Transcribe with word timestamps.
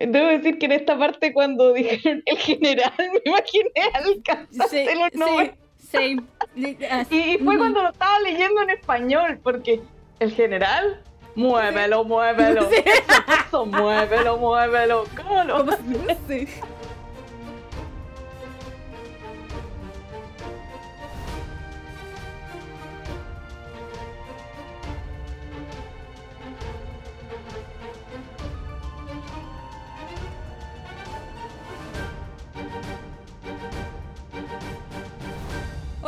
Debo 0.00 0.28
decir 0.28 0.58
que 0.58 0.66
en 0.66 0.72
esta 0.72 0.98
parte 0.98 1.32
cuando 1.32 1.72
dijeron 1.74 2.22
el 2.26 2.38
general 2.38 2.92
me 2.98 3.20
imaginé 3.24 3.70
al 3.94 4.04
los 4.98 5.14
nombres. 5.14 5.52
Sí, 5.90 6.16
y, 6.56 7.38
fue 7.44 7.58
cuando 7.58 7.82
lo 7.82 7.90
estaba 7.90 8.18
leyendo 8.20 8.62
en 8.62 8.70
español, 8.70 9.38
porque 9.42 9.80
el 10.18 10.32
general, 10.32 11.00
muévelo, 11.36 12.02
muévelo. 12.02 12.68
Eso, 13.46 13.66
muévelo, 13.66 14.36
muévelo. 14.36 15.04
¿Cómo 15.16 15.44
lo? 15.44 15.64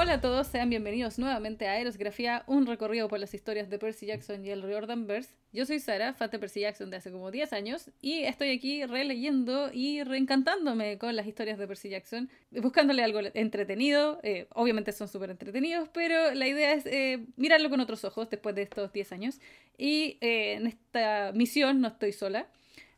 Hola 0.08 0.16
a 0.16 0.20
todos, 0.22 0.46
sean 0.46 0.70
bienvenidos 0.70 1.18
nuevamente 1.18 1.68
a 1.68 1.72
Aerosgrafía, 1.72 2.42
un 2.46 2.64
recorrido 2.64 3.08
por 3.08 3.18
las 3.18 3.34
historias 3.34 3.68
de 3.68 3.78
Percy 3.78 4.06
Jackson 4.06 4.42
y 4.42 4.48
el 4.48 4.62
Riordanverse. 4.62 5.34
Yo 5.52 5.66
soy 5.66 5.80
Sara, 5.80 6.14
fan 6.14 6.30
de 6.30 6.38
Percy 6.38 6.60
Jackson 6.60 6.88
de 6.88 6.96
hace 6.96 7.12
como 7.12 7.30
10 7.30 7.52
años, 7.52 7.90
y 8.00 8.20
estoy 8.20 8.48
aquí 8.52 8.86
releyendo 8.86 9.68
y 9.70 10.02
reencantándome 10.04 10.96
con 10.96 11.14
las 11.14 11.26
historias 11.26 11.58
de 11.58 11.68
Percy 11.68 11.90
Jackson, 11.90 12.30
buscándole 12.52 13.04
algo 13.04 13.20
entretenido. 13.34 14.18
Eh, 14.22 14.46
obviamente 14.54 14.92
son 14.92 15.08
súper 15.08 15.28
entretenidos, 15.28 15.90
pero 15.90 16.32
la 16.32 16.48
idea 16.48 16.72
es 16.72 16.86
eh, 16.86 17.26
mirarlo 17.36 17.68
con 17.68 17.80
otros 17.80 18.02
ojos 18.04 18.30
después 18.30 18.54
de 18.54 18.62
estos 18.62 18.90
10 18.90 19.12
años. 19.12 19.40
Y 19.76 20.16
eh, 20.22 20.54
en 20.54 20.68
esta 20.68 21.32
misión 21.34 21.82
no 21.82 21.88
estoy 21.88 22.14
sola, 22.14 22.46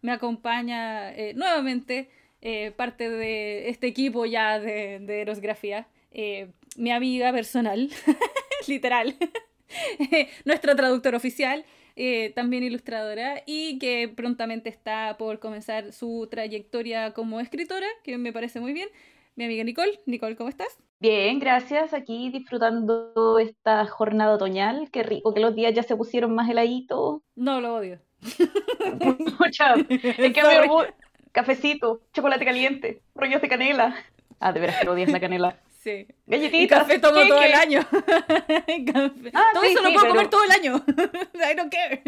me 0.00 0.12
acompaña 0.12 1.12
nuevamente 1.34 2.08
parte 2.77 3.11
de 3.11 3.69
este 3.69 3.88
equipo 3.88 4.27
ya 4.27 4.61
de, 4.61 5.00
de 5.00 5.25
mi 6.76 6.90
amiga 6.90 7.32
personal, 7.32 7.90
literal, 8.68 9.16
nuestra 10.44 10.74
traductora 10.74 11.16
oficial, 11.16 11.64
eh, 11.96 12.32
también 12.34 12.62
ilustradora, 12.62 13.42
y 13.46 13.78
que 13.78 14.08
prontamente 14.08 14.68
está 14.68 15.16
por 15.18 15.38
comenzar 15.38 15.92
su 15.92 16.28
trayectoria 16.30 17.12
como 17.12 17.41
escritora, 17.41 17.86
que 18.04 18.18
me 18.18 18.32
parece 18.32 18.60
muy 18.60 18.72
bien. 18.72 18.88
Mi 19.36 19.44
amiga 19.44 19.64
Nicole. 19.64 20.00
Nicole, 20.06 20.36
¿cómo 20.36 20.48
estás? 20.48 20.76
Bien, 20.98 21.38
gracias. 21.38 21.94
Aquí 21.94 22.30
disfrutando 22.30 23.38
esta 23.38 23.86
jornada 23.86 24.34
otoñal. 24.34 24.91
Qué 24.91 25.02
rico 25.02 25.32
que 25.32 25.41
los 25.41 25.54
días 25.54 25.72
ya 25.72 25.82
se 25.82 25.96
pusieron 25.96 26.34
más 26.34 26.50
heladitos. 26.50 27.22
No, 27.36 27.60
lo 27.60 27.76
odio. 27.76 28.00
Mucha. 29.38 29.76
Es 29.76 30.32
que 30.34 30.42
me 30.42 30.92
cafecito, 31.32 32.02
chocolate 32.12 32.44
caliente, 32.44 33.02
rollos 33.14 33.41
de 33.41 33.48
canela. 33.48 33.94
Ah, 34.41 34.52
de 34.52 34.60
veras 34.60 34.76
que 34.80 34.88
odias 34.88 35.10
la 35.10 35.20
canela. 35.20 35.58
Sí. 35.83 36.06
Galletitas. 36.27 36.62
Y 36.62 36.67
café 36.69 36.98
tomo 36.98 37.27
todo 37.27 37.42
el 37.42 37.55
año. 37.55 37.81
Ah, 39.33 39.50
todo 39.55 39.64
eso 39.64 39.83
lo 39.83 39.92
puedo 39.92 40.09
comer 40.09 40.28
todo 40.28 40.45
el 40.45 40.50
año. 40.50 40.84
I 41.34 41.55
don't 41.56 41.72
care. 41.72 42.03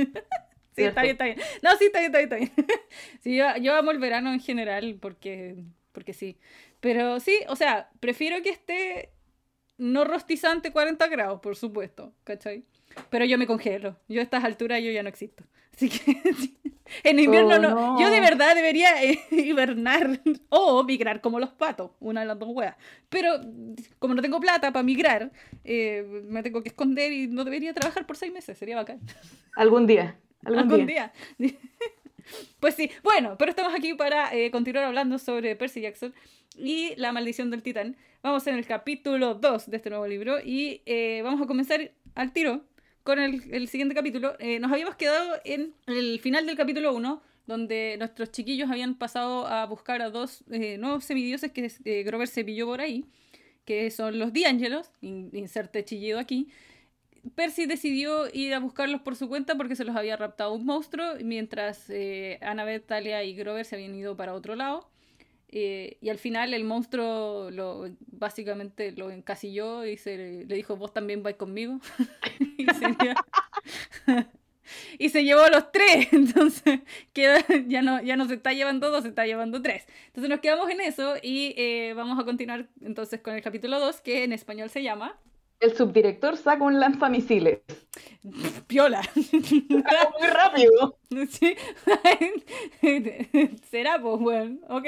Sí, 0.75 0.85
está 0.85 1.03
bien, 1.03 1.13
está 1.13 1.25
bien. 1.25 1.39
No, 1.63 1.77
sí, 1.77 1.87
está 1.87 2.01
bien, 2.01 2.15
está 2.15 2.19
bien, 2.19 2.33
está 2.33 2.37
bien. 2.37 2.53
Sí, 3.21 3.37
yo, 3.37 3.57
yo 3.57 3.75
amo 3.75 3.91
el 3.91 3.99
verano 3.99 4.33
en 4.33 4.41
general 4.41 4.99
porque, 5.01 5.57
porque 5.93 6.13
sí. 6.13 6.39
Pero 6.81 7.21
sí, 7.21 7.41
o 7.49 7.57
sea, 7.57 7.91
prefiero 8.01 8.43
que 8.43 8.51
esté 8.51 9.11
no 9.79 10.05
rostizante 10.05 10.71
40 10.71 11.07
grados, 11.09 11.41
por 11.41 11.57
supuesto, 11.57 12.13
¿cachai? 12.25 12.65
Pero 13.11 13.25
yo 13.25 13.39
me 13.39 13.47
congelo. 13.47 13.99
Yo 14.09 14.21
a 14.21 14.25
estas 14.25 14.45
alturas 14.45 14.83
yo 14.83 14.91
ya 14.91 15.03
no 15.03 15.09
existo. 15.09 15.45
Así 15.75 15.89
que 15.89 16.21
en 17.05 17.19
invierno 17.19 17.59
no. 17.59 18.01
Yo 18.01 18.11
de 18.11 18.21
verdad 18.21 18.55
debería 18.55 19.03
eh, 19.03 19.21
hibernar 19.31 20.21
o 20.49 20.85
migrar 20.85 21.21
como 21.21 21.41
los 21.41 21.51
patos, 21.51 21.93
una 22.01 22.21
de 22.21 22.27
las 22.27 22.39
dos 22.39 22.51
weas. 22.53 22.77
Pero 23.09 23.41
como 23.99 24.15
no 24.15 24.23
tengo 24.23 24.41
plata 24.41 24.73
para 24.73 24.83
migrar, 24.83 25.33
eh, 25.65 26.23
me 26.27 26.43
tengo 26.43 26.63
que 26.63 26.69
esconder 26.69 27.13
y 27.13 27.27
no 27.27 27.45
debería 27.45 27.73
trabajar 27.73 28.07
por 28.07 28.17
seis 28.17 28.33
meses. 28.33 28.59
Sería 28.59 28.77
bacán. 28.77 29.01
Algún 29.57 29.87
día. 29.87 30.17
Algún, 30.45 30.87
día. 30.87 31.13
pues 32.61 32.75
sí. 32.75 32.91
Bueno, 33.03 33.37
pero 33.39 33.51
estamos 33.51 33.75
aquí 33.75 33.95
para 33.95 34.35
eh, 34.35 34.51
continuar 34.51 34.85
hablando 34.85 35.19
sobre 35.19 35.57
Percy 35.57 35.81
Jackson 35.81 36.13
y 36.57 36.95
la 36.97 37.13
maldición 37.13 37.51
del 37.51 37.63
titán. 37.63 37.97
Vamos 38.23 38.47
en 38.47 38.57
el 38.57 38.67
capítulo 38.67 39.35
2 39.35 39.71
de 39.71 39.77
este 39.77 39.91
nuevo 39.91 40.07
libro 40.07 40.39
y 40.45 40.83
vamos 41.23 41.41
a 41.41 41.47
comenzar 41.47 41.91
al 42.15 42.33
tiro 42.33 42.63
con 43.03 43.19
el, 43.19 43.69
siguiente 43.69 43.95
capítulo. 43.95 44.35
Eh, 44.39 44.61
nos 44.61 44.71
habíamos 44.71 44.97
quedado 44.97 45.35
en 45.45 45.75
el 45.87 46.21
final 46.21 46.47
del 46.47 46.57
capítulo 46.57 46.95
1, 46.95 47.23
donde 47.47 47.97
nuestros 47.99 48.31
chiquillos 48.31 48.71
habían 48.71 48.95
pasado 48.95 49.47
a 49.47 49.67
buscar 49.67 50.03
a 50.03 50.11
dos 50.11 50.45
eh, 50.51 50.79
nuevos 50.79 51.05
semidioses 51.05 51.53
que 51.53 51.71
eh, 51.85 52.03
Grover 52.05 52.29
se 52.29 52.45
pilló 52.45 52.67
por 52.67 52.81
ahí, 52.81 53.05
que 53.65 53.91
son 53.91 54.19
los 54.19 54.33
D'Angelos, 54.33 54.91
inserte 55.01 55.85
chillido 55.85 56.19
aquí. 56.19 56.49
Percy 57.35 57.67
decidió 57.67 58.27
ir 58.33 58.53
a 58.55 58.59
buscarlos 58.59 59.01
por 59.01 59.15
su 59.15 59.29
cuenta 59.29 59.57
porque 59.57 59.77
se 59.77 59.85
los 59.85 59.95
había 59.95 60.17
raptado 60.17 60.53
un 60.55 60.65
monstruo, 60.65 61.15
mientras 61.23 61.89
Annabeth, 62.41 62.87
Talia 62.87 63.23
y 63.23 63.35
Grover 63.35 63.65
se 63.65 63.77
habían 63.77 63.95
ido 63.95 64.17
para 64.17 64.35
otro 64.35 64.57
lado. 64.57 64.92
Eh, 65.55 65.99
y 66.01 66.09
al 66.09 66.17
final 66.17 66.55
el 66.55 66.65
monstruo 66.65 67.51
lo, 67.51 67.87
básicamente 68.07 68.93
lo 68.93 69.11
encasilló 69.11 69.85
y 69.85 69.99
se, 69.99 70.47
le 70.47 70.55
dijo, 70.55 70.77
vos 70.77 70.95
también 70.95 71.23
vais 71.23 71.37
conmigo. 71.37 71.79
y, 74.99 75.11
se, 75.11 75.25
llevó 75.25 75.43
a 75.43 75.51
los 75.51 75.71
tres. 75.71 76.09
Entonces 76.13 76.81
queda, 77.13 77.45
ya, 77.67 77.83
no, 77.83 78.03
ya 78.03 78.17
no 78.17 78.27
se 78.29 78.35
está 78.35 78.55
llevando 78.55 78.91
dos, 78.91 79.03
se 79.03 79.11
está 79.11 79.27
llevando 79.27 79.61
tres. 79.61 79.87
Entonces 80.07 80.31
nos 80.31 80.41
quedamos 80.41 80.71
en 80.71 80.81
eso 80.81 81.17
y 81.23 81.53
eh, 81.59 81.93
vamos 81.95 82.19
a 82.19 82.25
continuar 82.25 82.69
entonces 82.81 83.21
con 83.21 83.35
el 83.35 83.43
capítulo 83.43 83.79
2, 83.79 84.01
que 84.01 84.25
en 84.25 84.33
español 84.33 84.71
se 84.71 84.83
llama... 84.83 85.19
El 85.61 85.77
subdirector 85.77 86.37
saca 86.37 86.65
un 86.65 86.81
lanzamisiles. 86.81 87.61
Piola. 88.67 89.01
muy 89.33 90.29
rápido. 90.29 90.99
Será, 93.71 94.03
pues, 94.03 94.19
bueno, 94.19 94.59
ok. 94.69 94.87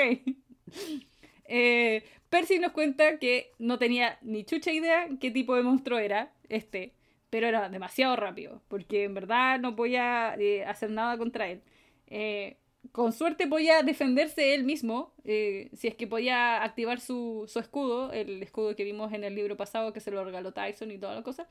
Eh, 1.47 2.03
Percy 2.31 2.59
nos 2.59 2.73
cuenta 2.73 3.19
que 3.19 3.53
no 3.59 3.79
tenía 3.79 4.19
ni 4.23 4.45
chucha 4.45 4.73
idea 4.73 5.09
qué 5.21 5.31
tipo 5.31 5.55
de 5.55 5.63
monstruo 5.63 5.99
era 5.99 6.33
este, 6.49 6.95
pero 7.29 7.47
era 7.47 7.69
demasiado 7.69 8.17
rápido, 8.17 8.63
porque 8.69 9.05
en 9.05 9.13
verdad 9.13 9.61
no 9.61 9.77
podía 9.77 10.35
eh, 10.39 10.65
hacer 10.65 10.91
nada 10.91 11.19
contra 11.19 11.49
él. 11.49 11.61
Eh, 12.07 12.57
con 12.93 13.13
suerte 13.13 13.47
podía 13.47 13.83
defenderse 13.83 14.55
él 14.55 14.65
mismo, 14.65 15.13
si 15.23 15.87
es 15.87 15.95
que 15.97 16.07
podía 16.07 16.65
activar 16.65 16.99
su, 16.99 17.45
su, 17.47 17.59
escudo, 17.59 18.11
el 18.13 18.43
escudo 18.43 18.75
que 18.75 18.85
vimos 18.85 19.13
en 19.13 19.25
el 19.25 19.35
libro 19.35 19.59
pasado 19.59 19.93
que 19.93 20.01
se 20.01 20.11
lo 20.11 20.25
regaló 20.25 20.53
Tyson 20.53 20.91
y 20.91 20.99
toda 20.99 21.15
la 21.15 21.23
cosa. 21.23 21.47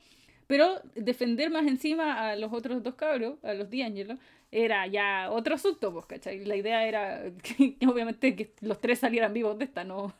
Pero 0.46 0.80
defender 0.94 1.50
más 1.50 1.66
encima 1.66 2.30
a 2.30 2.36
los 2.36 2.52
otros 2.52 2.82
dos 2.82 2.94
cabros, 2.94 3.42
a 3.42 3.54
los 3.54 3.70
D'Angelo, 3.70 4.18
era 4.54 4.86
ya 4.86 5.30
otro 5.32 5.56
asunto, 5.56 5.92
pues, 5.92 6.06
¿cachai? 6.06 6.44
La 6.44 6.56
idea 6.56 6.86
era 6.86 7.24
que, 7.42 7.76
obviamente 7.86 8.36
que 8.36 8.52
los 8.60 8.80
tres 8.80 9.00
salieran 9.00 9.32
vivos 9.34 9.58
de 9.58 9.64
esta, 9.64 9.82
no, 9.84 10.14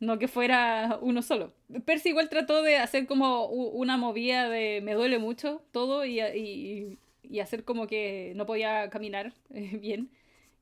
no 0.00 0.18
que 0.18 0.28
fuera 0.28 0.98
uno 1.02 1.22
solo. 1.22 1.52
Percy 1.84 2.10
igual 2.10 2.30
trató 2.30 2.62
de 2.62 2.78
hacer 2.78 3.06
como 3.06 3.46
una 3.46 3.96
movida 3.98 4.48
de 4.48 4.80
me 4.82 4.94
duele 4.94 5.18
mucho 5.18 5.62
todo 5.72 6.04
y, 6.06 6.20
y, 6.20 6.98
y 7.22 7.40
hacer 7.40 7.64
como 7.64 7.86
que 7.86 8.32
no 8.36 8.46
podía 8.46 8.88
caminar 8.90 9.34
eh, 9.52 9.76
bien. 9.80 10.10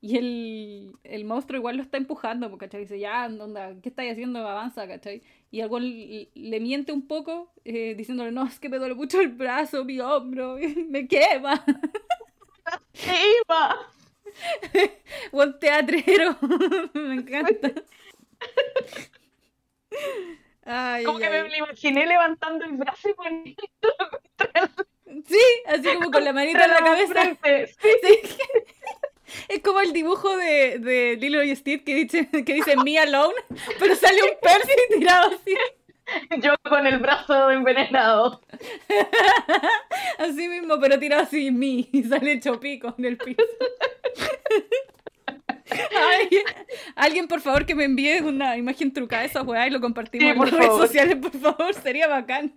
Y 0.01 0.19
el, 0.19 0.93
el, 1.05 1.25
monstruo 1.25 1.59
igual 1.59 1.79
lo 1.79 1.83
está 1.83 1.97
empujando, 1.97 2.51
pues, 2.51 2.61
¿cachai? 2.61 2.83
Dice, 2.83 2.99
ya, 2.99 3.27
onda, 3.27 3.75
¿qué 3.81 3.89
estáis 3.89 4.13
haciendo? 4.13 4.47
Avanza, 4.47 4.87
¿cachai? 4.87 5.23
Y 5.51 5.61
algo 5.63 5.79
le, 5.79 6.61
miente 6.61 6.93
un 6.93 7.07
poco, 7.07 7.51
eh, 7.65 7.95
diciéndole, 7.97 8.31
no, 8.33 8.45
es 8.47 8.61
que 8.61 8.69
me 8.69 8.79
duele 8.79 8.95
mucho 8.95 9.21
el 9.21 9.29
brazo, 9.29 9.85
mi 9.85 10.01
hombro, 10.01 10.59
me 10.91 11.09
quema. 11.09 11.65
¡Quema! 12.93 13.93
Buen 15.33 15.59
teatrero, 15.59 16.37
me 16.95 17.15
encanta. 17.15 17.73
Ay, 20.65 21.05
como 21.05 21.19
que 21.19 21.31
me 21.31 21.57
imaginé 21.59 22.07
levantando 22.07 22.65
el 22.65 22.73
brazo 22.73 23.11
y 23.11 23.15
poniendo 23.15 23.63
Sí, 25.27 25.63
así 25.67 25.95
como 25.95 26.11
con 26.11 26.25
la 26.25 26.33
manita 26.33 26.65
en 26.65 26.71
la 26.71 26.79
cabeza. 26.79 27.37
Sí. 27.81 27.89
Es 29.49 29.63
como 29.63 29.81
el 29.81 29.93
dibujo 29.93 30.37
de, 30.37 30.79
de 30.79 31.17
Lilo 31.17 31.43
y 31.43 31.57
Steve 31.57 31.83
que 31.83 31.95
dice, 31.95 32.29
que 32.29 32.55
dice 32.55 32.77
Me 32.77 32.99
Alone, 32.99 33.35
pero 33.81 33.97
sale 33.97 34.23
un 34.23 34.39
Percy 34.41 34.73
tirado 34.99 35.35
así. 35.35 35.57
Yo 36.43 36.55
con 36.69 36.87
el 36.87 36.99
brazo 36.99 37.51
envenenado. 37.51 38.41
Así 40.19 40.49
mismo, 40.49 40.79
pero 40.81 40.99
tirado 40.99 41.23
así 41.23 41.51
mí 41.51 41.89
y 41.93 42.03
sale 42.05 42.41
chopico 42.41 42.95
en 42.99 43.05
el 43.05 43.17
piso. 43.17 43.43
alguien 46.95 47.27
por 47.27 47.41
favor 47.41 47.67
que 47.67 47.75
me 47.75 47.85
envíe 47.85 48.21
una 48.21 48.57
imagen 48.57 48.93
trucada 48.93 49.23
de 49.23 49.29
esa 49.29 49.43
weá 49.43 49.67
y 49.67 49.71
lo 49.71 49.81
compartimos 49.81 50.31
en 50.31 50.39
las 50.39 50.51
redes 50.53 50.77
sociales, 50.77 51.17
por 51.17 51.33
favor, 51.33 51.75
sería 51.75 52.07
bacán. 52.07 52.53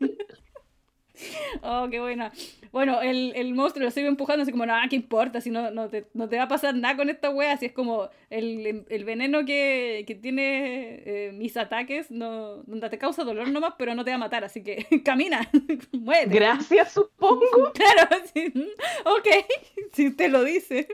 Oh, 1.62 1.88
qué 1.90 2.00
buena. 2.00 2.32
Bueno, 2.72 3.02
el, 3.02 3.34
el 3.36 3.54
monstruo 3.54 3.86
lo 3.86 3.92
sigue 3.92 4.08
empujando, 4.08 4.44
así 4.44 4.52
como, 4.52 4.66
nada, 4.66 4.88
¿qué 4.90 4.96
importa? 4.96 5.42
Si 5.42 5.50
no, 5.50 5.72
no, 5.72 5.90
te, 5.90 6.08
no 6.14 6.30
te 6.30 6.38
va 6.38 6.44
a 6.44 6.48
pasar 6.48 6.76
nada 6.76 6.96
con 6.96 7.10
esta 7.10 7.30
wea, 7.30 7.54
así 7.54 7.68
es 7.68 7.72
como 7.72 8.10
el, 8.30 8.86
el 8.90 9.06
veneno 9.06 9.46
que, 9.46 10.04
que 10.06 10.16
tiene 10.16 11.02
eh, 11.06 11.32
mis 11.34 11.58
ataques, 11.58 12.12
no, 12.12 12.64
no 12.64 12.90
te 12.90 12.98
causa 12.98 13.24
dolor 13.24 13.50
nomás, 13.50 13.74
pero 13.78 13.96
no 13.96 14.04
te 14.04 14.12
va 14.12 14.16
a 14.16 14.20
matar, 14.20 14.44
así 14.44 14.64
que 14.64 14.86
camina, 15.04 15.50
muévete. 15.92 16.36
Gracias, 16.36 16.94
supongo. 16.94 17.72
Claro, 17.74 18.24
sí. 18.34 18.54
ok, 19.06 19.28
si 19.94 20.08
usted 20.08 20.30
lo 20.30 20.44
dice. 20.44 20.88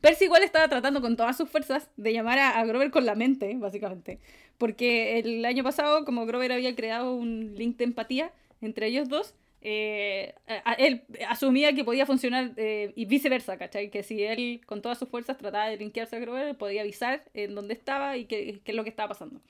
Percy 0.00 0.24
igual 0.26 0.42
estaba 0.42 0.68
tratando 0.68 1.00
con 1.00 1.16
todas 1.16 1.34
sus 1.34 1.48
fuerzas 1.48 1.88
de 1.96 2.12
llamar 2.12 2.38
a, 2.38 2.58
a 2.58 2.64
Grover 2.66 2.90
con 2.90 3.06
la 3.06 3.14
mente, 3.14 3.54
básicamente. 3.56 4.20
Porque 4.58 5.18
el 5.18 5.44
año 5.46 5.64
pasado, 5.64 6.04
como 6.04 6.26
Grover 6.26 6.52
había 6.52 6.76
creado 6.76 7.14
un 7.14 7.54
link 7.54 7.78
de 7.78 7.84
empatía 7.84 8.30
entre 8.66 8.86
ellos 8.86 9.08
dos, 9.08 9.34
eh, 9.66 10.34
él 10.76 11.04
asumía 11.26 11.74
que 11.74 11.84
podía 11.84 12.04
funcionar 12.04 12.52
eh, 12.58 12.92
y 12.96 13.06
viceversa, 13.06 13.56
¿cachai? 13.56 13.90
Que 13.90 14.02
si 14.02 14.22
él 14.22 14.60
con 14.66 14.82
todas 14.82 14.98
sus 14.98 15.08
fuerzas 15.08 15.38
trataba 15.38 15.68
de 15.68 15.78
linkearse 15.78 16.16
a 16.16 16.18
Grover, 16.18 16.54
podía 16.56 16.82
avisar 16.82 17.24
en 17.32 17.54
dónde 17.54 17.72
estaba 17.72 18.18
y 18.18 18.26
qué, 18.26 18.60
qué 18.62 18.72
es 18.72 18.76
lo 18.76 18.84
que 18.84 18.90
estaba 18.90 19.08
pasando. 19.08 19.40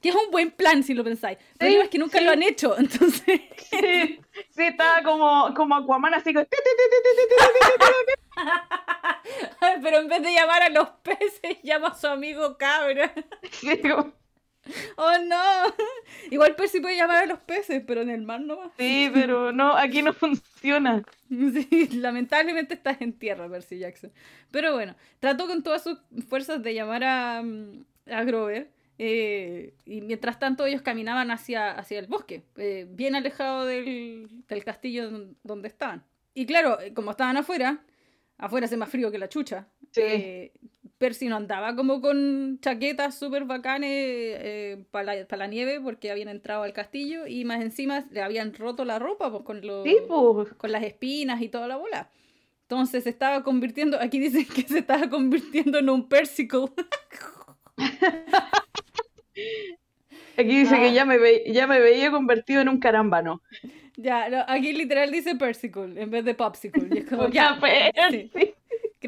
Que 0.00 0.08
es 0.08 0.14
un 0.14 0.30
buen 0.30 0.50
plan 0.52 0.82
si 0.82 0.94
lo 0.94 1.04
pensáis. 1.04 1.38
Pero 1.58 1.72
sí, 1.72 1.78
es 1.78 1.88
que 1.90 1.98
nunca 1.98 2.18
sí. 2.18 2.24
lo 2.24 2.30
han 2.30 2.42
hecho, 2.42 2.78
entonces... 2.78 3.42
Sí, 3.68 4.20
sí 4.50 4.62
estaba 4.62 5.02
como, 5.02 5.52
como 5.54 5.74
Aquaman 5.74 6.14
así 6.14 6.32
como... 6.32 6.46
Pero 9.82 9.98
en 9.98 10.08
vez 10.08 10.22
de 10.22 10.32
llamar 10.32 10.62
a 10.62 10.70
los 10.70 10.88
peces, 11.02 11.58
llama 11.62 11.88
a 11.88 11.94
su 11.94 12.06
amigo 12.06 12.56
cabra. 12.56 13.12
Oh 14.96 15.12
no. 15.26 15.74
Igual 16.30 16.54
Percy 16.56 16.80
puede 16.80 16.96
llamar 16.96 17.24
a 17.24 17.26
los 17.26 17.38
peces, 17.40 17.82
pero 17.86 18.02
en 18.02 18.10
el 18.10 18.22
mar 18.22 18.40
no 18.40 18.56
va. 18.58 18.70
Sí, 18.78 19.10
pero 19.12 19.52
no, 19.52 19.76
aquí 19.76 20.02
no 20.02 20.12
funciona. 20.14 21.02
Sí, 21.28 21.88
lamentablemente 21.92 22.74
estás 22.74 23.00
en 23.00 23.12
tierra, 23.12 23.48
Percy 23.48 23.78
Jackson. 23.78 24.12
Pero 24.50 24.72
bueno, 24.74 24.94
trató 25.20 25.46
con 25.46 25.62
todas 25.62 25.82
sus 25.82 25.98
fuerzas 26.28 26.62
de 26.62 26.74
llamar 26.74 27.04
a, 27.04 27.38
a 27.38 28.24
Grover. 28.24 28.70
Eh, 29.00 29.74
y 29.84 30.00
mientras 30.00 30.40
tanto 30.40 30.66
ellos 30.66 30.82
caminaban 30.82 31.30
hacia, 31.30 31.70
hacia 31.70 32.00
el 32.00 32.08
bosque, 32.08 32.42
eh, 32.56 32.84
bien 32.90 33.14
alejado 33.14 33.64
del, 33.64 34.28
del 34.48 34.64
castillo 34.64 35.08
donde 35.44 35.68
estaban. 35.68 36.04
Y 36.34 36.46
claro, 36.46 36.80
eh, 36.80 36.92
como 36.92 37.12
estaban 37.12 37.36
afuera, 37.36 37.80
afuera 38.38 38.66
hace 38.66 38.76
más 38.76 38.88
frío 38.90 39.12
que 39.12 39.18
la 39.18 39.28
chucha. 39.28 39.68
Sí. 39.92 40.00
Eh, 40.04 40.52
Percy 40.98 41.28
no 41.28 41.36
andaba 41.36 41.76
como 41.76 42.00
con 42.00 42.58
chaquetas 42.60 43.16
súper 43.16 43.44
bacanes 43.44 43.90
eh, 43.92 44.84
para 44.90 45.14
la, 45.14 45.26
pa 45.26 45.36
la, 45.36 45.46
nieve 45.46 45.80
porque 45.80 46.10
habían 46.10 46.28
entrado 46.28 46.64
al 46.64 46.72
castillo 46.72 47.26
y 47.26 47.44
más 47.44 47.62
encima 47.62 48.04
le 48.10 48.20
habían 48.20 48.52
roto 48.52 48.84
la 48.84 48.98
ropa 48.98 49.30
pues, 49.30 49.44
con, 49.44 49.64
los, 49.64 49.84
sí, 49.84 49.96
pues. 50.08 50.52
con 50.54 50.72
las 50.72 50.82
espinas 50.82 51.40
y 51.40 51.48
toda 51.48 51.68
la 51.68 51.76
bola. 51.76 52.10
Entonces 52.62 53.04
se 53.04 53.10
estaba 53.10 53.44
convirtiendo, 53.44 53.98
aquí 54.00 54.18
dicen 54.18 54.44
que 54.54 54.62
se 54.62 54.80
estaba 54.80 55.08
convirtiendo 55.08 55.78
en 55.78 55.88
un 55.88 56.08
persicle. 56.08 56.66
Aquí 60.36 60.56
dice 60.56 60.76
ah. 60.76 60.80
que 60.80 60.92
ya 60.92 61.04
me, 61.04 61.18
ve, 61.18 61.44
ya 61.48 61.66
me 61.66 61.80
veía 61.80 62.12
convertido 62.12 62.60
en 62.60 62.68
un 62.68 62.78
carámbano. 62.78 63.42
Ya, 63.96 64.28
no, 64.28 64.44
aquí 64.46 64.72
literal 64.72 65.10
dice 65.10 65.34
persicle 65.34 66.00
en 66.00 66.10
vez 66.10 66.24
de 66.24 66.34
popsicle. 66.34 66.88
Y 66.92 66.98
es 66.98 67.06
como, 67.06 67.28
ya, 67.30 67.58
Percy. 67.60 68.30
Sí. 68.32 68.54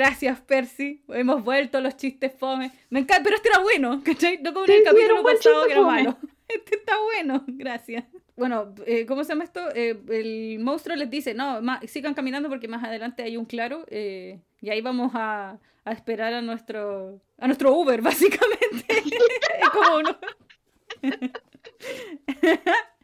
Gracias, 0.01 0.41
Percy. 0.41 1.03
Hemos 1.09 1.45
vuelto 1.45 1.79
los 1.79 1.95
chistes 1.95 2.33
fome. 2.33 2.73
Me 2.89 3.01
encanta, 3.01 3.23
pero 3.23 3.37
este 3.37 3.51
era 3.51 3.59
bueno, 3.59 4.01
¿cachai? 4.03 4.39
No 4.39 4.55
como 4.55 4.65
en 4.65 4.73
el 4.73 4.83
capítulo 4.83 5.23
pasado 5.23 5.67
que 5.67 5.73
era 5.73 5.83
malo. 5.83 6.17
Este 6.49 6.77
está 6.77 6.95
bueno, 7.03 7.45
gracias. 7.47 8.05
Bueno, 8.35 8.75
eh, 8.87 9.05
¿cómo 9.07 9.23
se 9.23 9.29
llama 9.29 9.45
esto? 9.45 9.61
Eh, 9.75 10.01
el 10.09 10.59
monstruo 10.59 10.97
les 10.97 11.09
dice, 11.09 11.35
no, 11.35 11.61
más, 11.61 11.89
sigan 11.89 12.15
caminando 12.15 12.49
porque 12.49 12.67
más 12.67 12.83
adelante 12.83 13.23
hay 13.23 13.37
un 13.37 13.45
claro 13.45 13.85
eh, 13.89 14.41
y 14.61 14.71
ahí 14.71 14.81
vamos 14.81 15.13
a, 15.15 15.59
a, 15.85 15.93
esperar 15.93 16.33
a 16.33 16.43
nuestro 16.43 17.21
a 17.39 17.47
nuestro 17.47 17.73
Uber, 17.75 18.01
básicamente. 18.03 18.85
es 18.89 19.71
como 19.71 19.99
uno... 19.99 20.19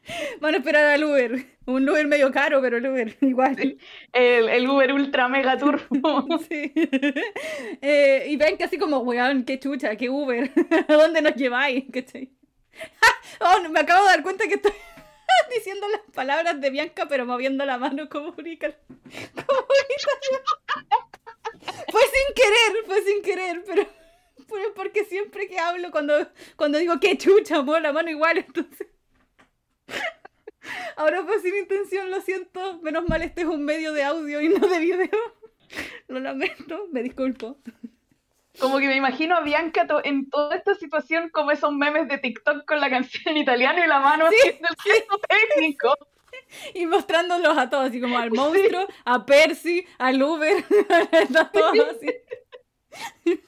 Van 0.40 0.54
a 0.54 0.58
esperar 0.58 0.84
al 0.84 1.04
Uber. 1.04 1.46
Un 1.66 1.88
Uber 1.88 2.06
medio 2.06 2.30
caro, 2.30 2.60
pero 2.60 2.76
el 2.76 2.86
Uber 2.86 3.16
igual. 3.22 3.78
El, 4.12 4.48
el 4.48 4.68
Uber 4.68 4.92
ultra 4.92 5.28
mega 5.28 5.58
turbo. 5.58 6.26
Sí. 6.48 6.72
Eh, 7.82 8.26
y 8.28 8.36
ven 8.36 8.56
que 8.56 8.64
así 8.64 8.78
como, 8.78 8.98
weón, 8.98 9.44
qué 9.44 9.58
chucha, 9.58 9.96
qué 9.96 10.08
Uber. 10.08 10.50
¿A 10.88 10.92
dónde 10.92 11.22
nos 11.22 11.34
lleváis? 11.34 11.84
¿Cachai? 11.92 12.30
oh, 13.40 13.68
me 13.68 13.80
acabo 13.80 14.04
de 14.04 14.10
dar 14.10 14.22
cuenta 14.22 14.46
que 14.46 14.54
estoy 14.54 14.72
diciendo 15.54 15.88
las 15.88 16.02
palabras 16.14 16.60
de 16.60 16.70
Bianca, 16.70 17.06
pero 17.08 17.26
moviendo 17.26 17.64
la 17.64 17.78
mano 17.78 18.08
como. 18.08 18.34
Como 18.34 18.44
Fue 21.90 22.02
sin 22.02 22.34
querer, 22.34 22.84
fue 22.86 23.02
sin 23.02 23.22
querer, 23.22 23.64
pero, 23.66 23.86
pero 24.48 24.74
porque 24.74 25.04
siempre 25.04 25.48
que 25.48 25.58
hablo, 25.58 25.90
cuando, 25.90 26.14
cuando 26.56 26.78
digo 26.78 27.00
qué 27.00 27.16
chucha, 27.18 27.62
muevo 27.62 27.80
la 27.80 27.92
mano 27.92 28.10
igual, 28.10 28.38
entonces. 28.38 28.86
Ahora 30.96 31.22
fue 31.24 31.40
sin 31.40 31.54
intención, 31.56 32.10
lo 32.10 32.20
siento. 32.20 32.80
Menos 32.82 33.08
mal 33.08 33.22
este 33.22 33.42
es 33.42 33.46
un 33.46 33.64
medio 33.64 33.92
de 33.92 34.02
audio 34.02 34.40
y 34.40 34.48
no 34.48 34.66
de 34.66 34.78
video. 34.78 35.08
Lo 36.08 36.20
lamento, 36.20 36.86
me 36.92 37.02
disculpo. 37.02 37.58
Como 38.58 38.78
que 38.78 38.86
me 38.86 38.96
imagino 38.96 39.36
a 39.36 39.40
Bianca 39.40 39.86
to 39.86 40.00
en 40.04 40.30
toda 40.30 40.56
esta 40.56 40.74
situación 40.74 41.28
como 41.30 41.50
esos 41.50 41.72
memes 41.72 42.08
de 42.08 42.18
TikTok 42.18 42.64
con 42.64 42.80
la 42.80 42.88
canción 42.88 43.22
en 43.26 43.36
italiano 43.38 43.84
y 43.84 43.86
la 43.86 44.00
mano 44.00 44.30
Sí, 44.30 44.36
haciendo 44.38 44.68
el 44.68 44.92
gesto 44.92 45.20
técnico. 45.28 45.94
Y 46.74 46.84
mostrándolos 46.86 47.56
a 47.56 47.70
todos, 47.70 47.88
así 47.88 48.00
como 48.00 48.18
al 48.18 48.30
monstruo, 48.30 48.86
a 49.06 49.24
Percy, 49.24 49.86
al 49.98 50.22
Uber, 50.22 50.64
a 51.34 51.50
todos 51.50 51.78
así. 51.96 53.40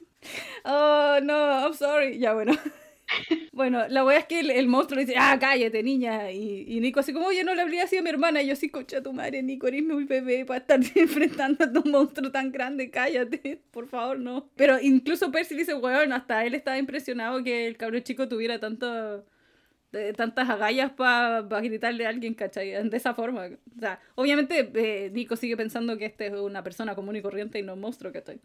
Oh, 0.65 1.19
no, 1.21 1.61
I'm 1.61 1.73
sorry. 1.73 2.17
Ya, 2.17 2.33
bueno. 2.33 2.53
Bueno, 3.51 3.87
la 3.87 4.05
wea 4.05 4.19
es 4.19 4.25
que 4.25 4.39
el, 4.39 4.51
el 4.51 4.67
monstruo 4.67 4.99
dice, 4.99 5.15
ah, 5.17 5.37
cállate, 5.39 5.83
niña. 5.83 6.31
Y, 6.31 6.65
y 6.67 6.79
Nico 6.79 6.99
así 6.99 7.13
como, 7.13 7.27
oye, 7.27 7.43
no 7.43 7.55
le 7.55 7.61
habría 7.61 7.83
así 7.83 7.97
a 7.97 8.01
mi 8.01 8.09
hermana. 8.09 8.41
Y 8.41 8.47
yo 8.47 8.55
sí, 8.55 8.69
concha 8.69 9.01
tu 9.01 9.13
madre, 9.13 9.43
Nico, 9.43 9.67
eres 9.67 9.83
muy 9.83 10.05
bebé 10.05 10.45
para 10.45 10.59
estar 10.59 10.79
enfrentando 10.95 11.65
a 11.65 11.83
un 11.83 11.91
monstruo 11.91 12.31
tan 12.31 12.51
grande, 12.51 12.89
cállate, 12.89 13.61
por 13.71 13.87
favor, 13.87 14.19
no. 14.19 14.49
Pero 14.55 14.79
incluso 14.79 15.31
Percy 15.31 15.55
dice, 15.55 15.73
weón, 15.73 16.13
hasta 16.13 16.45
él 16.45 16.53
estaba 16.53 16.77
impresionado 16.77 17.43
que 17.43 17.67
el 17.67 17.77
cabrón 17.77 18.03
chico 18.03 18.27
tuviera 18.27 18.59
tanto, 18.59 19.25
de, 19.91 20.13
tantas 20.13 20.49
agallas 20.49 20.91
para 20.91 21.47
pa 21.47 21.61
gritarle 21.61 22.05
a 22.05 22.09
alguien, 22.09 22.33
¿cachai? 22.35 22.89
De 22.89 22.97
esa 22.97 23.13
forma. 23.13 23.47
O 23.75 23.79
sea, 23.79 23.99
obviamente 24.15 24.71
eh, 24.75 25.09
Nico 25.11 25.35
sigue 25.35 25.57
pensando 25.57 25.97
que 25.97 26.05
este 26.05 26.27
es 26.27 26.33
una 26.33 26.63
persona 26.63 26.95
común 26.95 27.15
y 27.15 27.21
corriente 27.21 27.59
y 27.59 27.63
no 27.63 27.73
un 27.73 27.81
monstruo, 27.81 28.11
¿cachai? 28.13 28.39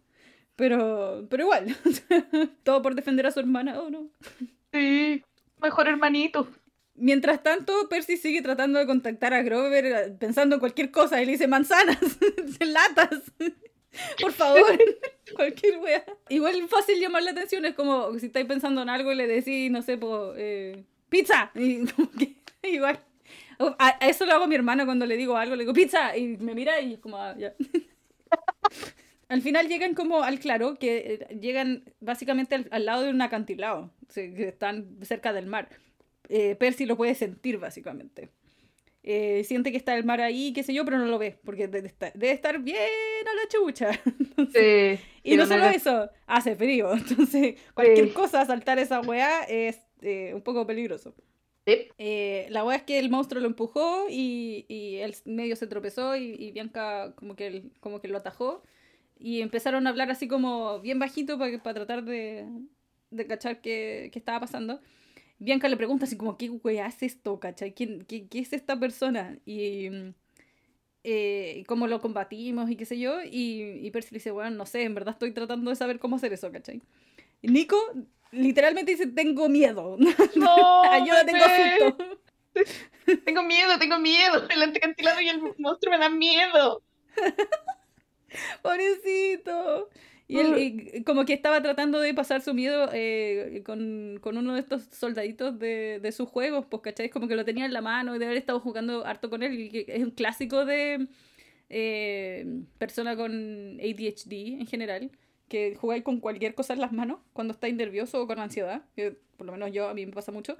Pero, 0.55 1.27
pero 1.29 1.43
igual, 1.43 1.75
todo 2.63 2.81
por 2.81 2.95
defender 2.95 3.25
a 3.27 3.31
su 3.31 3.39
hermana, 3.41 3.79
¿o 3.81 3.89
no? 3.89 4.09
Sí, 4.75 5.23
mejor 5.61 5.87
hermanito. 5.87 6.49
Mientras 6.95 7.41
tanto, 7.41 7.87
Percy 7.87 8.17
sigue 8.17 8.41
tratando 8.41 8.77
de 8.77 8.85
contactar 8.85 9.33
a 9.33 9.41
Grover 9.41 10.17
pensando 10.17 10.55
en 10.55 10.59
cualquier 10.59 10.91
cosa 10.91 11.21
y 11.21 11.25
le 11.25 11.31
dice 11.33 11.47
manzanas, 11.47 11.97
latas. 12.59 13.21
Por 14.21 14.33
favor, 14.33 14.77
cualquier 15.35 15.77
wea. 15.77 16.03
Igual 16.27 16.67
fácil 16.67 16.99
llamar 16.99 17.23
la 17.23 17.31
atención, 17.31 17.65
es 17.65 17.73
como 17.73 18.19
si 18.19 18.25
estáis 18.25 18.45
pensando 18.45 18.81
en 18.81 18.89
algo 18.89 19.13
y 19.13 19.15
le 19.15 19.27
decís, 19.27 19.71
no 19.71 19.81
sé, 19.81 19.97
po, 19.97 20.33
eh, 20.35 20.83
pizza. 21.07 21.51
Y 21.55 21.85
igual. 22.63 22.99
A, 23.79 23.97
a 24.01 24.07
eso 24.09 24.25
lo 24.25 24.33
hago 24.33 24.43
a 24.43 24.47
mi 24.47 24.55
hermana 24.55 24.85
cuando 24.85 25.05
le 25.05 25.15
digo 25.15 25.37
algo, 25.37 25.55
le 25.55 25.61
digo 25.63 25.71
pizza 25.71 26.17
y 26.17 26.35
me 26.37 26.53
mira 26.53 26.81
y 26.81 26.95
es 26.95 26.99
como, 26.99 27.17
ah, 27.17 27.33
ya. 27.37 27.53
Al 29.27 29.41
final 29.41 29.67
llegan 29.67 29.95
como 29.95 30.23
al 30.23 30.39
claro, 30.39 30.75
que 30.75 30.97
eh, 31.29 31.37
llegan 31.39 31.83
básicamente 31.99 32.55
al, 32.55 32.67
al 32.71 32.85
lado 32.85 33.01
de 33.03 33.09
un 33.09 33.21
acantilado, 33.21 33.91
que 34.13 34.47
están 34.49 34.97
cerca 35.01 35.33
del 35.33 35.47
mar. 35.47 35.69
Eh, 36.29 36.55
Percy 36.55 36.85
lo 36.85 36.95
puede 36.97 37.15
sentir 37.15 37.57
básicamente. 37.57 38.29
Eh, 39.07 39.43
siente 39.43 39.71
que 39.71 39.77
está 39.77 39.95
el 39.95 40.03
mar 40.03 40.19
ahí, 40.21 40.51
qué 40.53 40.63
sé 40.63 40.73
yo, 40.73 40.83
pero 40.83 40.97
no 40.97 41.05
lo 41.05 41.19
ve, 41.19 41.37
porque 41.43 41.67
debe 41.67 41.87
estar, 41.87 42.11
debe 42.13 42.33
estar 42.33 42.59
bien 42.59 42.77
a 42.79 43.35
la 43.35 43.47
chucha. 43.47 43.91
Entonces, 44.19 44.99
Sí, 44.99 45.05
y 45.23 45.37
no 45.37 45.45
solo 45.45 45.65
es- 45.67 45.75
eso, 45.77 46.09
hace 46.25 46.55
frío. 46.55 46.91
Entonces, 46.97 47.55
cualquier 47.75 48.07
Sí. 48.07 48.13
cosa, 48.13 48.45
saltar 48.45 48.79
esa 48.79 49.01
weá 49.01 49.43
es 49.43 49.79
eh, 50.01 50.31
un 50.33 50.41
poco 50.41 50.65
peligroso. 50.65 51.15
Sí. 51.67 51.87
La 52.49 52.63
weá 52.63 52.77
es 52.77 52.83
que 52.83 52.99
el 52.99 53.09
monstruo 53.09 53.41
lo 53.41 53.47
empujó 53.47 54.05
y, 54.09 54.65
y 54.67 54.97
él 54.97 55.15
medio 55.25 55.55
se 55.55 55.65
tropezó 55.67 56.15
y, 56.15 56.35
y 56.37 56.51
Bianca 56.51 57.13
como 57.15 57.35
que, 57.35 57.63
como 57.79 58.01
que 58.01 58.07
lo 58.07 58.17
atajó. 58.17 58.63
Y 59.17 59.41
empezaron 59.41 59.87
a 59.87 59.89
hablar 59.89 60.11
así 60.11 60.27
como 60.27 60.79
bien 60.81 60.99
bajito 60.99 61.37
para, 61.39 61.57
para 61.63 61.73
tratar 61.73 62.03
de, 62.03 62.45
de 63.11 63.27
cachar 63.27 63.61
qué, 63.61 64.09
qué 64.11 64.19
estaba 64.19 64.41
pasando. 64.41 64.81
Bianca 65.37 65.67
le 65.67 65.77
pregunta 65.77 66.05
así 66.05 66.17
como, 66.17 66.37
¿qué 66.37 66.49
weá 66.49 66.87
es 66.87 67.03
esto, 67.03 67.39
cachai? 67.39 67.73
¿Quién, 67.73 68.05
qué, 68.05 68.27
qué 68.27 68.39
es 68.39 68.53
esta 68.53 68.79
persona? 68.79 69.37
Y 69.45 69.89
eh, 71.03 71.63
cómo 71.67 71.87
lo 71.87 72.01
combatimos 72.01 72.69
y 72.69 72.75
qué 72.75 72.85
sé 72.85 72.99
yo. 72.99 73.21
Y, 73.23 73.79
y 73.85 73.91
Percy 73.91 74.09
le 74.11 74.17
dice, 74.17 74.31
bueno, 74.31 74.51
no 74.51 74.65
sé, 74.65 74.83
en 74.83 74.95
verdad 74.95 75.13
estoy 75.13 75.31
tratando 75.31 75.69
de 75.69 75.75
saber 75.75 75.99
cómo 75.99 76.15
hacer 76.15 76.33
eso, 76.33 76.51
¿cachai? 76.51 76.81
Y 77.41 77.49
Nico 77.49 77.77
literalmente 78.31 78.91
dice, 78.91 79.07
tengo 79.07 79.49
miedo. 79.49 79.97
No, 80.35 80.83
Ayuda, 80.91 81.25
tengo 81.25 81.45
bebé. 81.45 81.77
susto. 81.79 82.21
tengo 83.23 83.43
miedo, 83.43 83.77
tengo 83.77 83.99
miedo. 83.99 84.47
El 84.49 84.63
anticantilado 84.63 85.21
y 85.21 85.29
el 85.29 85.41
monstruo 85.57 85.91
me 85.91 85.99
dan 85.99 86.17
miedo. 86.17 86.81
Pobrecito. 88.61 89.89
Y 90.27 90.39
él 90.39 91.03
como 91.05 91.25
que 91.25 91.33
estaba 91.33 91.61
tratando 91.61 91.99
de 91.99 92.13
pasar 92.13 92.41
su 92.41 92.53
miedo 92.55 92.89
eh, 92.93 93.61
con, 93.63 94.19
uno 94.23 94.55
de 94.55 94.59
estos 94.59 94.83
soldaditos 94.85 95.59
de, 95.59 95.99
de 96.01 96.11
sus 96.11 96.27
juegos, 96.27 96.65
pues, 96.65 96.81
¿cachai? 96.81 97.09
Como 97.09 97.27
que 97.27 97.35
lo 97.35 97.45
tenía 97.45 97.65
en 97.65 97.73
la 97.73 97.81
mano 97.81 98.15
y 98.15 98.19
de 98.19 98.25
haber 98.25 98.37
estado 98.37 98.59
jugando 98.59 99.05
harto 99.05 99.29
con 99.29 99.43
él. 99.43 99.53
Y 99.53 99.85
es 99.87 100.03
un 100.03 100.11
clásico 100.11 100.65
de 100.65 101.07
eh, 101.69 102.63
persona 102.79 103.15
con 103.15 103.79
ADHD 103.79 104.59
en 104.59 104.65
general, 104.65 105.11
que 105.47 105.75
jugáis 105.75 106.03
con 106.03 106.19
cualquier 106.19 106.55
cosa 106.55 106.73
en 106.73 106.81
las 106.81 106.91
manos 106.91 107.19
cuando 107.33 107.53
estáis 107.53 107.75
nervioso 107.75 108.23
o 108.23 108.27
con 108.27 108.39
ansiedad, 108.39 108.81
que 108.95 109.15
por 109.37 109.45
lo 109.45 109.53
menos 109.53 109.71
yo, 109.73 109.89
a 109.89 109.93
mí 109.93 110.07
me 110.07 110.11
pasa 110.11 110.31
mucho, 110.31 110.57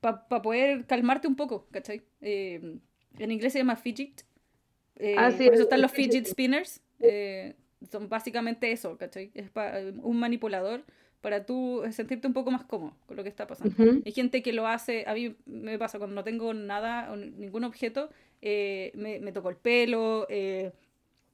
para 0.00 0.24
poder 0.40 0.86
calmarte 0.86 1.28
un 1.28 1.36
poco, 1.36 1.66
¿cachai? 1.70 2.02
Eh, 2.22 2.78
en 3.18 3.30
inglés 3.30 3.52
se 3.52 3.58
llama 3.58 3.76
fidget. 3.76 4.24
Ah, 5.18 5.30
por 5.36 5.54
eso 5.54 5.64
están 5.64 5.82
los 5.82 5.90
fidget 5.92 6.26
spinners 6.26 6.80
son 7.90 8.08
básicamente 8.08 8.72
eso, 8.72 8.96
¿cachai? 8.96 9.30
Es 9.34 9.50
un 10.02 10.18
manipulador 10.18 10.84
para 11.22 11.46
tú 11.46 11.82
sentirte 11.92 12.26
un 12.26 12.34
poco 12.34 12.50
más 12.50 12.64
cómodo 12.64 12.96
con 13.06 13.16
lo 13.16 13.22
que 13.22 13.28
está 13.28 13.46
pasando. 13.46 13.74
Hay 14.04 14.12
gente 14.12 14.42
que 14.42 14.52
lo 14.52 14.66
hace, 14.66 15.04
a 15.06 15.14
mí 15.14 15.36
me 15.46 15.78
pasa 15.78 15.98
cuando 15.98 16.14
no 16.14 16.24
tengo 16.24 16.52
nada, 16.52 17.14
ningún 17.16 17.64
objeto, 17.64 18.10
eh, 18.42 18.90
me, 18.94 19.20
me, 19.20 19.30
toco 19.30 19.48
el 19.48 19.56
pelo, 19.56 20.26
eh, 20.28 20.72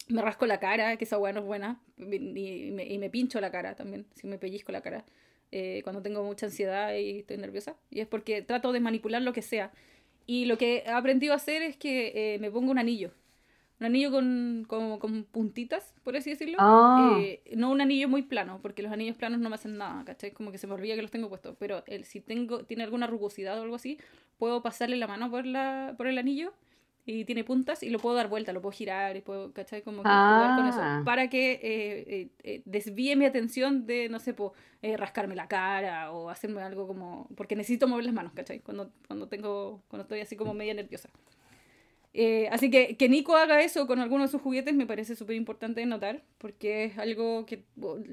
me 0.09 0.21
rasco 0.21 0.45
la 0.47 0.61
cara, 0.61 0.97
que 0.99 1.05
esa 1.05 1.19
hueá 1.19 1.33
no 1.33 1.41
es 1.41 1.47
buena, 1.47 1.81
y, 1.97 2.99
me, 2.99 3.11
pincho 3.11 3.41
la 3.41 3.51
cara 3.51 3.75
también, 3.75 4.05
si 4.15 4.27
me 4.27 4.37
pellizco 4.37 4.73
la 4.73 4.83
cara, 4.83 5.07
eh, 5.53 5.81
cuando 5.85 6.03
tengo 6.03 6.23
mucha 6.23 6.47
ansiedad 6.47 6.95
y 6.95 7.21
estoy 7.21 7.39
nerviosa, 7.39 7.75
y 7.91 8.01
es 8.01 8.07
porque 8.07 8.43
trato 8.43 8.73
de 8.73 8.81
manipular 8.81 9.23
lo 9.23 9.33
que 9.33 9.43
sea. 9.43 9.73
Y 10.27 10.45
lo 10.45 10.59
que 10.59 10.85
he 10.87 10.91
aprendido 10.91 11.33
a 11.33 11.37
hacer 11.37 11.63
es 11.63 11.79
que 11.79 12.37
me 12.39 12.51
pongo 12.51 12.71
un 12.71 12.79
anillo 12.79 13.13
un 13.81 13.87
anillo 13.87 14.11
con, 14.11 14.67
con, 14.67 15.25
puntitas, 15.25 15.95
por 16.03 16.17
así 16.17 16.31
decirlo. 16.31 16.57
Ah. 16.59 17.17
Eh, 17.21 17.43
no 17.57 17.71
un 17.71 17.81
anillo 17.81 18.09
muy 18.09 18.23
plano, 18.23 18.59
porque 18.61 18.83
los 18.83 18.91
anillos 18.91 19.17
planos 19.17 19.39
no 19.39 19.49
me 19.49 19.55
hacen 19.55 19.77
nada, 19.77 20.05
¿cachai? 20.05 20.33
Como 20.33 20.51
que 20.51 20.59
se 20.59 20.67
me 20.67 20.75
olvida 20.75 20.97
que 20.97 21.03
los 21.03 21.13
tengo 21.13 21.29
puestos. 21.29 21.57
Pero 21.59 21.85
el, 21.87 22.05
si 22.05 22.21
tengo, 22.21 22.65
tiene 22.65 22.83
alguna 22.83 23.07
rugosidad 23.07 23.59
o 23.59 23.63
algo 23.63 23.77
así, 23.77 23.99
puedo 24.37 24.63
pasarle 24.63 24.97
la 24.97 25.07
mano 25.07 25.31
por, 25.31 25.47
la, 25.47 25.95
por 25.97 26.09
el 26.09 26.19
anillo 26.19 26.53
y 27.07 27.25
tiene 27.25 27.45
puntas 27.45 27.85
y 27.85 27.91
lo 27.91 28.01
puedo 28.01 28.17
dar 28.17 28.29
vuelta, 28.29 28.53
lo 28.53 28.61
puedo 28.61 28.73
girar 28.73 29.17
y 29.17 29.21
puedo, 29.21 29.53
¿cachai? 29.53 29.83
Como 29.83 30.03
que 30.03 30.09
jugar 30.09 30.57
con 30.57 30.67
eso. 30.67 30.81
Ah. 30.83 31.03
Para 31.05 31.31
que 31.31 31.53
eh, 31.63 32.31
eh, 32.43 32.63
desvíe 32.65 33.15
mi 33.15 33.27
atención 33.27 33.87
de, 33.87 34.09
no 34.09 34.19
sé, 34.19 34.35
po, 34.35 34.55
rascarme 34.83 35.37
la 35.37 35.47
cara 35.47 36.11
o 36.11 36.31
hacerme 36.31 36.63
algo 36.63 36.89
como... 36.89 37.29
Porque 37.37 37.55
necesito 37.55 37.87
mover 37.87 38.07
las 38.07 38.15
manos, 38.15 38.33
¿cachai? 38.33 38.59
Cuando, 38.59 38.91
cuando, 39.07 39.29
tengo, 39.29 39.83
cuando 39.87 40.03
estoy 40.03 40.21
así 40.21 40.35
como 40.35 40.53
media 40.53 40.75
nerviosa. 40.75 41.11
Eh, 42.21 42.49
así 42.51 42.69
que 42.69 42.97
que 42.97 43.09
Nico 43.09 43.37
haga 43.37 43.63
eso 43.63 43.87
con 43.87 44.01
algunos 44.01 44.27
de 44.27 44.33
sus 44.33 44.43
juguetes 44.43 44.75
me 44.75 44.87
parece 44.87 45.15
súper 45.15 45.37
importante 45.37 45.79
de 45.79 45.87
notar, 45.87 46.25
porque 46.39 46.87
es 46.87 46.99
algo 46.99 47.47
que 47.47 47.63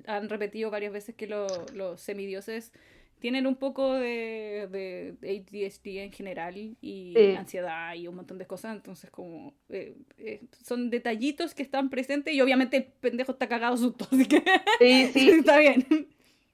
han 0.06 0.30
repetido 0.30 0.70
varias 0.70 0.94
veces 0.94 1.16
que 1.16 1.26
los 1.26 2.00
semidioses 2.00 2.72
tienen 3.18 3.48
un 3.48 3.56
poco 3.56 3.94
de, 3.94 4.68
de 4.72 5.40
ADHD 5.42 6.04
en 6.04 6.12
general 6.12 6.56
y 6.56 7.16
ansiedad 7.36 7.96
y 7.96 8.08
un 8.08 8.18
montón 8.18 8.38
de 8.38 8.46
cosas, 8.46 8.76
entonces 8.76 9.10
como 9.10 9.56
eh, 9.70 9.98
eh, 10.20 10.44
son 10.64 10.92
detallitos 10.92 11.56
que 11.56 11.64
están 11.64 11.90
presentes 11.90 12.32
y 12.32 12.42
obviamente 12.42 12.78
el 12.78 12.84
pendejo 12.84 13.32
está 13.32 13.48
cagado 13.48 13.76
susto, 13.76 14.08
así 14.12 14.28
que 14.28 14.44
sí, 14.78 15.10
sí. 15.14 15.30
está 15.30 15.58
bien. 15.58 15.84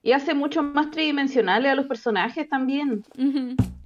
Y 0.01 0.13
hace 0.13 0.34
mucho 0.34 0.63
más 0.63 0.89
tridimensionales 0.89 1.70
a 1.70 1.75
los 1.75 1.88
personajes 1.88 2.48
también. 2.48 3.03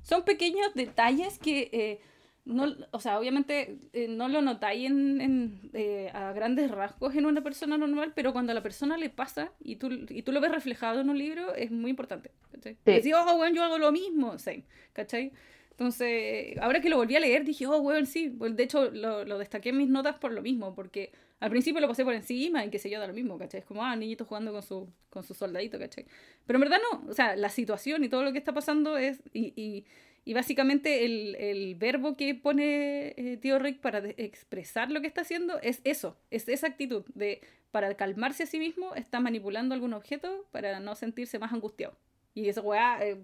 Son 0.03 0.24
pequeños 0.24 0.72
detalles 0.75 1.39
que 1.39 2.00
no, 2.46 2.75
o 2.92 3.00
sea, 3.00 3.20
obviamente 3.20 3.80
eh, 3.94 4.08
no 4.08 4.28
lo 4.28 4.42
notáis 4.42 4.86
en, 4.86 5.20
en 5.20 5.70
eh, 5.74 6.12
a 6.14 6.32
grandes 6.32 6.70
rasgos 6.70 7.16
en 7.16 7.25
una 7.25 7.42
persona 7.42 7.78
normal, 7.78 8.14
pero 8.16 8.34
cuando 8.34 8.52
a 8.52 8.56
la 8.56 8.62
persona 8.62 8.98
le 8.98 9.10
pasa 9.10 9.52
y 9.60 9.78
tú, 9.78 9.90
y 10.10 10.22
tú 10.22 10.32
lo 10.32 10.42
ves 10.42 10.52
reflejado 10.52 11.02
en 11.02 11.10
un 11.10 11.18
libro, 11.18 11.56
es 11.56 11.72
muy 11.72 11.90
importante. 11.90 12.32
¿cachai? 12.52 12.78
Sí. 13.02 13.14
oh, 13.14 13.36
bueno, 13.36 13.56
yo 13.56 13.64
hago 13.64 13.80
lo 13.80 13.92
mismo, 13.92 14.38
same, 14.38 14.64
¿cachai? 14.94 15.32
Entonces, 15.72 16.58
ahora 16.60 16.80
que 16.80 16.90
lo 16.90 16.98
volví 16.98 17.16
a 17.16 17.20
leer, 17.20 17.44
dije, 17.44 17.68
oh, 17.68 17.82
bueno, 17.82 18.06
sí. 18.06 18.30
Pues, 18.30 18.56
de 18.56 18.64
hecho, 18.64 18.92
lo, 18.92 19.25
lo, 19.25 19.38
destaqué 19.38 19.70
en 19.70 19.78
mis 19.78 19.90
notas 19.90 20.16
por 20.16 20.32
lo 20.32 20.42
mismo, 20.42 20.74
porque 20.74 21.12
al 21.40 21.50
principio 21.50 21.82
lo 21.82 21.88
pasé 21.88 22.06
por 22.06 22.14
encima 22.14 22.64
y 22.64 22.70
que 22.70 22.80
sé 22.80 22.90
yo, 22.90 23.00
da 23.00 23.08
lo 23.08 23.14
mismo, 23.14 23.38
¿cachai? 23.38 23.60
Es 23.60 23.66
como, 23.66 23.84
ah, 23.84 23.96
niñito 23.96 24.24
jugando 24.24 24.54
con 24.54 24.64
su, 24.64 24.88
con 25.10 25.24
su 25.24 25.34
soldadito, 25.34 25.78
¿cachai? 25.78 26.06
Pero 26.46 26.58
en 26.58 26.62
verdad 26.62 26.78
no, 26.92 27.10
o 27.10 27.14
sea, 27.14 27.36
la 27.36 27.50
situación 27.50 28.04
y 28.04 28.10
todo 28.10 28.24
lo 28.24 28.32
que 28.32 28.38
está 28.38 28.54
pasando 28.54 28.98
es, 28.98 29.22
y, 29.34 29.52
y 29.62 29.86
y 30.25 30.34
básicamente 30.34 31.05
el, 31.05 31.36
el 31.36 31.75
verbo 31.75 32.17
que 32.17 32.34
pone 32.36 33.13
eh, 33.15 33.38
Tío 33.39 33.60
Rick 33.60 33.79
para 33.79 34.00
expresar 34.17 34.91
lo 34.91 35.00
que 35.00 35.08
está 35.08 35.22
haciendo 35.22 35.60
es 35.62 35.82
eso, 35.84 36.17
es 36.32 36.50
esa 36.50 36.67
actitud 36.67 37.05
de 37.13 37.41
para 37.72 37.94
calmarse 37.96 38.44
a 38.44 38.46
sí 38.48 38.58
mismo 38.58 38.96
está 38.96 39.20
manipulando 39.20 39.75
algún 39.75 39.94
objeto 39.94 40.46
para 40.51 40.79
no 40.79 40.96
sentirse 40.96 41.39
más 41.39 41.53
angustiado. 41.53 41.98
Y 42.34 42.48
eso, 42.48 42.62
weá, 42.62 43.05
eh, 43.05 43.24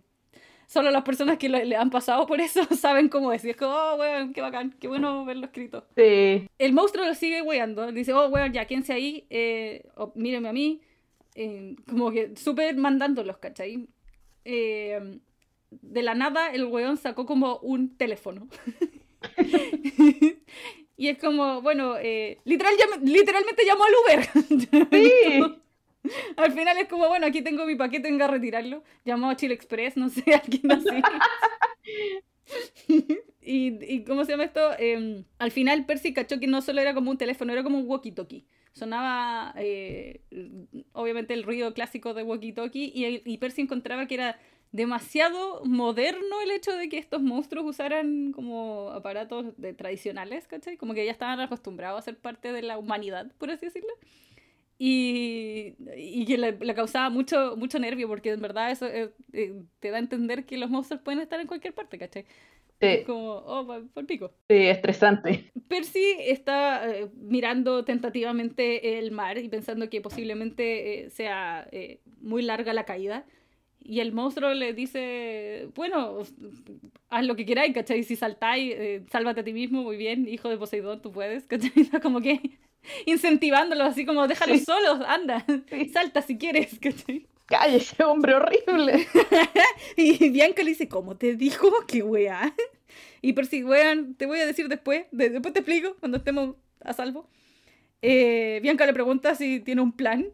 solo 0.68 0.92
las 0.92 1.04
personas 1.04 1.38
que 1.38 1.50
le, 1.50 1.76
han 1.76 1.90
pasado 1.90 2.26
por 2.26 2.40
eso 2.40 2.64
saben 2.76 3.10
cómo 3.10 3.34
es. 3.34 3.44
Y 3.44 3.50
es 3.50 3.58
como, 3.58 3.74
oh, 3.74 3.96
weón, 3.96 4.34
qué 4.34 4.42
bacán, 4.42 4.76
qué 4.80 4.88
bueno 4.88 5.26
verlo 5.26 5.46
escrito. 5.46 5.86
Sí. 5.96 6.48
El 6.58 6.74
monstruo 6.74 7.06
lo 7.06 7.14
sigue 7.14 7.42
weando, 7.42 7.92
dice, 7.92 8.14
oh, 8.14 8.28
weón, 8.28 8.54
ya, 8.54 8.66
quédense 8.66 8.94
ahí, 8.94 9.26
eh, 9.30 9.86
míreme 10.16 10.50
a 10.50 10.54
mí, 10.54 10.82
eh, 11.36 11.76
como 11.90 12.12
que 12.12 12.36
súper 12.36 12.76
mandándolos, 12.78 13.38
¿cachai? 13.38 13.88
Eh, 14.46 15.20
de 15.72 16.04
la 16.04 16.14
nada 16.14 16.50
el 16.52 16.66
weón 16.66 16.98
sacó 16.98 17.26
como 17.26 17.58
un 17.58 17.98
teléfono. 17.98 18.48
y 20.98 21.08
es 21.08 21.18
como, 21.18 21.62
bueno, 21.62 21.96
eh, 21.98 22.38
literal, 22.44 22.74
literalmente 23.04 23.66
llamó 23.66 23.86
al 23.86 23.94
Uber. 24.04 24.30
Sí. 24.92 25.42
Al 26.36 26.52
final 26.52 26.78
es 26.80 26.88
como, 26.88 27.08
bueno, 27.08 27.28
aquí 27.28 27.42
tengo 27.44 27.66
mi 27.66 27.76
paquete, 27.76 28.10
venga 28.10 28.26
a 28.26 28.30
retirarlo. 28.30 28.84
Llamó 29.06 29.30
a 29.30 29.36
Chile 29.36 29.54
Express, 29.54 29.98
no 29.98 30.10
sé, 30.10 30.24
alguien 30.44 30.72
así. 30.72 31.02
y, 33.42 33.94
y, 33.94 34.04
¿cómo 34.04 34.26
se 34.26 34.32
llama 34.32 34.46
esto? 34.46 34.72
Em, 34.80 35.24
al 35.38 35.52
final 35.52 35.86
Percy 35.86 36.14
cachó 36.14 36.40
que 36.40 36.48
no 36.48 36.62
solo 36.62 36.82
era 36.82 36.94
como 36.94 37.12
un 37.12 37.18
teléfono, 37.18 37.54
era 37.54 37.64
como 37.64 37.78
un 37.78 37.88
walkie-talkie. 37.88 38.46
Sonaba, 38.74 39.54
eh, 39.58 40.22
obviamente, 40.94 41.34
el 41.34 41.44
ruido 41.44 41.74
clásico 41.74 42.14
de 42.14 42.24
walkie-talkie 42.24 42.92
y, 42.94 43.22
y 43.24 43.38
Percy 43.38 43.62
encontraba 43.62 44.08
que 44.08 44.16
era 44.16 44.40
demasiado 44.72 45.64
moderno 45.66 46.42
el 46.44 46.52
hecho 46.52 46.76
de 46.76 46.88
que 46.88 46.98
estos 46.98 47.22
monstruos 47.22 47.66
usaran 47.66 48.32
como 48.32 48.90
aparatos 48.92 49.58
de, 49.58 49.74
tradicionales, 49.74 50.48
¿cachai? 50.48 50.78
Como 50.78 50.94
que 50.94 51.06
ya 51.06 51.12
estaban 51.12 51.40
acostumbrados 51.42 52.00
a 52.00 52.02
ser 52.04 52.18
parte 52.18 52.54
de 52.54 52.62
la 52.62 52.78
humanidad, 52.78 53.32
por 53.38 53.52
así 53.52 53.66
decirlo. 53.66 53.92
Y, 54.78 55.76
y 55.96 56.26
que 56.26 56.38
le, 56.38 56.74
causaba 56.74 57.10
mucho, 57.10 57.56
mucho 57.56 57.78
nervio, 57.78 58.08
porque 58.08 58.32
en 58.32 58.42
verdad 58.42 58.72
eso 58.72 58.88
eh, 58.88 59.14
eh, 59.34 59.62
te 59.80 59.92
da 59.92 59.98
a 59.98 60.00
entender 60.00 60.46
que 60.46 60.58
los 60.58 60.72
monstruos 60.72 61.04
pueden 61.04 61.20
estar 61.20 61.40
en 61.40 61.48
cualquier 61.48 61.76
parte, 61.76 62.00
¿cachai? 62.00 62.26
Sí. 62.80 63.04
Como, 63.06 63.34
oh, 63.34 63.84
por 63.94 64.08
pico. 64.08 64.32
Sí, 64.50 64.56
estresante. 64.56 65.52
Percy 65.68 66.16
está 66.20 66.90
eh, 66.90 67.12
mirando 67.14 67.86
tentativamente 67.86 68.98
el 68.98 69.12
mar 69.12 69.38
y 69.38 69.50
pensando 69.50 69.88
que 69.88 70.02
posiblemente 70.02 71.12
sea 71.12 71.70
muy 72.22 72.42
larga 72.42 72.74
la 72.74 72.86
caída. 72.86 73.26
Y 73.84 74.00
el 74.00 74.12
monstruo 74.12 74.54
le 74.54 74.74
dice, 74.74 75.68
bueno, 75.76 76.20
haz 77.10 77.26
lo 77.26 77.36
que 77.36 77.46
queráis, 77.46 77.74
¿cachai? 77.74 78.04
Si 78.04 78.16
saltáis, 78.16 78.74
eh, 78.76 79.04
sálvate 79.12 79.42
a 79.42 79.44
ti 79.44 79.54
mismo, 79.54 79.82
muy 79.82 79.98
bien, 79.98 80.28
hijo 80.28 80.50
de 80.50 80.58
Poseidón, 80.58 81.02
tú 81.02 81.12
puedes, 81.12 81.44
¿cachai? 81.48 81.72
Como 82.02 82.22
que 82.22 82.40
incentivándolos, 83.06 83.88
así 83.88 84.06
como, 84.06 84.28
déjalos 84.28 84.64
solos, 84.64 85.02
anda, 85.08 85.46
salta 85.92 86.22
si 86.22 86.38
quieres, 86.38 86.78
¿cachai? 86.80 87.28
Cállese, 87.48 88.04
hombre 88.04 88.36
horrible. 88.36 89.08
y 89.98 90.30
Bianca 90.30 90.64
le 90.64 90.70
dice, 90.70 90.88
¿cómo 90.88 91.18
te 91.18 91.36
dijo? 91.36 91.70
¡Qué 91.88 92.02
weá! 92.02 92.56
Y 93.22 93.34
por 93.34 93.46
si, 93.46 93.64
weón, 93.64 94.16
te 94.16 94.26
voy 94.26 94.40
a 94.40 94.46
decir 94.46 94.68
después, 94.70 95.06
después 95.12 95.54
te 95.54 95.60
explico, 95.60 95.96
cuando 96.00 96.18
estemos 96.18 96.56
a 96.84 96.94
salvo. 96.94 97.30
Eh, 98.02 98.60
Bianca 98.64 98.86
le 98.86 98.94
pregunta 98.94 99.36
si 99.36 99.60
tiene 99.60 99.82
un 99.82 99.92
plan. 99.92 100.28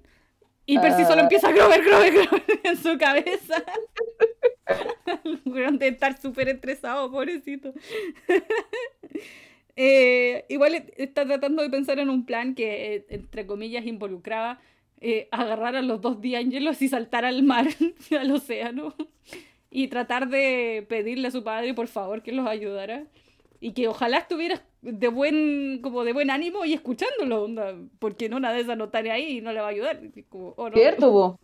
Y 0.70 0.78
Percy 0.80 1.06
solo 1.06 1.22
ah. 1.22 1.24
empieza 1.24 1.48
a 1.48 1.54
grover, 1.54 1.82
grover, 1.82 2.14
grover 2.14 2.60
en 2.64 2.78
su 2.78 2.98
cabeza. 2.98 3.64
de 5.72 5.88
estar 5.88 6.22
súper 6.22 6.50
estresado, 6.50 7.10
pobrecito. 7.10 7.74
Eh, 9.80 10.44
igual 10.50 10.74
está 10.98 11.24
tratando 11.24 11.62
de 11.62 11.70
pensar 11.70 12.00
en 12.00 12.10
un 12.10 12.26
plan 12.26 12.56
que, 12.56 12.96
eh, 12.96 13.06
entre 13.10 13.46
comillas, 13.46 13.86
involucraba 13.86 14.60
eh, 15.00 15.28
agarrar 15.30 15.76
a 15.76 15.84
los 15.84 16.02
dos 16.02 16.20
diángelos 16.20 16.82
y 16.82 16.90
saltar 16.90 17.26
al 17.26 17.44
mar, 17.44 17.68
al 18.20 18.32
océano, 18.32 18.96
y 19.70 19.88
tratar 19.90 20.30
de 20.30 20.84
pedirle 20.90 21.28
a 21.28 21.32
su 21.32 21.44
padre, 21.44 21.76
por 21.76 21.88
favor, 21.88 22.24
que 22.24 22.32
los 22.32 22.48
ayudara. 22.48 23.06
Y 23.60 23.74
que 23.74 23.88
ojalá 23.88 24.20
estuviera 24.20 24.62
de 24.82 25.08
buen, 25.08 25.80
como 25.82 26.04
de 26.04 26.14
buen 26.14 26.30
ánimo 26.30 26.66
y 26.66 26.74
escuchándolo, 26.74 27.44
onda, 27.44 27.76
porque 28.00 28.30
no 28.30 28.38
una 28.38 28.54
de 28.54 28.62
esas 28.62 28.78
no 28.78 28.86
estaría 28.86 29.14
ahí 29.14 29.38
y 29.38 29.42
no 29.42 29.52
le 29.52 29.62
va 29.62 29.68
a 29.68 29.72
ayudar. 29.72 30.00
Como, 30.30 30.54
oh, 30.58 30.70
Cierto, 30.72 31.12
vos. 31.12 31.40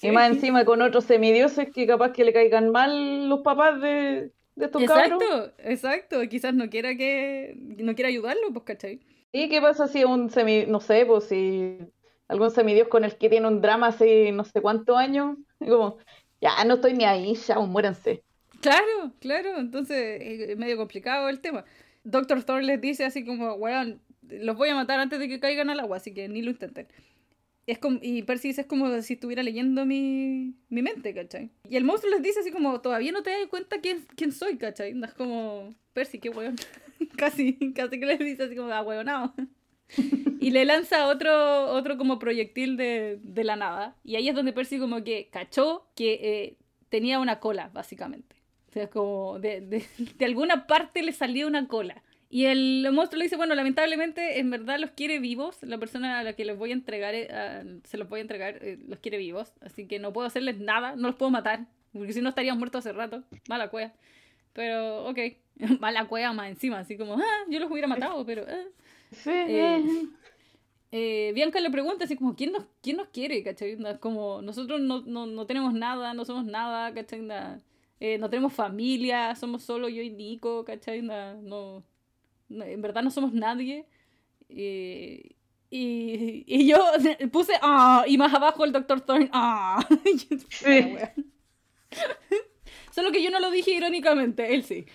Y 0.00 0.10
más 0.10 0.30
encima 0.30 0.64
con 0.64 0.80
otros 0.80 1.04
semidioses 1.04 1.70
que 1.72 1.86
capaz 1.86 2.12
que 2.12 2.24
le 2.24 2.32
caigan 2.32 2.70
mal 2.70 3.28
los 3.28 3.40
papás 3.40 3.80
de, 3.80 4.30
de 4.54 4.64
estos 4.64 4.82
exacto, 4.82 5.18
cabros. 5.18 5.52
Exacto, 5.58 6.20
quizás 6.28 6.54
no 6.54 6.70
quiera 6.70 6.96
que 6.96 7.56
no 7.56 7.94
quiera 7.94 8.08
ayudarlo, 8.08 8.52
pues, 8.52 8.64
¿cachai? 8.64 9.00
¿Y 9.32 9.48
qué 9.48 9.60
pasa 9.60 9.88
si 9.88 10.04
un 10.04 10.30
semi, 10.30 10.66
no 10.66 10.80
sé, 10.80 11.04
pues 11.04 11.24
si 11.24 11.78
algún 12.28 12.50
semidios 12.50 12.88
con 12.88 13.04
el 13.04 13.16
que 13.16 13.28
tiene 13.28 13.48
un 13.48 13.60
drama 13.60 13.88
hace 13.88 14.32
no 14.32 14.44
sé 14.44 14.60
cuántos 14.60 14.96
años? 14.96 15.36
Como, 15.58 15.98
ya 16.40 16.64
no 16.64 16.74
estoy 16.74 16.94
ni 16.94 17.04
ahí, 17.04 17.34
ya, 17.34 17.58
muéranse. 17.58 18.22
Claro, 18.60 19.12
claro, 19.20 19.58
entonces 19.58 20.20
es 20.20 20.56
medio 20.56 20.76
complicado 20.76 21.28
el 21.28 21.40
tema. 21.40 21.64
Doctor 22.04 22.42
Thor 22.42 22.62
les 22.62 22.80
dice 22.80 23.04
así 23.04 23.24
como, 23.24 23.54
weón, 23.54 24.00
los 24.28 24.56
voy 24.56 24.68
a 24.70 24.74
matar 24.74 25.00
antes 25.00 25.18
de 25.18 25.28
que 25.28 25.40
caigan 25.40 25.70
al 25.70 25.80
agua, 25.80 25.98
así 25.98 26.12
que 26.12 26.28
ni 26.28 26.42
lo 26.42 26.50
intenten. 26.50 26.88
Es 27.66 27.78
como, 27.78 27.98
y 28.00 28.22
Percy 28.22 28.48
dice, 28.48 28.62
es 28.62 28.66
como 28.66 29.02
si 29.02 29.14
estuviera 29.14 29.42
leyendo 29.42 29.84
mi, 29.84 30.54
mi 30.70 30.80
mente, 30.80 31.12
¿cachai? 31.12 31.50
Y 31.68 31.76
el 31.76 31.84
monstruo 31.84 32.10
les 32.10 32.22
dice 32.22 32.40
así 32.40 32.50
como, 32.50 32.80
todavía 32.80 33.12
no 33.12 33.22
te 33.22 33.30
das 33.30 33.46
cuenta 33.50 33.80
quién, 33.80 34.06
quién 34.16 34.32
soy, 34.32 34.56
¿cachai? 34.56 34.98
Es 35.04 35.14
como, 35.14 35.74
Percy, 35.92 36.18
qué 36.18 36.30
weón. 36.30 36.56
casi, 37.16 37.54
casi 37.74 38.00
que 38.00 38.06
les 38.06 38.18
dice 38.18 38.44
así 38.44 38.56
como, 38.56 38.70
ah, 38.72 39.34
y 40.40 40.50
le 40.50 40.64
lanza 40.64 41.08
otro, 41.08 41.66
otro 41.72 41.98
como 41.98 42.18
proyectil 42.18 42.76
de, 42.78 43.18
de, 43.22 43.44
la 43.44 43.56
nada. 43.56 43.96
Y 44.02 44.16
ahí 44.16 44.28
es 44.28 44.34
donde 44.34 44.52
Percy 44.52 44.78
como 44.78 45.04
que 45.04 45.28
cachó 45.30 45.86
que 45.94 46.14
eh, 46.22 46.56
tenía 46.88 47.18
una 47.18 47.38
cola, 47.38 47.70
básicamente. 47.74 48.37
O 48.68 48.72
sea, 48.72 48.88
como 48.88 49.38
de, 49.38 49.60
de, 49.60 49.84
de 50.18 50.24
alguna 50.24 50.66
parte 50.66 51.02
le 51.02 51.12
salía 51.12 51.46
una 51.46 51.66
cola. 51.68 52.02
Y 52.30 52.44
el 52.44 52.86
monstruo 52.92 53.18
le 53.18 53.24
dice, 53.24 53.36
bueno, 53.36 53.54
lamentablemente 53.54 54.38
en 54.38 54.50
verdad 54.50 54.78
los 54.78 54.90
quiere 54.90 55.18
vivos, 55.18 55.62
la 55.62 55.78
persona 55.78 56.18
a 56.18 56.22
la 56.22 56.34
que 56.34 56.44
les 56.44 56.58
voy 56.58 56.70
a 56.70 56.74
entregar, 56.74 57.14
eh, 57.14 57.80
se 57.84 57.96
los 57.96 58.08
voy 58.08 58.18
a 58.18 58.22
entregar, 58.22 58.58
eh, 58.62 58.78
los 58.86 58.98
quiere 58.98 59.16
vivos, 59.16 59.54
así 59.62 59.86
que 59.86 59.98
no 59.98 60.12
puedo 60.12 60.26
hacerles 60.26 60.58
nada, 60.58 60.94
no 60.94 61.08
los 61.08 61.16
puedo 61.16 61.30
matar, 61.30 61.66
porque 61.92 62.12
si 62.12 62.20
no 62.20 62.28
estarían 62.28 62.58
muertos 62.58 62.80
hace 62.80 62.92
rato, 62.92 63.24
mala 63.48 63.70
cueva. 63.70 63.94
Pero, 64.52 65.06
ok, 65.06 65.18
mala 65.80 66.06
cueva 66.06 66.34
más 66.34 66.50
encima, 66.50 66.80
así 66.80 66.98
como, 66.98 67.14
ah, 67.14 67.44
yo 67.48 67.60
los 67.60 67.70
hubiera 67.70 67.88
matado, 67.88 68.24
pero... 68.26 68.44
Ah. 68.46 68.64
Sí. 69.10 69.30
Eh, 69.30 69.82
eh, 70.90 71.32
Bianca 71.34 71.60
le 71.60 71.70
pregunta 71.70 72.04
así 72.04 72.16
como, 72.16 72.36
¿quién 72.36 72.52
nos, 72.52 72.66
quién 72.82 72.98
nos 72.98 73.08
quiere? 73.08 73.42
¿Cachai? 73.42 73.78
Como 74.00 74.42
nosotros 74.42 74.82
no, 74.82 75.00
no, 75.00 75.24
no 75.24 75.46
tenemos 75.46 75.72
nada, 75.72 76.12
no 76.12 76.26
somos 76.26 76.44
nada, 76.44 76.92
¿cachai? 76.92 77.22
Eh, 78.00 78.18
no 78.18 78.30
tenemos 78.30 78.52
familia, 78.52 79.34
somos 79.34 79.62
solo 79.64 79.88
yo 79.88 80.02
y 80.02 80.10
Nico, 80.10 80.64
¿cachai? 80.64 81.02
No, 81.02 81.82
en 82.50 82.82
verdad 82.82 83.02
no 83.02 83.10
somos 83.10 83.32
nadie. 83.32 83.86
Eh, 84.48 85.34
y, 85.70 86.44
y, 86.46 86.66
yo 86.66 86.78
puse 87.32 87.52
ah, 87.60 88.04
y 88.06 88.16
más 88.16 88.32
abajo 88.32 88.64
el 88.64 88.72
Dr. 88.72 89.00
Thorne 89.00 89.28
ah. 89.32 89.86
Sí. 90.48 90.96
Solo 92.90 93.12
que 93.12 93.22
yo 93.22 93.30
no 93.30 93.40
lo 93.40 93.50
dije 93.50 93.72
irónicamente, 93.72 94.54
él 94.54 94.64
sí. 94.64 94.86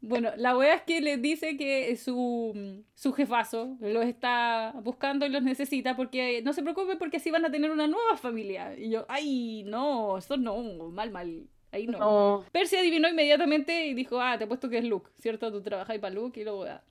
bueno, 0.00 0.30
la 0.36 0.56
wea 0.56 0.74
es 0.74 0.82
que 0.82 1.00
le 1.00 1.16
dice 1.16 1.56
que 1.56 1.96
su, 1.96 2.84
su 2.94 3.12
jefazo 3.12 3.76
los 3.80 4.04
está 4.04 4.74
buscando 4.82 5.24
y 5.24 5.30
los 5.30 5.42
necesita 5.42 5.96
porque 5.96 6.42
no 6.42 6.52
se 6.52 6.62
preocupe 6.62 6.96
porque 6.96 7.18
así 7.18 7.30
van 7.30 7.44
a 7.44 7.50
tener 7.50 7.70
una 7.70 7.86
nueva 7.86 8.16
familia. 8.16 8.76
Y 8.76 8.90
yo, 8.90 9.06
ay, 9.08 9.64
no, 9.66 10.18
eso 10.18 10.36
no, 10.36 10.90
mal, 10.90 11.10
mal. 11.10 11.48
Ahí 11.70 11.86
no. 11.86 11.98
No. 11.98 12.44
Percy 12.52 12.76
adivinó 12.76 13.08
inmediatamente 13.08 13.86
y 13.86 13.94
dijo, 13.94 14.20
ah, 14.20 14.38
te 14.38 14.44
he 14.44 14.46
puesto 14.46 14.68
que 14.70 14.78
es 14.78 14.84
Luke, 14.84 15.10
¿cierto? 15.18 15.52
Tú 15.52 15.62
trabajas 15.62 15.98
para 15.98 16.14
Luke 16.14 16.40
y 16.40 16.44
luego... 16.44 16.64
Ah. 16.64 16.82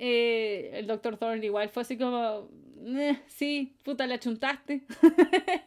Eh, 0.00 0.70
el 0.74 0.86
Dr. 0.86 1.16
Thorne 1.16 1.44
igual 1.44 1.70
fue 1.70 1.82
así 1.82 1.98
como, 1.98 2.48
eh, 2.86 3.18
sí, 3.26 3.74
puta, 3.82 4.06
le 4.06 4.14
achuntaste. 4.14 4.82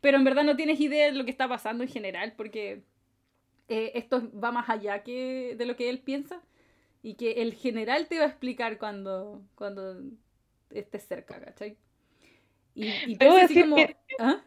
Pero 0.00 0.16
en 0.16 0.24
verdad 0.24 0.42
no 0.42 0.56
tienes 0.56 0.80
idea 0.80 1.06
de 1.06 1.12
lo 1.12 1.24
que 1.24 1.30
está 1.30 1.48
pasando 1.48 1.84
en 1.84 1.88
general 1.90 2.32
porque 2.36 2.82
eh, 3.68 3.92
esto 3.94 4.30
va 4.36 4.50
más 4.50 4.68
allá 4.68 5.04
que 5.04 5.54
de 5.56 5.64
lo 5.66 5.76
que 5.76 5.90
él 5.90 6.00
piensa 6.00 6.42
y 7.02 7.14
que 7.14 7.42
el 7.42 7.54
general 7.54 8.08
te 8.08 8.18
va 8.18 8.24
a 8.24 8.28
explicar 8.28 8.78
cuando, 8.78 9.42
cuando 9.54 10.00
estés 10.70 11.04
cerca, 11.06 11.40
¿cachai? 11.40 11.76
Y, 12.74 12.88
y 13.06 13.16
Percy 13.16 13.40
así 13.40 13.60
como... 13.62 13.76
que- 13.76 13.96
¿Ah? 14.18 14.42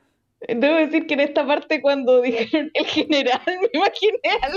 Debo 0.48 0.76
decir 0.78 1.06
que 1.08 1.14
en 1.14 1.20
esta 1.22 1.46
parte 1.46 1.82
cuando 1.82 2.22
dijeron 2.22 2.72
el 2.74 2.86
general, 2.86 3.42
me 3.46 3.70
imaginé 3.74 4.20
al 4.42 4.54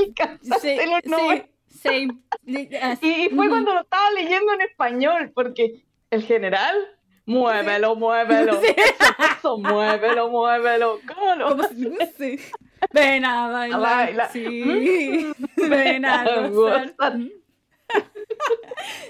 los 0.47 0.61
sí, 0.63 0.77
90. 1.07 1.49
same. 1.69 2.09
Li- 2.45 2.71
así- 2.81 3.27
Y, 3.27 3.35
fue 3.35 3.49
cuando 3.49 3.75
lo 3.75 3.81
estaba 3.83 4.11
leyendo 4.13 4.53
en 4.55 4.63
español, 4.63 5.33
porque 5.35 5.85
el 6.11 6.23
general, 6.23 6.75
muévelo, 7.27 7.97
muévelo. 7.97 8.61
Sí. 8.63 8.75
Eso, 9.39 9.59
muévelo, 9.59 10.31
muévelo. 10.31 11.01
¿Cómo 11.07 11.35
lo 11.37 11.59
sí. 12.17 12.39
Ven 12.93 13.25
a 13.25 13.49
bailar. 13.49 13.81
bailar. 13.81 14.31
Sí. 14.33 15.27
Ven 15.57 16.05
a 16.05 16.21
A 16.23 16.49
gozar. 16.49 16.89
gozar. 16.97 17.19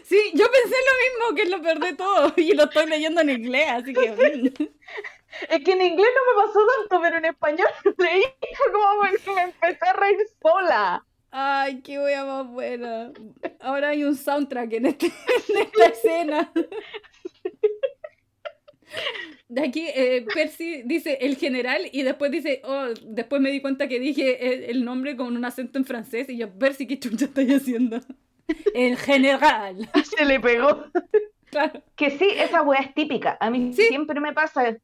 Sí, 0.03 0.19
yo 0.35 0.45
pensé 0.51 0.77
lo 0.77 0.95
mismo, 1.31 1.37
que 1.37 1.43
es 1.43 1.51
lo 1.51 1.63
peor 1.63 1.79
de 1.81 1.95
todo. 1.95 2.33
Y 2.37 2.53
lo 2.55 2.65
estoy 2.65 2.87
leyendo 2.89 3.21
en 3.21 3.31
inglés, 3.31 3.67
así 3.71 3.93
que. 3.93 4.53
Es 5.49 5.63
que 5.65 5.73
en 5.73 5.83
inglés 5.83 6.09
no 6.15 6.41
me 6.43 6.47
pasó 6.47 6.61
tanto, 6.79 7.01
pero 7.03 7.17
en 7.19 7.25
español 7.27 7.69
leí 7.99 8.23
como 8.73 9.03
me, 9.03 9.35
me 9.35 9.43
empecé 9.43 9.89
a 9.89 9.93
reír 9.93 10.19
sola. 10.43 11.07
Ay, 11.31 11.81
qué 11.83 11.99
wea 11.99 12.25
más 12.25 12.47
buena. 12.47 13.13
Ahora 13.61 13.89
hay 13.89 14.05
un 14.05 14.15
soundtrack 14.15 14.73
en, 14.75 14.87
este, 14.87 15.07
en 15.49 15.63
esta 15.63 15.85
escena. 15.87 16.53
De 19.49 19.63
aquí, 19.63 19.87
eh, 19.95 20.25
Percy 20.33 20.83
dice 20.85 21.19
el 21.21 21.37
general 21.37 21.83
y 21.93 22.03
después 22.03 22.31
dice, 22.31 22.63
oh, 22.65 22.87
después 23.03 23.41
me 23.43 23.51
di 23.51 23.61
cuenta 23.61 23.89
que 23.89 23.99
dije 23.99 24.53
el, 24.55 24.65
el 24.65 24.85
nombre 24.85 25.17
con 25.17 25.37
un 25.37 25.45
acento 25.45 25.79
en 25.79 25.85
francés 25.85 26.29
y 26.29 26.39
yo, 26.39 26.51
Percy, 26.57 26.87
¿qué 26.87 26.99
chucha 26.99 27.25
estáis 27.27 27.53
haciendo? 27.55 27.99
El 28.75 28.97
general. 28.97 29.91
Se 30.17 30.25
le 30.25 30.39
pegó. 30.41 30.85
Claro. 31.51 31.83
Que 31.97 32.11
sí, 32.11 32.29
esa 32.37 32.63
weá 32.63 32.81
es 32.81 32.95
típica. 32.95 33.37
A 33.41 33.51
mí 33.51 33.73
Sí. 33.73 33.83
siempre 33.85 34.21
me 34.21 34.33
pasa. 34.33 34.77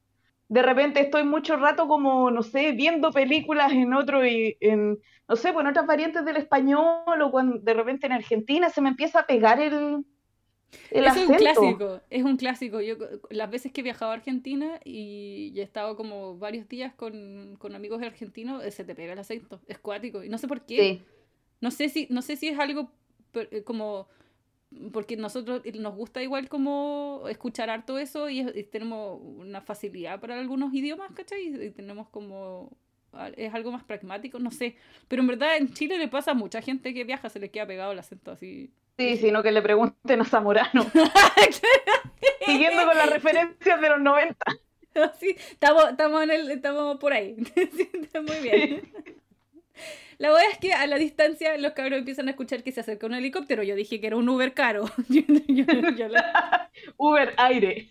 De 0.50 0.62
repente 0.62 1.00
estoy 1.00 1.24
mucho 1.24 1.56
rato 1.56 1.86
como, 1.86 2.30
no 2.30 2.42
sé, 2.42 2.72
viendo 2.72 3.12
películas 3.12 3.72
en 3.72 3.94
otro 3.94 4.26
y 4.26 4.56
en, 4.60 4.98
no 5.28 5.36
sé, 5.36 5.52
pues 5.52 5.62
en 5.64 5.70
otras 5.70 5.86
variantes 5.86 6.24
del 6.24 6.36
español 6.36 7.22
o 7.22 7.30
cuando 7.30 7.58
de 7.58 7.72
repente 7.72 8.06
en 8.06 8.12
Argentina 8.12 8.68
se 8.68 8.80
me 8.80 8.88
empieza 8.88 9.20
a 9.20 9.26
pegar 9.26 9.60
el, 9.60 10.04
el 10.90 11.04
es 11.04 11.16
un 11.16 11.34
clásico, 11.36 12.00
es 12.10 12.24
un 12.24 12.36
clásico. 12.36 12.80
Yo 12.80 12.96
las 13.30 13.48
veces 13.48 13.72
que 13.72 13.80
he 13.80 13.84
viajado 13.84 14.10
a 14.10 14.14
Argentina 14.14 14.80
y 14.84 15.52
y 15.54 15.60
he 15.60 15.62
estado 15.62 15.96
como 15.96 16.36
varios 16.38 16.68
días 16.68 16.94
con, 16.94 17.56
con 17.58 17.74
amigos 17.74 18.02
argentinos, 18.02 18.64
eh, 18.64 18.70
se 18.70 18.84
te 18.84 18.94
pega 18.94 19.12
el 19.12 19.18
acento, 19.18 19.60
es 19.66 19.78
cuático. 19.78 20.24
Y 20.24 20.28
no 20.28 20.38
sé 20.38 20.48
por 20.48 20.62
qué. 20.62 20.76
Sí. 20.76 21.02
No 21.60 21.70
sé 21.70 21.88
si, 21.88 22.06
no 22.10 22.22
sé 22.22 22.36
si 22.36 22.48
es 22.48 22.58
algo 22.58 22.90
eh, 23.34 23.62
como 23.64 24.08
porque 24.92 25.16
nosotros 25.16 25.62
nos 25.74 25.94
gusta 25.94 26.22
igual 26.22 26.48
como 26.48 27.24
escuchar 27.28 27.70
harto 27.70 27.98
eso 27.98 28.28
y, 28.30 28.44
tenemos 28.64 29.20
una 29.22 29.60
facilidad 29.60 30.20
para 30.20 30.38
algunos 30.38 30.72
idiomas, 30.72 31.12
¿cachai? 31.12 31.42
Y, 31.42 31.64
y 31.66 31.70
tenemos 31.70 32.08
como 32.08 32.76
es 33.36 33.54
algo 33.54 33.72
más 33.72 33.84
pragmático, 33.84 34.38
no 34.38 34.50
sé. 34.50 34.76
Pero 35.08 35.22
en 35.22 35.28
verdad 35.28 35.56
en 35.56 35.72
Chile 35.72 35.98
le 35.98 36.08
pasa 36.08 36.32
a 36.32 36.34
mucha 36.34 36.62
gente 36.62 36.94
que 36.94 37.04
viaja, 37.04 37.28
se 37.28 37.40
le 37.40 37.50
queda 37.50 37.66
pegado 37.66 37.92
el 37.92 37.98
acento 37.98 38.30
así. 38.30 38.72
Sí, 38.98 39.16
sino 39.16 39.42
que 39.42 39.52
le 39.52 39.62
pregunten 39.62 40.20
a 40.20 40.24
Zamorano. 40.24 40.84
Siguiendo 42.46 42.84
con 42.84 42.96
las 42.96 43.10
referencias 43.10 43.80
de 43.80 43.88
los 43.88 44.00
90. 44.00 44.36
Sí, 45.20 45.36
estamos, 45.52 45.88
estamos, 45.90 46.24
en 46.24 46.32
el, 46.32 46.50
estamos 46.50 46.98
por 46.98 47.12
ahí. 47.12 47.36
Sí, 47.54 47.88
está 47.94 48.22
muy 48.22 48.36
bien. 48.42 48.92
La 50.18 50.28
verdad 50.28 50.44
es 50.52 50.58
que 50.58 50.72
a 50.74 50.86
la 50.86 50.96
distancia 50.98 51.56
los 51.58 51.72
cabros 51.72 51.98
empiezan 51.98 52.28
a 52.28 52.32
escuchar 52.32 52.62
que 52.62 52.72
se 52.72 52.80
acerca 52.80 53.06
un 53.06 53.14
helicóptero. 53.14 53.62
Yo 53.62 53.74
dije 53.74 54.00
que 54.00 54.06
era 54.06 54.16
un 54.16 54.28
Uber 54.28 54.52
caro. 54.54 54.84
Yo- 55.08 55.22
yo- 55.48 55.90
yo 55.96 56.08
la- 56.08 56.70
Uber 56.96 57.32
aire. 57.38 57.88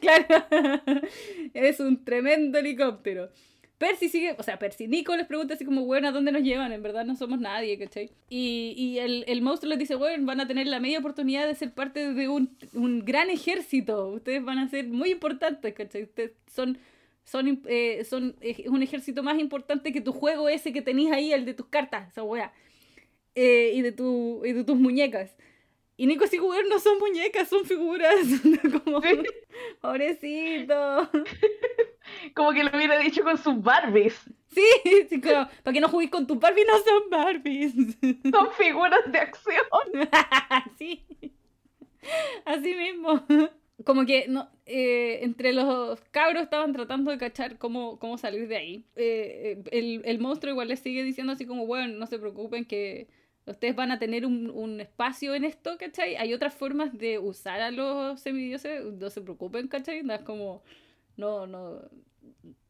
claro, 0.00 0.44
es 1.54 1.80
un 1.80 2.04
tremendo 2.04 2.58
helicóptero. 2.58 3.30
Percy 3.78 4.08
sigue, 4.08 4.36
o 4.38 4.42
sea, 4.44 4.60
Percy, 4.60 4.86
Nico 4.86 5.16
les 5.16 5.26
pregunta 5.26 5.54
así 5.54 5.64
como, 5.64 5.84
bueno, 5.84 6.06
¿a 6.06 6.12
dónde 6.12 6.30
nos 6.30 6.42
llevan? 6.42 6.70
En 6.72 6.84
verdad 6.84 7.04
no 7.04 7.16
somos 7.16 7.40
nadie, 7.40 7.76
¿cachai? 7.78 8.10
Y, 8.30 8.74
y 8.76 8.98
el, 9.00 9.24
el 9.26 9.42
monstruo 9.42 9.70
les 9.70 9.78
dice, 9.80 9.96
bueno, 9.96 10.24
van 10.24 10.38
a 10.40 10.46
tener 10.46 10.68
la 10.68 10.78
media 10.78 11.00
oportunidad 11.00 11.48
de 11.48 11.54
ser 11.56 11.72
parte 11.72 12.12
de 12.14 12.28
un, 12.28 12.56
un 12.74 13.04
gran 13.04 13.28
ejército. 13.28 14.06
Ustedes 14.10 14.44
van 14.44 14.58
a 14.58 14.68
ser 14.68 14.86
muy 14.86 15.10
importantes, 15.10 15.74
¿cachai? 15.74 16.04
Ustedes 16.04 16.30
son, 16.54 16.78
son, 17.24 17.62
eh, 17.66 18.04
son 18.04 18.36
eh, 18.40 18.64
un 18.68 18.82
ejército 18.82 19.22
más 19.22 19.38
importante 19.38 19.92
que 19.92 20.00
tu 20.00 20.12
juego 20.12 20.48
ese 20.48 20.72
que 20.72 20.82
tenías 20.82 21.12
ahí, 21.16 21.32
el 21.32 21.44
de 21.44 21.54
tus 21.54 21.66
cartas, 21.66 22.08
esa 22.08 22.22
wea. 22.22 22.52
Eh, 23.34 23.72
y, 23.74 23.80
de 23.82 23.92
tu, 23.92 24.42
y 24.44 24.52
de 24.52 24.64
tus 24.64 24.76
muñecas. 24.76 25.34
Y 25.96 26.06
Nico 26.06 26.24
así, 26.24 26.38
weón, 26.40 26.68
no 26.68 26.78
son 26.78 26.98
muñecas, 26.98 27.48
son 27.48 27.64
figuras. 27.64 28.14
como, 28.84 29.00
Sí. 29.02 29.22
pobrecito. 29.80 31.10
Como 32.34 32.52
que 32.52 32.64
lo 32.64 32.76
hubiera 32.76 32.98
dicho 32.98 33.22
con 33.22 33.38
sus 33.38 33.62
Barbies. 33.62 34.20
Sí, 34.48 35.06
sí, 35.08 35.20
como, 35.20 35.48
para 35.62 35.72
que 35.72 35.80
no 35.80 35.88
jugues 35.88 36.10
con 36.10 36.26
tu 36.26 36.34
Barbie, 36.38 36.64
no 36.66 36.76
son 36.78 37.08
Barbies. 37.10 37.72
Son 38.30 38.50
figuras 38.52 39.00
de 39.10 39.18
acción. 39.18 39.64
sí. 40.78 41.04
Así 42.44 42.74
mismo. 42.74 43.24
Como 43.84 44.06
que 44.06 44.26
no, 44.28 44.48
eh, 44.66 45.20
entre 45.22 45.52
los 45.52 46.00
cabros 46.10 46.42
estaban 46.42 46.72
tratando 46.72 47.10
de 47.10 47.18
cachar 47.18 47.58
cómo, 47.58 47.98
cómo 47.98 48.18
salir 48.18 48.48
de 48.48 48.56
ahí. 48.56 48.86
Eh, 48.96 49.58
eh, 49.64 49.70
el, 49.72 50.02
el, 50.04 50.18
monstruo 50.18 50.52
igual 50.52 50.68
les 50.68 50.80
sigue 50.80 51.02
diciendo 51.02 51.32
así 51.32 51.46
como, 51.46 51.66
bueno, 51.66 51.94
no 51.98 52.06
se 52.06 52.18
preocupen 52.18 52.64
que 52.64 53.08
ustedes 53.46 53.74
van 53.74 53.90
a 53.90 53.98
tener 53.98 54.26
un, 54.26 54.50
un, 54.50 54.80
espacio 54.80 55.34
en 55.34 55.44
esto, 55.44 55.76
¿cachai? 55.78 56.16
Hay 56.16 56.32
otras 56.34 56.54
formas 56.54 56.96
de 56.96 57.18
usar 57.18 57.60
a 57.60 57.70
los 57.70 58.20
semidioses, 58.20 58.84
no 58.84 59.10
se 59.10 59.20
preocupen, 59.20 59.68
¿cachai? 59.68 60.02
No 60.02 60.14
es 60.14 60.22
como, 60.22 60.62
no, 61.16 61.46
no, 61.46 61.82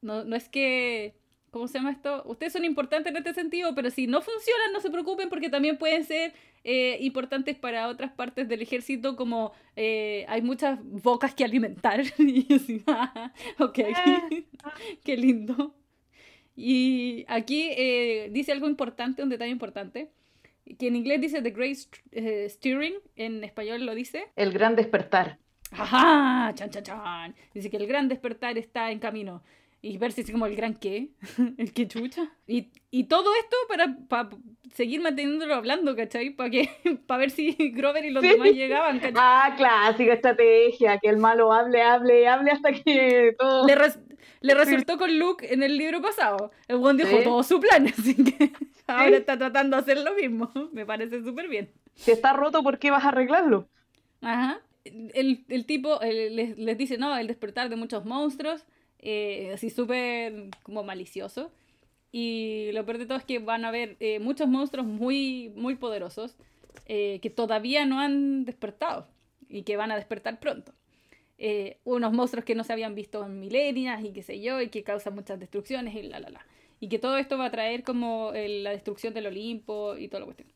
no, 0.01 0.25
no 0.25 0.37
es 0.37 0.49
que 0.49 1.15
¿Cómo 1.53 1.69
se 1.69 1.77
llama 1.77 1.91
esto? 1.91 2.23
Ustedes 2.25 2.55
son 2.55 2.65
importantes 2.65 3.11
en 3.11 3.19
este 3.19 3.35
sentido, 3.35 3.75
pero 3.75 3.91
si 3.91 4.07
no 4.07 4.23
funcionan, 4.23 4.73
no 4.73 4.81
se 4.81 4.89
preocupen 4.89 5.29
porque 5.29 5.51
también 5.51 5.77
pueden 5.77 6.03
ser 6.05 6.33
eh, 6.65 6.97
importantes 7.03 7.59
para 7.59 7.89
otras 7.89 8.11
partes 8.11 8.49
del 8.49 8.63
ejército, 8.63 9.17
como 9.17 9.53
eh, 9.77 10.25
hay 10.29 10.41
muchas 10.41 10.79
bocas 10.83 11.35
que 11.35 11.45
alimentar. 11.45 12.01
y 12.19 12.55
así, 12.55 12.83
ah, 12.87 13.35
ok, 13.59 13.81
ah. 13.95 14.31
qué 15.05 15.17
lindo. 15.19 15.75
Y 16.57 17.27
aquí 17.29 17.69
eh, 17.77 18.31
dice 18.33 18.53
algo 18.53 18.67
importante, 18.67 19.23
un 19.23 19.29
detalle 19.29 19.53
importante, 19.53 20.11
que 20.79 20.87
en 20.87 20.97
inglés 20.97 21.21
dice 21.21 21.43
The 21.43 21.51
Great 21.51 21.77
Steering, 22.49 22.95
en 23.17 23.45
español 23.45 23.85
lo 23.85 23.95
dice. 23.95 24.25
El 24.37 24.53
gran 24.53 24.75
despertar. 24.75 25.39
Ajá, 25.71 26.55
chan, 26.55 26.71
chan, 26.71 26.83
chan. 26.83 27.35
Dice 27.53 27.69
que 27.69 27.77
el 27.77 27.87
gran 27.87 28.09
despertar 28.09 28.57
está 28.57 28.91
en 28.91 29.01
camino 29.01 29.43
y 29.85 29.99
verse 29.99 30.21
así 30.21 30.31
como 30.31 30.47
el 30.47 30.55
gran 30.55 30.75
qué, 30.75 31.11
el 31.59 31.73
que 31.73 31.89
chucha. 31.89 32.31
Y, 32.47 32.71
y 32.93 33.05
todo 33.05 33.35
esto 33.35 33.57
para, 33.69 33.97
para 34.09 34.31
seguir 34.75 35.01
manteniéndolo 35.01 35.55
hablando, 35.57 35.97
¿cachai? 35.97 36.31
Para 36.31 36.51
que 36.51 36.71
para 37.07 37.19
ver 37.19 37.31
si 37.31 37.53
Grover 37.73 38.05
y 38.05 38.11
los 38.11 38.23
demás 38.23 38.53
llegaban, 38.53 39.01
¿cachai? 39.01 39.15
Ah, 39.17 39.55
clásica 39.57 40.15
estrategia, 40.15 40.99
que 40.99 41.09
el 41.09 41.19
malo 41.19 41.53
hable, 41.53 41.83
hable, 41.83 42.29
hable 42.29 42.53
hasta 42.53 42.73
que 42.73 43.35
todo... 43.37 43.67
Le, 43.67 43.75
le 44.41 44.55
resultó 44.55 44.99
con 44.99 45.19
Luke 45.19 45.53
en 45.53 45.65
el 45.65 45.77
libro 45.77 46.01
pasado. 46.01 46.53
El 46.69 46.79
buen 46.79 46.97
dijo 46.97 47.19
todo 47.25 47.43
su 47.43 47.59
plan, 47.59 47.87
así 47.99 48.15
que 48.15 48.53
ahora 48.87 49.17
está 49.17 49.37
tratando 49.37 49.77
de 49.77 49.83
hacer 49.83 49.99
lo 49.99 50.15
mismo. 50.15 50.53
Me 50.73 50.87
parece 50.87 51.25
súper 51.25 51.49
bien. 51.49 51.73
Si 51.97 52.13
está 52.13 52.33
roto, 52.33 52.63
¿por 52.63 52.79
qué 52.79 52.93
vas 52.93 53.05
a 53.05 53.09
arreglarlo? 53.09 53.69
Ajá. 54.21 54.61
El, 54.85 55.45
el 55.49 55.67
tipo 55.67 55.99
les, 56.03 56.57
les 56.57 56.79
dice, 56.79 56.99
no, 56.99 57.17
el 57.17 57.27
despertar 57.27 57.69
de 57.69 57.77
muchos 57.77 58.05
monstruos 58.05 58.65
eh, 59.03 59.51
así 59.53 59.69
súper 59.71 60.51
como 60.63 60.85
malicioso. 60.85 61.53
Y 62.13 62.71
lo 62.73 62.85
peor 62.85 62.99
de 62.99 63.07
todo 63.07 63.19
es 63.19 63.25
que 63.25 63.39
van 63.39 63.65
a 63.65 63.69
haber 63.69 63.97
eh, 64.01 64.19
muchos 64.21 64.49
monstruos 64.49 64.87
muy, 64.87 65.53
muy 65.57 65.75
poderosos 65.77 66.37
eh, 66.87 67.19
que 67.23 67.31
todavía 67.31 67.85
no 67.87 68.01
han 68.01 68.45
despertado 68.45 69.09
y 69.49 69.63
que 69.63 69.77
van 69.77 69.91
a 69.93 69.97
despertar 69.97 70.41
pronto. 70.41 70.73
unos 71.85 72.13
monstruos 72.13 72.45
que 72.45 72.55
no 72.55 72.65
se 72.65 72.73
habían 72.73 72.95
visto 72.95 73.25
en 73.27 73.41
milenias 73.41 74.05
y 74.05 74.13
qué 74.13 74.23
sé 74.23 74.41
yo, 74.41 74.61
y 74.61 74.69
que 74.69 74.85
causan 74.85 75.15
muchas 75.15 75.41
destrucciones 75.41 75.95
y 75.95 76.03
la 76.03 76.21
la 76.21 76.31
la. 76.31 76.47
Y 76.81 76.89
que 76.89 76.99
todo 76.99 77.17
esto 77.17 77.39
va 77.39 77.47
a 77.47 77.51
traer 77.51 77.83
como 77.83 78.33
la 78.35 78.71
destrucción 78.71 79.15
del 79.15 79.27
Olimpo 79.27 79.97
y 79.97 80.09
todo 80.09 80.21
lo 80.21 80.27
cuestión. 80.27 80.49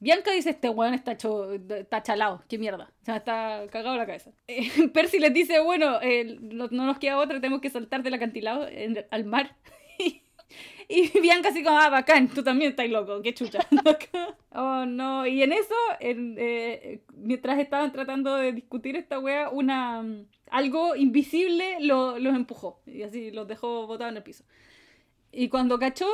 Bianca 0.00 0.30
dice, 0.30 0.50
este 0.50 0.68
weón 0.68 0.94
está, 0.94 1.12
hecho, 1.12 1.52
está 1.52 2.02
chalado, 2.02 2.42
qué 2.48 2.58
mierda. 2.58 2.92
O 3.02 3.04
sea, 3.04 3.16
está 3.16 3.66
cagado 3.70 3.96
la 3.96 4.06
cabeza. 4.06 4.30
Percy 4.94 5.18
les 5.18 5.34
dice, 5.34 5.60
bueno, 5.60 6.00
eh, 6.00 6.38
no, 6.40 6.68
nos 6.68 6.98
queda 6.98 7.18
otra, 7.18 7.40
tenemos 7.40 7.60
que 7.60 7.70
saltar 7.70 8.02
del 8.02 8.14
acantilado 8.14 8.66
al 9.10 9.24
mar. 9.24 9.56
y 10.88 11.20
Bianca 11.20 11.48
así 11.48 11.64
como, 11.64 11.78
ah, 11.78 11.88
bacán, 11.88 12.28
tú 12.28 12.44
también 12.44 12.70
estás 12.70 12.88
loco, 12.88 13.20
qué 13.22 13.34
chucha. 13.34 13.66
oh, 14.52 14.86
no. 14.86 15.26
Y 15.26 15.42
en 15.42 15.52
eso, 15.52 15.74
eh, 15.98 17.00
mientras 17.14 17.58
estaban 17.58 17.90
tratando 17.90 18.36
de 18.36 18.52
discutir 18.52 18.94
esta 18.94 19.18
wea, 19.18 19.48
una, 19.48 20.04
algo 20.50 20.94
invisible 20.94 21.78
los 21.80 22.18
empujó. 22.20 22.80
Y 22.86 23.02
así 23.02 23.32
los 23.32 23.48
dejó 23.48 23.88
botados 23.88 24.12
en 24.12 24.18
el 24.18 24.22
piso. 24.22 24.44
Y 25.32 25.48
cuando 25.48 25.78
cachó, 25.78 26.08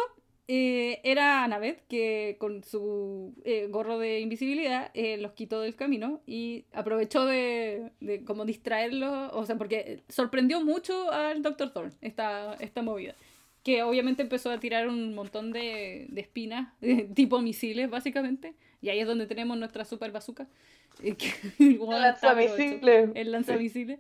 eh, 0.47 1.01
era 1.05 1.43
Annabeth, 1.45 1.87
que 1.89 2.37
con 2.39 2.63
su 2.65 3.35
eh, 3.45 3.69
gorro 3.71 3.99
de 3.99 4.21
invisibilidad 4.21 4.91
eh, 4.93 5.17
los 5.17 5.33
quitó 5.33 5.61
del 5.61 5.75
camino 5.75 6.21
y 6.27 6.65
aprovechó 6.73 7.25
de, 7.25 7.91
de 8.01 8.25
como 8.25 8.45
distraerlos, 8.45 9.31
o 9.33 9.47
sea, 9.47 9.57
porque 9.57 10.03
sorprendió 10.09 10.61
mucho 10.61 11.11
al 11.11 11.43
Dr. 11.43 11.73
Thorne 11.73 11.93
esta, 12.03 12.55
esta 12.61 12.83
movida. 12.83 13.15
Que 13.63 13.83
obviamente 13.83 14.23
empezó 14.23 14.51
a 14.51 14.61
tirar 14.61 14.89
un 14.89 15.15
montón 15.15 15.51
de, 15.51 16.07
de 16.11 16.21
espinas, 16.21 16.69
tipo 17.15 17.41
misiles, 17.41 17.89
básicamente. 17.89 18.55
Y 18.83 18.91
ahí 18.91 19.01
es 19.01 19.07
donde 19.07 19.27
tenemos 19.27 19.57
nuestra 19.57 19.87
super 19.87 20.13
bazooka. 20.13 20.47
el 21.03 21.79
lanzamisiles. 21.89 23.11
El 23.15 23.33
lanzamisiles. 23.33 23.99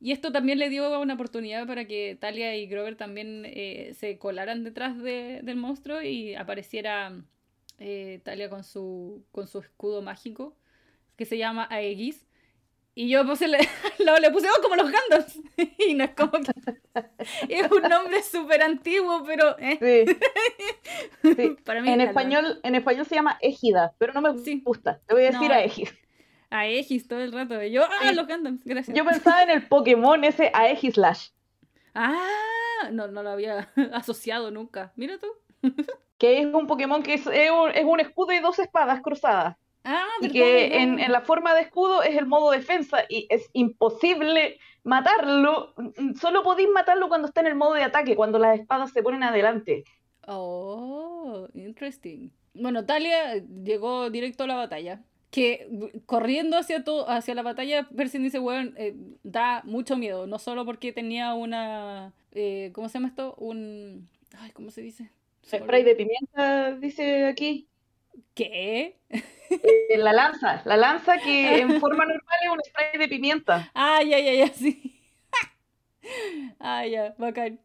Y 0.00 0.12
esto 0.12 0.30
también 0.30 0.58
le 0.58 0.68
dio 0.68 1.00
una 1.00 1.14
oportunidad 1.14 1.66
para 1.66 1.86
que 1.86 2.16
Talia 2.20 2.56
y 2.56 2.66
Grover 2.66 2.96
también 2.96 3.44
eh, 3.46 3.94
se 3.98 4.18
colaran 4.18 4.62
detrás 4.62 4.96
de, 5.02 5.40
del 5.42 5.56
monstruo 5.56 6.02
y 6.02 6.34
apareciera 6.36 7.12
eh, 7.78 8.20
Talia 8.22 8.48
con 8.48 8.62
su, 8.62 9.24
con 9.32 9.48
su 9.48 9.58
escudo 9.58 10.02
mágico 10.02 10.56
que 11.16 11.24
se 11.24 11.36
llama 11.36 11.66
Aegis. 11.70 12.24
Y 12.94 13.08
yo 13.08 13.24
puse 13.24 13.46
le, 13.46 13.58
le 14.20 14.30
puse 14.30 14.48
oh, 14.48 14.62
como 14.62 14.76
los 14.76 14.90
Gandalf. 14.90 15.36
y 15.88 15.94
no 15.94 16.04
es 16.04 16.10
como 16.10 16.32
que. 16.32 16.52
Es 17.48 17.70
un 17.70 17.82
nombre 17.82 18.22
súper 18.22 18.62
antiguo, 18.62 19.22
pero. 19.24 19.56
Eh. 19.58 20.16
Sí. 21.22 21.56
Para 21.64 21.80
mí 21.80 21.90
en, 21.90 22.00
español, 22.00 22.58
en 22.62 22.74
español 22.74 23.06
se 23.06 23.14
llama 23.14 23.38
Égida, 23.40 23.94
pero 23.98 24.12
no 24.12 24.20
me 24.20 24.30
gusta. 24.64 25.00
Te 25.06 25.14
voy 25.14 25.24
a 25.24 25.30
decir 25.30 25.52
Aegis. 25.52 25.94
Aegis 26.50 27.06
todo 27.06 27.20
el 27.20 27.32
rato. 27.32 27.62
yo, 27.64 27.84
ah, 27.84 28.12
los 28.12 28.26
Gundams, 28.26 28.64
gracias. 28.64 28.96
Yo 28.96 29.04
pensaba 29.04 29.42
en 29.42 29.50
el 29.50 29.66
Pokémon 29.66 30.24
ese 30.24 30.50
Aegis 30.54 30.94
Slash. 30.94 31.28
Ah, 31.94 32.88
no, 32.92 33.08
no 33.08 33.22
lo 33.22 33.30
había 33.30 33.68
asociado 33.92 34.50
nunca. 34.50 34.92
Mira 34.96 35.18
tú. 35.18 35.26
que 36.18 36.40
es 36.40 36.46
un 36.46 36.66
Pokémon 36.66 37.02
que 37.02 37.14
es, 37.14 37.26
un, 37.26 38.00
escudo 38.00 38.32
y 38.32 38.40
dos 38.40 38.58
espadas 38.58 39.00
cruzadas. 39.02 39.56
Ah, 39.84 40.06
y 40.20 40.30
que 40.30 40.76
en, 40.78 40.98
en, 40.98 41.12
la 41.12 41.22
forma 41.22 41.54
de 41.54 41.62
escudo 41.62 42.02
es 42.02 42.16
el 42.16 42.26
modo 42.26 42.50
defensa 42.50 42.98
y 43.08 43.26
es 43.30 43.48
imposible 43.52 44.58
matarlo. 44.82 45.74
Solo 46.20 46.42
podéis 46.42 46.68
matarlo 46.70 47.08
cuando 47.08 47.28
está 47.28 47.40
en 47.40 47.46
el 47.46 47.54
modo 47.54 47.74
de 47.74 47.84
ataque, 47.84 48.16
cuando 48.16 48.38
las 48.38 48.58
espadas 48.58 48.92
se 48.92 49.02
ponen 49.02 49.22
adelante. 49.22 49.84
Oh, 50.26 51.48
interesting. 51.54 52.30
Bueno, 52.54 52.84
Talia 52.84 53.36
llegó 53.36 54.10
directo 54.10 54.44
a 54.44 54.48
la 54.48 54.56
batalla 54.56 55.02
que 55.30 55.68
corriendo 56.06 56.56
hacia, 56.56 56.84
todo, 56.84 57.08
hacia 57.08 57.34
la 57.34 57.42
batalla, 57.42 57.88
Percy 57.94 58.18
dice, 58.18 58.38
weón, 58.38 58.74
eh, 58.76 58.94
da 59.22 59.62
mucho 59.64 59.96
miedo, 59.96 60.26
no 60.26 60.38
solo 60.38 60.64
porque 60.64 60.92
tenía 60.92 61.34
una, 61.34 62.12
eh, 62.32 62.70
¿cómo 62.74 62.88
se 62.88 62.94
llama 62.94 63.08
esto? 63.08 63.34
Un, 63.36 64.08
ay, 64.38 64.50
¿cómo 64.52 64.70
se 64.70 64.80
dice? 64.80 65.10
Spray 65.46 65.82
de 65.82 65.94
pimienta, 65.94 66.72
dice 66.72 67.26
aquí. 67.26 67.68
¿Qué? 68.34 68.98
Eh, 69.10 69.96
la 69.96 70.12
lanza, 70.12 70.62
la 70.64 70.76
lanza 70.76 71.18
que 71.18 71.60
en 71.60 71.68
forma 71.80 72.04
normal 72.04 72.38
es 72.42 72.50
un 72.50 72.60
spray 72.66 72.98
de 72.98 73.08
pimienta. 73.08 73.70
Ah, 73.74 74.02
ya, 74.02 74.18
ya, 74.18 74.32
ya, 74.34 74.48
sí. 74.48 74.97
Ah, 76.60 76.86
ya, 76.86 77.14
bacán. 77.18 77.60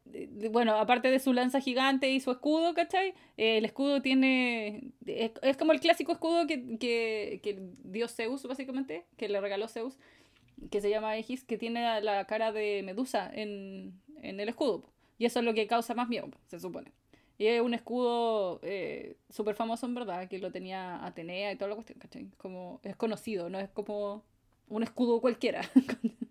Bueno, 0.51 0.75
aparte 0.75 1.09
de 1.09 1.19
su 1.19 1.33
lanza 1.33 1.59
gigante 1.59 2.09
y 2.09 2.19
su 2.19 2.31
escudo, 2.31 2.73
¿cachai? 2.73 3.13
Eh, 3.37 3.57
el 3.57 3.65
escudo 3.65 4.01
tiene. 4.01 4.91
Es, 5.05 5.57
como 5.57 5.71
el 5.71 5.79
clásico 5.79 6.11
escudo 6.11 6.47
que, 6.47 6.77
que, 6.77 7.39
que, 7.43 7.59
dio 7.83 8.07
Zeus, 8.07 8.43
básicamente, 8.43 9.05
que 9.17 9.29
le 9.29 9.41
regaló 9.41 9.67
Zeus, 9.67 9.97
que 10.71 10.81
se 10.81 10.89
llama 10.89 11.11
Aegis, 11.11 11.43
que 11.43 11.57
tiene 11.57 12.01
la 12.01 12.25
cara 12.25 12.51
de 12.51 12.81
Medusa 12.83 13.29
en, 13.33 13.93
en 14.21 14.39
el 14.39 14.49
escudo. 14.49 14.83
Y 15.17 15.25
eso 15.25 15.39
es 15.39 15.45
lo 15.45 15.53
que 15.53 15.67
causa 15.67 15.93
más 15.93 16.09
miedo, 16.09 16.29
se 16.47 16.59
supone. 16.59 16.91
Y 17.37 17.47
es 17.47 17.61
un 17.61 17.73
escudo 17.73 18.59
eh, 18.63 19.17
súper 19.29 19.55
famoso, 19.55 19.85
en 19.85 19.95
verdad, 19.95 20.27
que 20.27 20.39
lo 20.39 20.51
tenía 20.51 21.03
Atenea 21.05 21.51
y 21.51 21.55
toda 21.55 21.69
la 21.69 21.75
cuestión, 21.75 21.99
¿cachai? 21.99 22.27
Como 22.37 22.79
es 22.83 22.95
conocido, 22.95 23.49
no 23.49 23.59
es 23.59 23.69
como 23.69 24.23
un 24.69 24.83
escudo 24.83 25.19
cualquiera. 25.21 25.61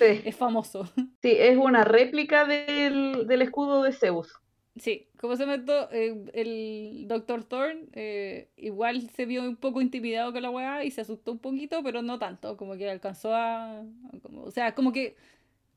Es 0.00 0.36
famoso. 0.36 0.88
Sí, 1.22 1.32
es 1.36 1.56
una 1.56 1.84
réplica 1.84 2.44
del, 2.44 3.26
del 3.26 3.42
escudo 3.42 3.82
de 3.82 3.92
Zeus. 3.92 4.32
Sí, 4.76 5.08
como 5.20 5.34
se 5.34 5.46
metió 5.46 5.90
eh, 5.90 6.24
el 6.32 7.06
Dr. 7.08 7.42
Thorne 7.42 7.86
eh, 7.94 8.48
igual 8.56 9.10
se 9.10 9.26
vio 9.26 9.42
un 9.42 9.56
poco 9.56 9.80
intimidado 9.80 10.32
con 10.32 10.42
la 10.42 10.50
weá 10.50 10.84
y 10.84 10.92
se 10.92 11.00
asustó 11.00 11.32
un 11.32 11.40
poquito, 11.40 11.82
pero 11.82 12.02
no 12.02 12.20
tanto, 12.20 12.56
como 12.56 12.76
que 12.76 12.88
alcanzó 12.88 13.34
a... 13.34 13.82
Como, 14.22 14.42
o 14.44 14.50
sea, 14.52 14.76
como 14.76 14.92
que 14.92 15.16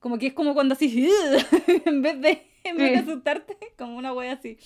como 0.01 0.17
que 0.17 0.27
es 0.27 0.33
como 0.33 0.53
cuando 0.53 0.73
así, 0.73 1.09
en 1.85 2.01
vez 2.01 2.19
de, 2.19 2.43
en 2.63 2.75
vez 2.75 2.91
de 2.91 2.97
asustarte, 2.97 3.55
como 3.77 3.97
una 3.97 4.13
weá 4.13 4.33
así. 4.33 4.57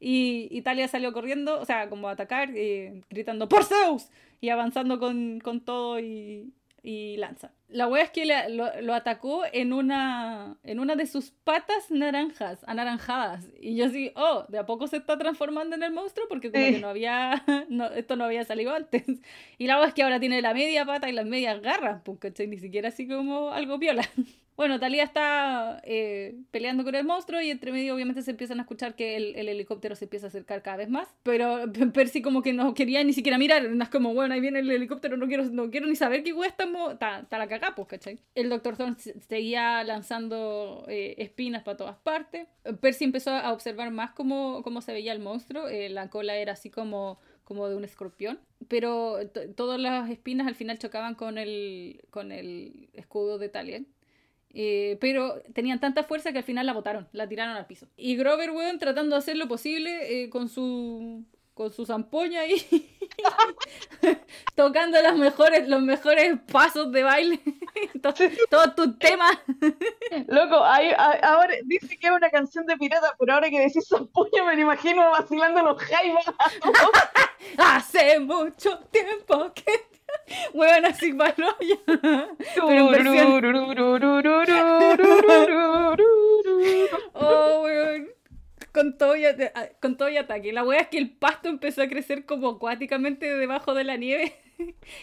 Y 0.00 0.48
Italia 0.50 0.88
salió 0.88 1.12
corriendo, 1.12 1.60
o 1.60 1.64
sea, 1.64 1.88
como 1.88 2.08
a 2.08 2.12
atacar, 2.12 2.50
eh, 2.56 3.02
gritando 3.10 3.48
¡Por 3.48 3.64
Zeus! 3.64 4.08
Y 4.40 4.48
avanzando 4.48 4.98
con, 4.98 5.38
con 5.40 5.60
todo 5.60 6.00
y, 6.00 6.52
y 6.82 7.16
lanza. 7.16 7.52
La 7.68 7.86
wea 7.86 8.02
es 8.02 8.10
que 8.10 8.26
lo, 8.26 8.80
lo, 8.82 8.94
atacó 8.94 9.44
en 9.50 9.72
una, 9.72 10.58
en 10.64 10.80
una 10.80 10.96
de 10.96 11.06
sus 11.06 11.30
patas 11.30 11.90
naranjas, 11.90 12.64
anaranjadas. 12.66 13.48
Y 13.60 13.76
yo 13.76 13.86
así, 13.86 14.12
oh, 14.16 14.44
de 14.48 14.58
a 14.58 14.66
poco 14.66 14.88
se 14.88 14.96
está 14.96 15.16
transformando 15.16 15.76
en 15.76 15.82
el 15.82 15.92
monstruo 15.92 16.26
porque 16.28 16.50
como 16.50 16.64
que 16.64 16.80
no 16.80 16.88
había, 16.88 17.44
no, 17.68 17.86
esto 17.86 18.16
no 18.16 18.24
había 18.24 18.44
salido 18.44 18.74
antes. 18.74 19.04
Y 19.58 19.68
la 19.68 19.78
wea 19.78 19.88
es 19.88 19.94
que 19.94 20.02
ahora 20.02 20.20
tiene 20.20 20.42
la 20.42 20.54
media 20.54 20.84
pata 20.84 21.08
y 21.08 21.12
las 21.12 21.26
medias 21.26 21.62
garras, 21.62 22.02
pues, 22.04 22.18
Ni 22.46 22.58
siquiera 22.58 22.88
así 22.88 23.06
como 23.06 23.50
algo 23.50 23.78
viola. 23.78 24.08
Bueno, 24.62 24.78
Talía 24.78 25.02
está 25.02 25.80
eh, 25.82 26.36
peleando 26.52 26.84
con 26.84 26.94
el 26.94 27.04
monstruo 27.04 27.40
y 27.40 27.50
entre 27.50 27.72
medio 27.72 27.96
obviamente 27.96 28.22
se 28.22 28.30
empiezan 28.30 28.60
a 28.60 28.62
escuchar 28.62 28.94
que 28.94 29.16
el, 29.16 29.34
el, 29.34 29.48
helicóptero 29.48 29.96
se 29.96 30.04
empieza 30.04 30.26
a 30.26 30.28
acercar 30.28 30.62
cada 30.62 30.76
vez 30.76 30.88
más. 30.88 31.08
Pero 31.24 31.64
Percy 31.92 32.22
como 32.22 32.42
que 32.42 32.52
no 32.52 32.72
quería 32.72 33.02
ni 33.02 33.12
siquiera 33.12 33.38
mirar. 33.38 33.64
Es 33.64 33.88
como, 33.88 34.14
bueno, 34.14 34.34
ahí 34.34 34.40
viene 34.40 34.60
el 34.60 34.70
helicóptero, 34.70 35.16
no 35.16 35.26
quiero, 35.26 35.46
no 35.46 35.68
quiero 35.72 35.88
ni 35.88 35.96
saber 35.96 36.22
qué 36.22 36.32
hueá 36.32 36.48
estamos... 36.48 36.92
Está, 36.92 37.26
la 37.28 37.48
cagada, 37.48 37.74
pues, 37.74 37.88
¿cachai? 37.88 38.20
El 38.36 38.50
Doctor 38.50 38.76
Thorne 38.76 38.94
seguía 38.94 39.82
lanzando 39.82 40.84
eh, 40.86 41.16
espinas 41.18 41.64
para 41.64 41.76
todas 41.76 41.96
partes. 41.96 42.46
Percy 42.80 43.02
empezó 43.02 43.32
a 43.32 43.52
observar 43.52 43.90
más 43.90 44.12
cómo, 44.12 44.62
cómo 44.62 44.80
se 44.80 44.92
veía 44.92 45.12
el 45.12 45.18
monstruo. 45.18 45.66
Eh, 45.66 45.88
la 45.88 46.08
cola 46.08 46.36
era 46.36 46.52
así 46.52 46.70
como 46.70 47.18
como 47.42 47.68
de 47.68 47.74
un 47.74 47.82
escorpión, 47.82 48.38
pero 48.68 49.18
todas 49.56 49.78
las 49.78 50.08
espinas 50.08 50.46
al 50.46 50.54
final 50.54 50.78
chocaban 50.78 51.16
con 51.16 51.38
el, 51.38 52.04
con 52.10 52.30
el 52.30 52.88
escudo 52.92 53.36
de 53.36 53.48
Talia. 53.48 53.82
Eh, 54.54 54.98
pero 55.00 55.40
tenían 55.54 55.80
tanta 55.80 56.04
fuerza 56.04 56.32
que 56.32 56.38
al 56.38 56.44
final 56.44 56.66
la 56.66 56.74
botaron, 56.74 57.08
la 57.12 57.28
tiraron 57.28 57.56
al 57.56 57.66
piso. 57.66 57.86
Y 57.96 58.16
Grover, 58.16 58.50
weón, 58.50 58.78
tratando 58.78 59.16
de 59.16 59.20
hacer 59.20 59.36
lo 59.36 59.48
posible 59.48 60.24
eh, 60.24 60.30
con 60.30 60.48
su 60.48 61.24
con 61.54 61.70
su 61.72 61.84
zampoña 61.84 62.46
y 62.46 62.88
tocando 64.54 65.00
los 65.02 65.16
mejores, 65.18 65.68
los 65.68 65.82
mejores 65.82 66.38
pasos 66.50 66.90
de 66.92 67.02
baile, 67.02 67.40
todo, 68.50 68.74
tu 68.74 68.96
tema. 68.96 69.28
Loco, 70.28 70.56
ahora 70.56 71.54
dice 71.64 71.98
que 71.98 72.06
es 72.06 72.12
una 72.12 72.30
canción 72.30 72.66
de 72.66 72.76
pirata, 72.76 73.14
pero 73.18 73.34
ahora 73.34 73.50
que 73.50 73.60
decís 73.60 73.86
zampoña 73.86 74.44
me 74.46 74.56
lo 74.56 74.62
imagino 74.62 75.10
vacilando 75.10 75.62
los 75.62 75.82
jaivas. 75.82 76.24
Hace 77.58 78.18
mucho 78.20 78.78
tiempo 78.90 79.52
que 79.52 79.91
Huevona 80.54 80.88
así. 80.88 81.12
Pero 81.16 82.86
Oh, 87.14 87.62
weón. 87.64 88.08
Con 88.72 88.96
todo, 88.96 89.16
y, 89.16 89.24
con 89.80 89.96
todo 89.98 90.08
y 90.08 90.16
ataque. 90.16 90.52
La 90.52 90.64
wea 90.64 90.80
es 90.80 90.88
que 90.88 90.96
el 90.96 91.10
pasto 91.10 91.48
empezó 91.48 91.82
a 91.82 91.88
crecer 91.88 92.24
como 92.24 92.48
acuáticamente 92.48 93.26
debajo 93.36 93.74
de 93.74 93.84
la 93.84 93.96
nieve. 93.96 94.34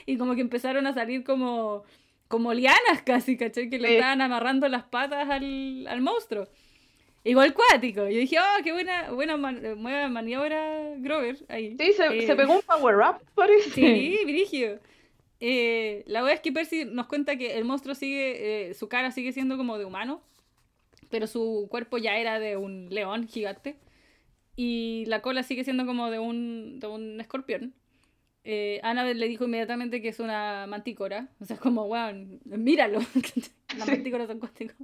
y 0.06 0.18
como 0.18 0.34
que 0.36 0.42
empezaron 0.42 0.88
a 0.88 0.94
salir 0.94 1.24
como, 1.24 1.84
como 2.28 2.54
lianas 2.54 3.04
casi, 3.06 3.38
¿cachai? 3.38 3.70
Que 3.70 3.78
le 3.78 3.96
estaban 3.96 4.22
amarrando 4.22 4.68
las 4.68 4.84
patas 4.84 5.30
al, 5.30 5.86
al 5.88 6.02
monstruo. 6.02 6.48
Igual 7.24 7.54
cuático. 7.54 8.08
Yo 8.08 8.18
dije, 8.18 8.38
oh, 8.40 8.64
qué 8.64 8.72
buena, 8.72 9.12
buena 9.12 10.08
maniobra 10.08 10.96
Grover 10.98 11.38
ahí. 11.50 11.76
Sí, 11.80 11.94
se, 11.94 12.26
se 12.26 12.36
pegó 12.36 12.56
un 12.56 12.62
power 12.62 12.96
up, 12.98 13.22
parece. 13.36 13.70
Sí, 13.72 14.20
Virigio. 14.26 14.80
Eh, 15.40 16.04
la 16.08 16.22
verdad 16.22 16.36
es 16.36 16.42
que 16.42 16.52
Percy 16.52 16.86
nos 16.86 17.08
cuenta 17.08 17.38
que 17.38 17.58
el 17.58 17.66
monstruo 17.66 17.96
sigue, 17.96 18.70
eh, 18.70 18.74
su 18.74 18.90
cara 18.90 19.12
sigue 19.12 19.32
siendo 19.32 19.58
como 19.58 19.78
de 19.78 19.86
humano, 19.86 20.22
pero 21.10 21.28
su 21.28 21.68
cuerpo 21.70 21.98
ya 21.98 22.18
era 22.18 22.40
de 22.40 22.58
un 22.58 22.88
león 22.90 23.28
gigante. 23.28 23.78
Y 24.56 25.06
la 25.08 25.22
cola 25.22 25.44
sigue 25.44 25.64
siendo 25.64 25.86
como 25.86 26.12
de 26.12 26.20
un, 26.20 26.80
de 26.80 26.88
un 26.88 27.22
escorpión. 27.22 27.74
Eh, 28.44 28.80
Annabelle 28.84 29.20
le 29.20 29.28
dijo 29.28 29.46
inmediatamente 29.46 30.02
que 30.02 30.10
es 30.10 30.20
una 30.20 30.66
mantícora. 30.68 31.30
O 31.40 31.46
sea, 31.46 31.56
es 31.56 31.62
como, 31.62 31.86
weón, 31.86 32.42
míralo. 32.46 33.00
Las 33.78 33.88
mantícoras 33.88 34.28
son 34.28 34.40
cuánticos. 34.40 34.76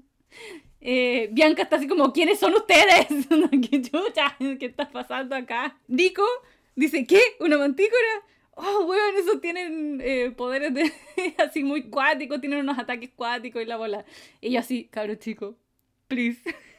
Eh, 0.79 1.29
Bianca 1.31 1.63
está 1.63 1.77
así 1.77 1.87
como, 1.87 2.13
¿quiénes 2.13 2.39
son 2.39 2.53
ustedes? 2.53 3.07
¿Qué 3.69 3.81
chucha? 3.81 4.37
¿Qué 4.59 4.65
está 4.67 4.89
pasando 4.89 5.35
acá? 5.35 5.77
Nico 5.87 6.23
dice, 6.75 7.05
¿qué? 7.05 7.19
¿Una 7.39 7.57
mantícora? 7.57 8.23
Oh, 8.55 8.85
weón, 8.85 9.15
esos 9.17 9.41
tienen 9.41 10.01
eh, 10.03 10.31
poderes 10.31 10.73
de 10.73 10.91
así 11.37 11.63
muy 11.63 11.89
cuáticos, 11.89 12.41
tienen 12.41 12.59
unos 12.59 12.79
ataques 12.79 13.11
cuáticos 13.15 13.61
y 13.61 13.65
la 13.65 13.77
bola. 13.77 14.05
Y 14.41 14.51
yo 14.51 14.59
así, 14.59 14.85
cabrón 14.85 15.19
chico, 15.19 15.57
please. 16.07 16.41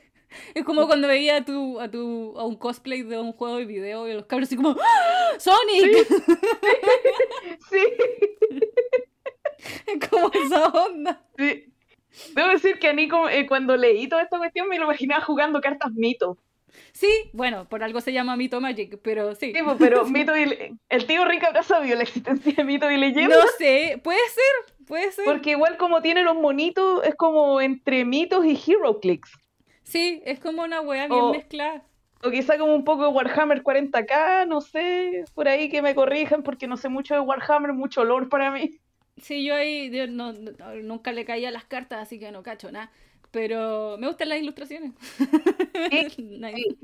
Es 0.55 0.65
como 0.65 0.87
cuando 0.87 1.07
veía 1.07 1.37
a, 1.37 1.45
tu, 1.45 1.81
a, 1.81 1.89
tu, 1.89 2.35
a 2.37 2.45
un 2.45 2.57
cosplay 2.57 3.03
de 3.03 3.19
un 3.19 3.33
juego 3.33 3.59
de 3.59 3.65
video 3.65 4.09
y 4.09 4.13
los 4.13 4.27
cabros 4.27 4.49
así 4.49 4.57
como 4.57 4.71
¡Ah! 4.71 5.39
¡Sonic! 5.39 6.07
Sí. 7.71 7.79
Es 9.87 10.09
como 10.09 10.31
esa 10.33 10.67
onda. 10.67 11.25
Sí. 11.39 11.73
Debo 12.35 12.49
decir 12.49 12.79
que 12.79 12.89
a 12.89 12.93
mí 12.93 13.09
eh, 13.31 13.47
cuando 13.47 13.77
leí 13.77 14.09
toda 14.09 14.23
esta 14.23 14.39
cuestión 14.39 14.69
me 14.69 14.79
lo 14.79 14.85
imaginaba 14.85 15.25
jugando 15.25 15.61
cartas 15.61 15.93
mito. 15.93 16.39
Sí, 16.93 17.09
bueno, 17.33 17.69
por 17.69 17.83
algo 17.83 18.01
se 18.01 18.13
llama 18.13 18.37
Mito 18.37 18.61
Magic, 18.61 18.99
pero 19.03 19.35
sí. 19.35 19.53
Sí, 19.55 19.63
pues, 19.63 19.77
pero 19.79 20.05
Mito 20.07 20.37
y... 20.37 20.79
El 20.89 21.07
tío 21.07 21.25
Rick 21.25 21.45
habrá 21.45 21.63
sabido 21.63 21.97
la 21.97 22.03
existencia 22.03 22.53
de 22.57 22.65
Mito 22.65 22.91
y 22.91 22.97
Leyenda. 22.97 23.37
No 23.37 23.43
sé, 23.59 24.01
puede 24.03 24.19
ser, 24.29 24.75
puede 24.87 25.13
ser. 25.13 25.25
Porque 25.25 25.51
igual 25.51 25.77
como 25.77 26.03
tiene 26.03 26.23
los 26.23 26.37
monitos, 26.37 27.05
es 27.05 27.15
como 27.15 27.61
entre 27.61 28.05
mitos 28.05 28.45
y 28.45 28.59
Hero 28.67 29.01
Clicks. 29.01 29.33
Sí, 29.83 30.23
es 30.25 30.41
como 30.41 30.63
una 30.63 30.81
wea 30.81 31.07
bien 31.07 31.31
mezclada. 31.31 31.85
O 32.23 32.31
quizá 32.31 32.59
como 32.59 32.75
un 32.75 32.85
poco 32.85 33.03
de 33.03 33.09
Warhammer 33.09 33.63
40k, 33.63 34.47
no 34.49 34.61
sé, 34.61 35.25
por 35.35 35.49
ahí 35.49 35.69
que 35.69 35.83
me 35.83 35.95
corrijan 35.95 36.43
porque 36.43 36.67
no 36.67 36.77
sé 36.77 36.89
mucho 36.89 37.15
de 37.15 37.21
Warhammer, 37.21 37.73
mucho 37.73 38.01
olor 38.01 38.29
para 38.29 38.51
mí. 38.51 38.81
Sí, 39.19 39.45
yo 39.45 39.55
ahí 39.55 39.91
no, 40.09 40.33
nunca 40.83 41.13
le 41.13 41.25
caía 41.25 41.51
las 41.51 41.65
cartas, 41.65 42.01
así 42.01 42.19
que 42.19 42.31
no 42.33 42.43
cacho 42.43 42.71
nada. 42.71 42.91
Pero 43.37 43.99
me 43.99 44.07
gustan 44.07 44.31
las 44.31 44.41
ilustraciones. 44.41 44.93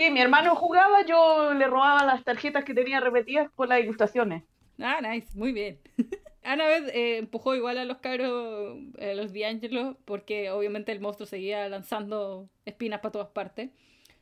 Sí, 0.00 0.12
mi 0.12 0.20
hermano 0.20 0.54
jugaba, 0.54 1.04
yo 1.04 1.52
le 1.54 1.66
robaba 1.66 2.04
las 2.04 2.22
tarjetas 2.22 2.64
que 2.64 2.72
tenía 2.72 3.00
repetidas 3.00 3.50
por 3.56 3.66
las 3.68 3.80
ilustraciones. 3.80 4.44
Ah, 4.78 5.00
nice, 5.02 5.36
muy 5.36 5.50
bien. 5.50 5.80
Annabeth 6.44 6.88
eh, 6.94 7.16
empujó 7.18 7.56
igual 7.56 7.78
a 7.78 7.84
los 7.84 7.98
cabros, 7.98 8.78
a 9.00 9.14
los 9.14 9.32
D'Angelo, 9.34 9.98
porque 10.04 10.52
obviamente 10.52 10.92
el 10.92 11.00
monstruo 11.00 11.26
seguía 11.26 11.68
lanzando 11.68 12.48
espinas 12.64 13.00
para 13.00 13.10
todas 13.10 13.28
partes. 13.30 13.70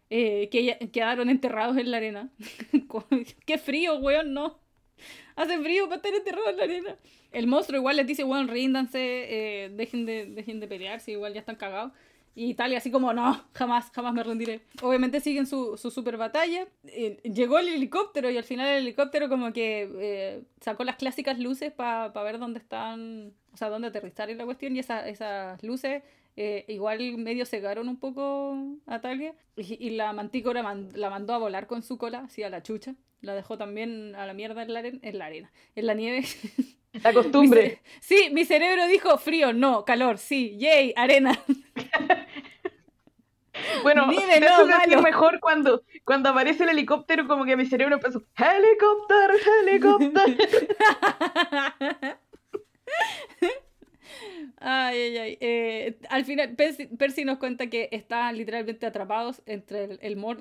Eh, 0.09 0.49
que 0.51 0.79
quedaron 0.91 1.29
enterrados 1.29 1.77
en 1.77 1.91
la 1.91 1.99
arena. 1.99 2.31
Qué 3.45 3.59
frío, 3.59 3.99
weón, 3.99 4.33
no. 4.33 4.59
Hace 5.37 5.59
frío 5.59 5.85
para 5.85 5.97
estar 5.97 6.15
enterrado 6.15 6.51
en 6.51 6.57
la 6.57 6.65
arena. 6.65 6.97
El 7.33 7.47
monstruo 7.47 7.79
igual 7.79 7.97
les 7.97 8.07
dice, 8.07 8.25
weón, 8.25 8.49
ríndanse, 8.49 8.99
eh, 8.99 9.69
dejen, 9.71 10.07
de, 10.07 10.27
dejen 10.27 10.61
de 10.61 10.67
pelearse, 10.67 11.13
igual 11.13 11.35
ya 11.35 11.41
están 11.41 11.57
cagados. 11.57 11.93
Y 12.37 12.51
Italia 12.51 12.77
así 12.77 12.91
como, 12.91 13.15
no, 13.15 13.45
jamás, 13.55 13.91
jamás 13.93 14.13
me 14.13 14.23
rendiré. 14.23 14.61
Obviamente 14.83 15.21
siguen 15.21 15.47
su, 15.47 15.79
su 15.79 15.91
super 15.91 16.19
batalla. 16.19 16.69
Eh, 16.85 17.19
llegó 17.23 17.59
el 17.59 17.69
helicóptero 17.69 18.29
y 18.31 18.37
al 18.37 18.45
final 18.45 18.69
el 18.69 18.83
helicóptero 18.83 19.31
como 19.31 19.55
que 19.55 19.89
eh, 19.99 20.43
sacó 20.61 20.85
las 20.85 20.97
clásicas 20.97 21.39
luces 21.39 21.73
para 21.73 22.09
ver 22.23 22.39
dónde 22.39 22.59
están, 22.59 23.33
o 23.55 23.57
sea, 23.57 23.71
dónde 23.71 23.89
aterrizar 23.89 24.29
en 24.29 24.37
la 24.37 24.45
cuestión. 24.45 24.77
Y 24.77 24.81
esas 24.81 25.63
luces 25.63 26.03
eh, 26.37 26.67
igual 26.69 27.17
medio 27.17 27.47
cegaron 27.47 27.89
un 27.89 27.97
poco 27.97 28.55
a 28.87 29.01
Talia. 29.01 29.35
Y, 29.57 29.91
la 29.91 30.13
mantícora 30.13 30.63
la 30.95 31.11
mandó 31.11 31.33
a 31.33 31.39
volar 31.39 31.67
con 31.67 31.83
su 31.83 31.97
cola, 31.97 32.25
así 32.27 32.43
a 32.43 32.51
la 32.51 32.63
chucha. 32.63 32.95
La 33.21 33.35
dejó 33.35 33.59
también 33.59 34.15
a 34.15 34.27
la 34.27 34.35
mierda 34.35 34.63
en 34.63 34.73
la, 34.73 34.81
arena, 34.81 34.99
en 35.03 35.19
la 35.19 35.27
arena, 35.27 35.53
en 35.75 35.87
la 35.87 35.95
nieve. 35.95 36.25
La 37.03 37.13
costumbre. 37.13 37.83
sí, 38.01 38.31
mi 38.33 38.47
cerebro 38.47 38.87
dijo 38.87 39.19
frío, 39.19 39.53
no, 39.53 39.85
calor, 39.85 40.17
sí, 40.17 40.57
yay, 40.59 40.95
arena. 40.97 41.39
Bueno, 43.83 44.07
Nieve, 44.09 44.41
no, 44.41 44.67
malo. 44.67 45.03
mejor 45.03 45.41
cuando, 45.41 45.83
cuando 46.05 46.29
aparece 46.29 46.65
el 46.65 46.71
helicóptero, 46.71 47.27
como 47.27 47.45
que 47.45 47.57
mi 47.57 47.67
cerebro 47.67 47.97
empezó, 47.97 48.23
helicóptero, 48.37 49.35
helicóptero. 49.63 50.37
Ay, 54.59 54.99
ay, 54.99 55.19
ay. 55.19 55.39
Eh, 55.41 55.99
al 56.09 56.25
final, 56.25 56.57
Percy, 56.57 57.25
nos 57.25 57.39
cuenta 57.39 57.69
que 57.69 57.89
estaban 57.93 58.37
literalmente 58.37 58.87
atrapados 58.87 59.43
entre 59.45 59.85
el, 59.85 59.99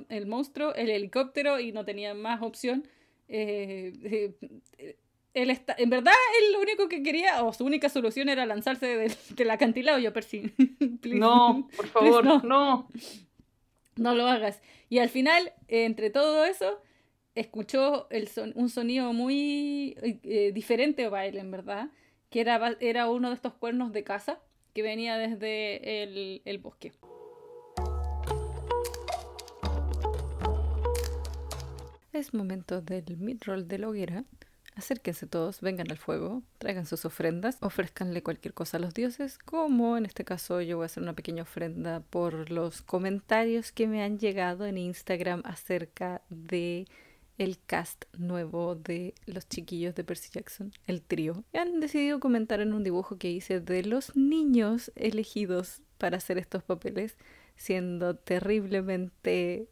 el, 0.09 0.25
monstruo, 0.25 0.73
el 0.73 0.89
helicóptero 0.89 1.59
y 1.59 1.71
no 1.71 1.83
tenían 1.83 2.21
más 2.21 2.41
opción. 2.41 2.87
Eh, 3.27 4.33
eh, 4.77 4.97
él 5.33 5.49
está, 5.49 5.75
en 5.77 5.89
verdad, 5.89 6.13
él 6.39 6.53
lo 6.53 6.61
único 6.61 6.87
que 6.87 7.03
quería, 7.03 7.43
o 7.43 7.51
su 7.51 7.65
única 7.65 7.89
solución 7.89 8.29
era 8.29 8.45
lanzarse 8.45 8.85
del, 8.85 9.13
del 9.35 9.51
acantilado. 9.51 9.99
Yo, 9.99 10.13
Percy, 10.13 10.53
no, 11.03 11.67
por 11.75 11.87
favor, 11.87 12.23
no. 12.23 12.41
no. 12.41 12.87
No 13.97 14.13
lo 14.15 14.27
hagas. 14.27 14.61
Y 14.89 14.99
al 14.99 15.09
final, 15.09 15.53
entre 15.67 16.09
todo 16.09 16.45
eso, 16.45 16.81
escuchó 17.33 18.07
el 18.11 18.29
un 18.55 18.69
sonido 18.69 19.11
muy 19.11 19.95
diferente 20.53 21.09
para 21.09 21.25
él, 21.25 21.37
en 21.37 21.51
verdad 21.51 21.89
que 22.35 22.41
era, 22.81 23.09
uno 23.09 23.29
de 23.29 23.35
estos 23.35 23.53
cuernos 23.53 23.93
de 23.93 24.03
caza 24.03 24.39
que 24.73 24.81
venía 24.81 25.17
desde 25.17 26.03
el, 26.03 26.41
el 26.43 26.57
bosque. 26.57 26.91
Es 32.11 32.33
momento 32.33 32.81
del 32.81 33.15
midroll 33.15 33.69
de 33.69 33.77
la 33.77 33.87
hoguera. 33.87 34.25
Acérquense 34.75 35.27
todos, 35.27 35.61
vengan 35.61 35.89
al 35.89 35.97
fuego, 35.97 36.43
traigan 36.57 36.85
sus 36.85 37.05
ofrendas, 37.05 37.57
ofrezcanle 37.61 38.21
cualquier 38.21 38.53
cosa 38.53 38.75
a 38.75 38.79
los 38.81 38.93
dioses, 38.93 39.37
como 39.37 39.95
en 39.95 40.05
este 40.05 40.25
caso 40.25 40.59
yo 40.59 40.75
voy 40.75 40.83
a 40.83 40.87
hacer 40.87 41.03
una 41.03 41.13
pequeña 41.13 41.43
ofrenda 41.43 42.01
por 42.01 42.51
los 42.51 42.81
comentarios 42.81 43.71
que 43.71 43.87
me 43.87 44.03
han 44.03 44.19
llegado 44.19 44.65
en 44.65 44.77
Instagram 44.77 45.41
acerca 45.45 46.21
de 46.29 46.85
el 47.37 47.57
cast 47.65 48.05
nuevo 48.17 48.75
de 48.75 49.13
los 49.25 49.47
chiquillos 49.47 49.95
de 49.95 50.03
Percy 50.03 50.29
Jackson, 50.31 50.71
el 50.87 51.01
trío. 51.01 51.43
Han 51.53 51.79
decidido 51.79 52.19
comentar 52.19 52.61
en 52.61 52.73
un 52.73 52.83
dibujo 52.83 53.17
que 53.17 53.31
hice 53.31 53.59
de 53.59 53.83
los 53.83 54.15
niños 54.15 54.91
elegidos 54.95 55.81
para 55.97 56.17
hacer 56.17 56.37
estos 56.37 56.63
papeles, 56.63 57.17
siendo 57.55 58.15
terriblemente 58.15 59.67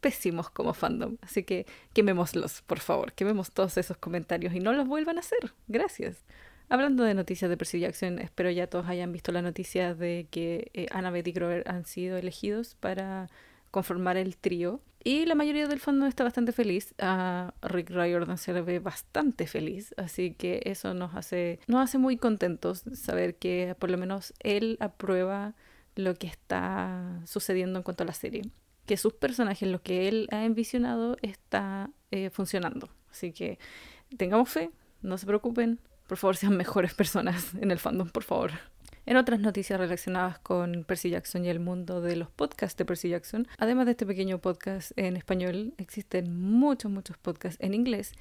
pésimos 0.00 0.50
como 0.50 0.74
fandom. 0.74 1.16
Así 1.22 1.42
que 1.42 1.66
quemémoslos, 1.92 2.62
por 2.62 2.80
favor. 2.80 3.12
Quememos 3.12 3.50
todos 3.50 3.76
esos 3.76 3.96
comentarios 3.96 4.54
y 4.54 4.60
no 4.60 4.72
los 4.72 4.86
vuelvan 4.86 5.16
a 5.16 5.20
hacer. 5.20 5.54
Gracias. 5.68 6.24
Hablando 6.68 7.04
de 7.04 7.14
noticias 7.14 7.48
de 7.48 7.56
Percy 7.56 7.78
Jackson, 7.78 8.18
espero 8.18 8.50
ya 8.50 8.66
todos 8.66 8.86
hayan 8.88 9.12
visto 9.12 9.30
la 9.30 9.40
noticia 9.40 9.94
de 9.94 10.26
que 10.30 10.70
eh, 10.74 10.88
Annabeth 10.90 11.28
y 11.28 11.32
Grover 11.32 11.62
han 11.68 11.84
sido 11.84 12.16
elegidos 12.16 12.74
para 12.74 13.28
conformar 13.76 14.16
el 14.16 14.38
trío. 14.38 14.80
Y 15.04 15.26
la 15.26 15.34
mayoría 15.34 15.68
del 15.68 15.80
fandom 15.80 16.08
está 16.08 16.24
bastante 16.24 16.52
feliz. 16.52 16.94
A 16.98 17.52
Rick 17.60 17.90
Riordan 17.90 18.38
se 18.38 18.54
le 18.54 18.62
ve 18.62 18.78
bastante 18.78 19.46
feliz. 19.46 19.94
Así 19.98 20.32
que 20.32 20.62
eso 20.64 20.94
nos 20.94 21.14
hace, 21.14 21.60
nos 21.66 21.82
hace 21.82 21.98
muy 21.98 22.16
contentos 22.16 22.84
saber 22.94 23.36
que 23.36 23.76
por 23.78 23.90
lo 23.90 23.98
menos 23.98 24.32
él 24.40 24.78
aprueba 24.80 25.54
lo 25.94 26.14
que 26.14 26.26
está 26.26 27.20
sucediendo 27.26 27.78
en 27.78 27.82
cuanto 27.82 28.04
a 28.04 28.06
la 28.06 28.14
serie 28.14 28.44
que 28.86 28.96
sus 28.96 29.12
personajes, 29.12 29.68
lo 29.68 29.82
que 29.82 30.08
él 30.08 30.28
ha 30.30 30.44
envisionado, 30.44 31.18
está 31.20 31.90
eh, 32.12 32.30
funcionando. 32.30 32.88
Así 33.10 33.32
que 33.32 33.58
tengamos 34.16 34.48
fe, 34.48 34.70
no 35.02 35.18
se 35.18 35.26
preocupen, 35.26 35.80
por 36.06 36.16
favor 36.16 36.36
sean 36.36 36.56
mejores 36.56 36.94
personas 37.02 37.52
en 37.54 37.70
el 37.72 37.78
fandom, 37.78 38.08
por 38.08 38.22
favor. 38.22 38.52
En 39.08 39.16
otras 39.16 39.38
noticias 39.38 39.78
relacionadas 39.78 40.40
con 40.40 40.82
Percy 40.82 41.10
Jackson 41.10 41.44
y 41.44 41.48
el 41.48 41.60
mundo 41.60 42.00
de 42.00 42.16
los 42.16 42.28
podcasts 42.28 42.76
de 42.76 42.84
Percy 42.84 43.10
Jackson, 43.10 43.46
además 43.56 43.86
de 43.86 43.92
este 43.92 44.04
pequeño 44.04 44.40
podcast 44.40 44.90
en 44.96 45.16
español, 45.16 45.74
existen 45.78 46.36
muchos, 46.36 46.90
muchos 46.90 47.16
podcasts 47.16 47.62
en 47.62 47.72
inglés. 47.72 48.14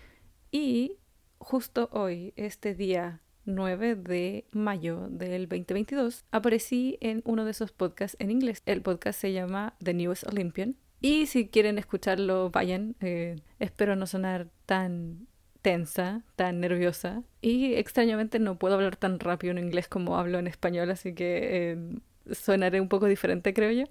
Y 0.51 0.97
justo 1.39 1.89
hoy, 1.91 2.33
este 2.35 2.75
día 2.75 3.23
9 3.45 3.95
de 3.95 4.45
mayo 4.51 5.07
del 5.09 5.49
2022, 5.49 6.23
aparecí 6.29 6.99
en 7.01 7.23
uno 7.25 7.45
de 7.45 7.51
esos 7.51 7.71
podcasts 7.71 8.15
en 8.19 8.29
inglés. 8.29 8.61
El 8.67 8.83
podcast 8.83 9.19
se 9.19 9.33
llama 9.33 9.73
The 9.83 9.95
Newest 9.95 10.27
Olympian. 10.27 10.75
Y 11.01 11.25
si 11.25 11.47
quieren 11.47 11.79
escucharlo, 11.79 12.51
vayan. 12.51 12.95
Eh, 12.99 13.37
espero 13.57 13.95
no 13.95 14.05
sonar 14.05 14.49
tan 14.67 15.27
tensa, 15.65 16.21
tan 16.35 16.59
nerviosa. 16.59 17.23
Y 17.41 17.73
extrañamente 17.73 18.37
no 18.37 18.59
puedo 18.59 18.75
hablar 18.75 18.97
tan 18.97 19.19
rápido 19.19 19.49
en 19.49 19.57
inglés 19.57 19.87
como 19.87 20.15
hablo 20.15 20.37
en 20.37 20.45
español, 20.45 20.91
así 20.91 21.15
que 21.15 21.71
eh, 21.71 22.35
sonaré 22.35 22.79
un 22.79 22.87
poco 22.87 23.07
diferente, 23.07 23.51
creo 23.51 23.71
yo. 23.71 23.85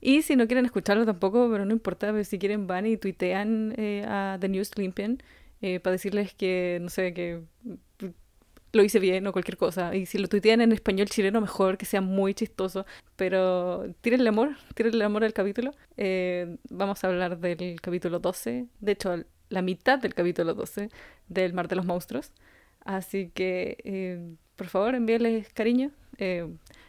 Y 0.00 0.22
si 0.22 0.34
no 0.34 0.48
quieren 0.48 0.64
escucharlo 0.66 1.06
tampoco, 1.06 1.48
pero 1.48 1.64
no 1.64 1.70
importa, 1.72 2.24
si 2.24 2.40
quieren 2.40 2.66
van 2.66 2.86
y 2.86 2.96
tuitean 2.96 3.72
eh, 3.76 4.04
a 4.04 4.36
The 4.40 4.48
News 4.48 4.72
Olympian 4.76 5.22
para 5.60 5.92
decirles 5.92 6.34
que, 6.34 6.80
no 6.82 6.88
sé, 6.88 7.14
que 7.14 7.40
lo 8.72 8.82
hice 8.82 8.98
bien 8.98 9.26
o 9.26 9.32
cualquier 9.32 9.56
cosa. 9.56 9.94
Y 9.94 10.06
si 10.06 10.18
lo 10.18 10.28
tuitean 10.28 10.60
en 10.60 10.72
español 10.72 11.08
chileno, 11.08 11.40
mejor 11.40 11.78
que 11.78 11.86
sea 11.86 12.00
muy 12.00 12.34
chistoso. 12.34 12.86
Pero 13.16 13.94
tírenle 14.00 14.28
amor, 14.28 14.56
tírenle 14.74 15.04
amor 15.04 15.24
al 15.24 15.32
capítulo. 15.32 15.72
Eh, 15.96 16.56
vamos 16.70 17.04
a 17.04 17.08
hablar 17.08 17.38
del 17.38 17.80
capítulo 17.80 18.18
12. 18.18 18.66
De 18.80 18.92
hecho, 18.92 19.24
la 19.52 19.62
mitad 19.62 19.98
del 19.98 20.14
capítulo 20.14 20.54
12 20.54 20.90
del 21.28 21.52
Mar 21.52 21.68
de 21.68 21.76
los 21.76 21.84
Monstruos. 21.84 22.32
Así 22.84 23.30
que, 23.32 23.78
eh, 23.84 24.34
por 24.56 24.66
favor, 24.66 24.94
envíenles 24.94 25.52
cariño. 25.52 25.92
Eh, 26.18 26.48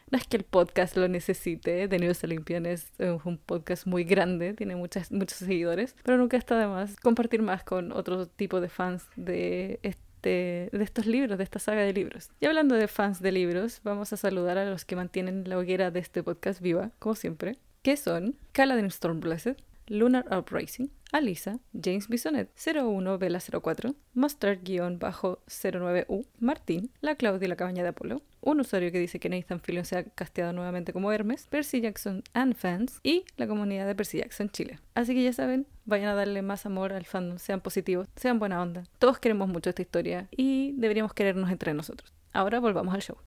no 0.09 0.17
es 0.17 0.27
que 0.27 0.37
el 0.37 0.43
podcast 0.43 0.95
lo 0.95 1.07
necesite, 1.07 1.87
The 1.87 1.99
News 1.99 2.23
Olympian 2.23 2.65
es 2.67 2.91
un 3.25 3.37
podcast 3.37 3.87
muy 3.87 4.03
grande, 4.03 4.53
tiene 4.53 4.75
muchas, 4.75 5.11
muchos 5.11 5.39
seguidores, 5.39 5.95
pero 6.03 6.17
nunca 6.17 6.37
está 6.37 6.57
de 6.59 6.67
más 6.67 6.99
compartir 6.99 7.41
más 7.41 7.63
con 7.63 7.91
otro 7.91 8.27
tipo 8.27 8.61
de 8.61 8.69
fans 8.69 9.07
de 9.15 9.79
este 9.81 10.03
de, 10.23 10.69
estos 10.83 11.05
libros, 11.05 11.37
de 11.37 11.43
esta 11.43 11.59
saga 11.59 11.81
de 11.81 11.93
libros. 11.93 12.31
Y 12.39 12.45
hablando 12.45 12.75
de 12.75 12.87
fans 12.87 13.21
de 13.21 13.31
libros, 13.31 13.81
vamos 13.83 14.13
a 14.13 14.17
saludar 14.17 14.57
a 14.57 14.65
los 14.65 14.85
que 14.85 14.95
mantienen 14.95 15.43
la 15.47 15.57
hoguera 15.57 15.91
de 15.91 15.99
este 15.99 16.23
podcast 16.23 16.61
viva, 16.61 16.91
como 16.99 17.15
siempre, 17.15 17.57
que 17.81 17.97
son 17.97 18.35
Caladin 18.53 18.89
Stormblessed, 18.89 19.57
Lunar 19.87 20.25
Uprising, 20.35 20.89
Alisa, 21.11 21.59
James 21.79 22.07
Bisonet, 22.07 22.49
01 22.55 23.17
Vela 23.17 23.39
04, 23.39 23.95
Mustard-09U, 24.15 26.25
Martín, 26.39 26.91
La 27.01 27.15
Claudia 27.15 27.45
y 27.45 27.49
la 27.49 27.55
Cabaña 27.55 27.83
de 27.83 27.89
Apolo, 27.89 28.21
un 28.41 28.59
usuario 28.59 28.91
que 28.91 28.99
dice 28.99 29.19
que 29.19 29.29
Nathan 29.29 29.59
Fillion 29.59 29.85
se 29.85 29.97
ha 29.97 30.03
casteado 30.03 30.53
nuevamente 30.53 30.93
como 30.93 31.11
Hermes, 31.11 31.47
Percy 31.47 31.81
Jackson 31.81 32.23
and 32.33 32.55
Fans 32.55 32.99
y 33.03 33.25
la 33.37 33.47
comunidad 33.47 33.85
de 33.85 33.95
Percy 33.95 34.19
Jackson 34.19 34.49
Chile. 34.49 34.79
Así 34.95 35.13
que 35.13 35.23
ya 35.23 35.33
saben, 35.33 35.67
vayan 35.85 36.09
a 36.09 36.15
darle 36.15 36.41
más 36.41 36.65
amor 36.65 36.93
al 36.93 37.05
fandom, 37.05 37.37
sean 37.37 37.61
positivos, 37.61 38.07
sean 38.15 38.39
buena 38.39 38.61
onda. 38.61 38.83
Todos 38.99 39.19
queremos 39.19 39.49
mucho 39.49 39.69
esta 39.69 39.81
historia 39.81 40.27
y 40.31 40.73
deberíamos 40.77 41.13
querernos 41.13 41.51
entre 41.51 41.73
nosotros. 41.73 42.13
Ahora 42.31 42.59
volvamos 42.59 42.93
al 42.93 43.01
show. 43.01 43.17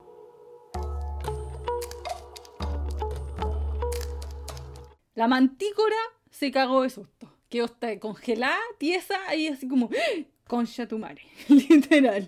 La 5.14 5.28
mantícora 5.28 5.96
se 6.36 6.50
cagó 6.50 6.82
de 6.82 6.90
susto. 6.90 7.32
Quedó 7.48 7.64
hasta 7.64 7.98
congelada, 7.98 8.58
tiesa, 8.78 9.16
ahí 9.28 9.48
así 9.48 9.66
como, 9.68 9.88
¡Ah! 9.92 10.22
concha 10.46 10.86
tu 10.86 10.98
madre, 10.98 11.22
literal. 11.48 12.26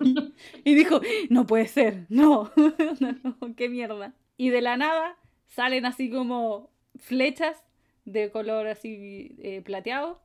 Y 0.65 0.75
dijo, 0.75 1.01
no 1.29 1.47
puede 1.47 1.67
ser, 1.67 2.07
no, 2.09 2.51
no, 2.57 3.55
qué 3.57 3.69
mierda. 3.69 4.15
Y 4.39 4.49
de 4.49 4.63
la 4.63 4.77
nada 4.77 5.19
salen 5.47 5.85
así 5.85 6.11
como 6.11 6.71
flechas 6.97 7.63
de 8.07 8.31
color 8.31 8.67
así 8.67 9.37
eh, 9.43 9.61
plateado. 9.63 10.23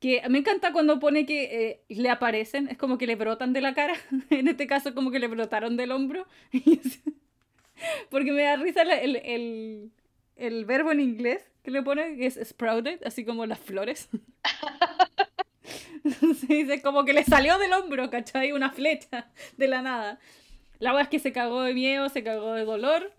Que 0.00 0.20
me 0.28 0.40
encanta 0.40 0.72
cuando 0.72 1.00
pone 1.00 1.24
que 1.24 1.44
eh, 1.44 1.84
le 1.88 2.10
aparecen, 2.10 2.68
es 2.68 2.76
como 2.76 2.98
que 2.98 3.06
le 3.06 3.16
brotan 3.16 3.54
de 3.54 3.62
la 3.62 3.72
cara. 3.72 3.94
en 4.30 4.48
este 4.48 4.66
caso, 4.66 4.94
como 4.94 5.10
que 5.10 5.18
le 5.18 5.28
brotaron 5.28 5.78
del 5.78 5.92
hombro. 5.92 6.26
Porque 8.10 8.32
me 8.32 8.42
da 8.42 8.56
risa 8.56 8.82
el, 8.82 9.16
el, 9.16 9.92
el 10.36 10.64
verbo 10.66 10.92
en 10.92 11.00
inglés 11.00 11.53
que 11.64 11.70
le 11.70 11.82
pone, 11.82 12.16
que 12.16 12.26
es 12.26 12.38
sprouted, 12.44 13.00
así 13.04 13.24
como 13.24 13.46
las 13.46 13.58
flores. 13.58 14.08
Se 16.04 16.46
dice 16.46 16.82
como 16.82 17.06
que 17.06 17.14
le 17.14 17.24
salió 17.24 17.58
del 17.58 17.72
hombro, 17.72 18.10
¿cachai? 18.10 18.52
Una 18.52 18.70
flecha 18.70 19.30
de 19.56 19.66
la 19.66 19.80
nada. 19.80 20.18
La 20.78 20.90
verdad 20.90 21.04
es 21.04 21.08
que 21.08 21.18
se 21.18 21.32
cagó 21.32 21.62
de 21.62 21.72
miedo, 21.72 22.10
se 22.10 22.22
cagó 22.22 22.52
de 22.52 22.66
dolor. 22.66 23.10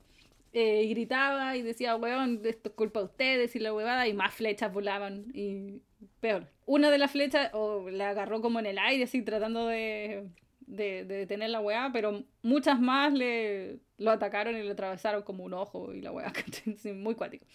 Eh, 0.54 0.84
y 0.84 0.90
gritaba 0.90 1.58
y 1.58 1.64
decía, 1.64 1.96
weón, 1.96 2.42
esto 2.46 2.70
es 2.70 2.76
culpa 2.76 3.00
de 3.00 3.06
ustedes 3.08 3.56
y 3.56 3.60
la 3.60 3.74
huevada, 3.74 4.08
y 4.08 4.14
más 4.14 4.34
flechas 4.34 4.72
volaban. 4.72 5.26
Y 5.34 5.82
peor. 6.22 6.48
Una 6.66 6.92
de 6.92 7.00
las 7.00 7.12
flechas 7.12 7.50
o 7.54 7.90
la 7.90 8.10
agarró 8.10 8.42
como 8.42 8.60
en 8.60 8.68
el 8.68 8.78
aire, 8.78 9.04
así 9.04 9.24
tratando 9.24 9.66
de, 9.68 10.30
de, 10.62 11.04
de 11.04 11.18
detener 11.18 11.50
la 11.50 11.60
weá, 11.62 11.90
pero 11.92 12.24
muchas 12.44 12.80
más 12.80 13.12
le 13.12 13.80
lo 13.98 14.12
atacaron 14.12 14.56
y 14.58 14.64
le 14.64 14.72
atravesaron 14.72 15.24
como 15.24 15.44
un 15.44 15.54
ojo 15.54 15.94
y 15.94 16.02
la 16.02 16.12
weá, 16.12 16.32
muy 16.96 17.16
cuático. 17.16 17.46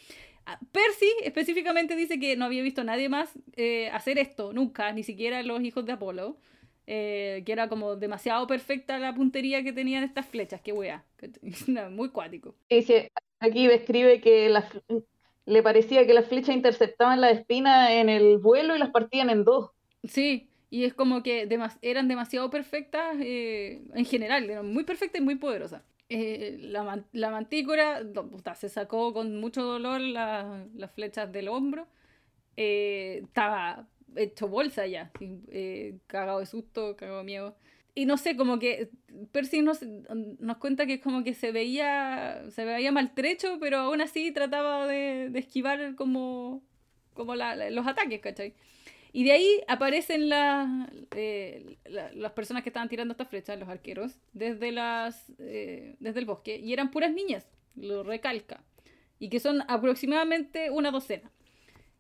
Ah, 0.47 0.59
Percy 0.73 1.11
específicamente 1.23 1.97
dice 1.97 2.19
que 2.19 2.37
no 2.37 2.45
había 2.45 2.63
visto 2.63 2.81
a 2.81 2.85
nadie 2.85 3.09
más 3.09 3.31
eh, 3.57 3.91
hacer 3.93 4.19
esto, 4.19 4.53
nunca, 4.53 4.93
ni 4.93 5.03
siquiera 5.03 5.43
los 5.43 5.63
hijos 5.63 5.85
de 5.85 5.93
Apolo. 5.93 6.39
Eh, 6.93 7.45
que 7.47 7.53
era 7.53 7.69
como 7.69 7.95
demasiado 7.95 8.49
perfecta 8.49 8.99
la 8.99 9.15
puntería 9.15 9.63
que 9.63 9.73
tenían 9.73 10.03
estas 10.03 10.27
flechas, 10.27 10.61
qué 10.61 10.73
wea, 10.73 11.05
muy 11.93 12.09
cuático. 12.09 12.57
Dice, 12.69 13.13
aquí 13.39 13.69
describe 13.69 14.21
que 14.21 14.53
le 15.47 15.63
parecía 15.63 16.05
que 16.05 16.15
las 16.15 16.27
flechas 16.27 16.57
interceptaban 16.57 17.21
la 17.21 17.31
espina 17.31 17.95
en 17.95 18.09
el 18.09 18.39
vuelo 18.39 18.75
y 18.75 18.81
las 18.81 18.91
partían 18.91 19.31
en 19.31 19.45
dos. 19.45 19.71
Sí, 20.03 20.49
y 20.69 20.83
es 20.83 20.93
como 20.93 21.23
que 21.23 21.49
eran 21.83 22.09
demasiado 22.09 22.51
perfectas 22.51 23.17
eh, 23.21 23.83
en 23.95 24.05
general, 24.05 24.51
eran 24.51 24.73
muy 24.73 24.83
perfectas 24.83 25.21
y 25.21 25.25
muy 25.25 25.37
poderosas. 25.37 25.83
Eh, 26.13 26.59
la, 26.63 27.05
la, 27.13 27.31
mantícora 27.31 28.03
se 28.57 28.69
sacó 28.69 29.15
con 29.15 29.39
mucho 29.39 29.63
dolor 29.63 30.01
las 30.01 30.91
flechas 30.93 31.31
del 31.31 31.47
hombro. 31.47 31.87
Eh, 32.57 33.21
estaba 33.23 33.87
hecho 34.17 34.49
bolsa 34.49 34.89
ya, 34.89 35.13
eh, 35.21 35.99
cagado 36.09 36.41
de 36.41 36.47
susto, 36.47 36.97
cagado 36.97 37.19
de 37.19 37.25
miedo. 37.25 37.57
Y 37.95 38.07
no 38.07 38.17
sé, 38.17 38.37
como 38.37 38.59
que 38.59 38.91
Percy 39.31 39.63
nos, 39.63 39.83
nos 39.83 40.57
cuenta 40.57 40.87
que 40.87 40.95
es 40.95 41.01
como 41.01 41.23
que 41.23 41.33
se 41.33 41.53
veía, 41.53 42.45
se 42.51 42.65
veía 42.65 42.91
maltrecho, 42.91 43.59
pero 43.61 43.79
aún 43.79 44.01
así 44.01 44.33
trataba 44.33 44.89
de, 44.89 45.29
de 45.31 45.39
esquivar 45.39 45.95
como, 45.95 46.61
como 47.15 47.37
los 47.37 47.87
ataques, 47.87 48.21
¿cachai? 48.21 48.55
Y 49.13 49.25
de 49.25 49.33
ahí 49.33 49.61
aparecen 49.67 50.31
eh, 51.17 51.77
las 52.15 52.33
personas 52.33 52.63
que 52.63 52.69
estaban 52.69 52.89
tirando 52.89 53.13
estas 53.13 53.29
flechas, 53.29 53.59
los 53.59 53.69
arqueros, 53.69 54.19
desde, 54.33 54.73
las, 54.73 55.33
eh, 55.39 55.97
desde 56.01 56.21
el 56.21 56.27
bosque. 56.27 56.59
Y 56.59 56.73
eran 56.73 56.91
puras 56.91 57.13
niñas, 57.13 57.47
lo 57.75 58.03
recalca. 58.03 58.63
Y 59.19 59.29
que 59.29 59.41
son 59.41 59.63
aproximadamente 59.69 60.71
una 60.71 60.91
docena. 60.91 61.31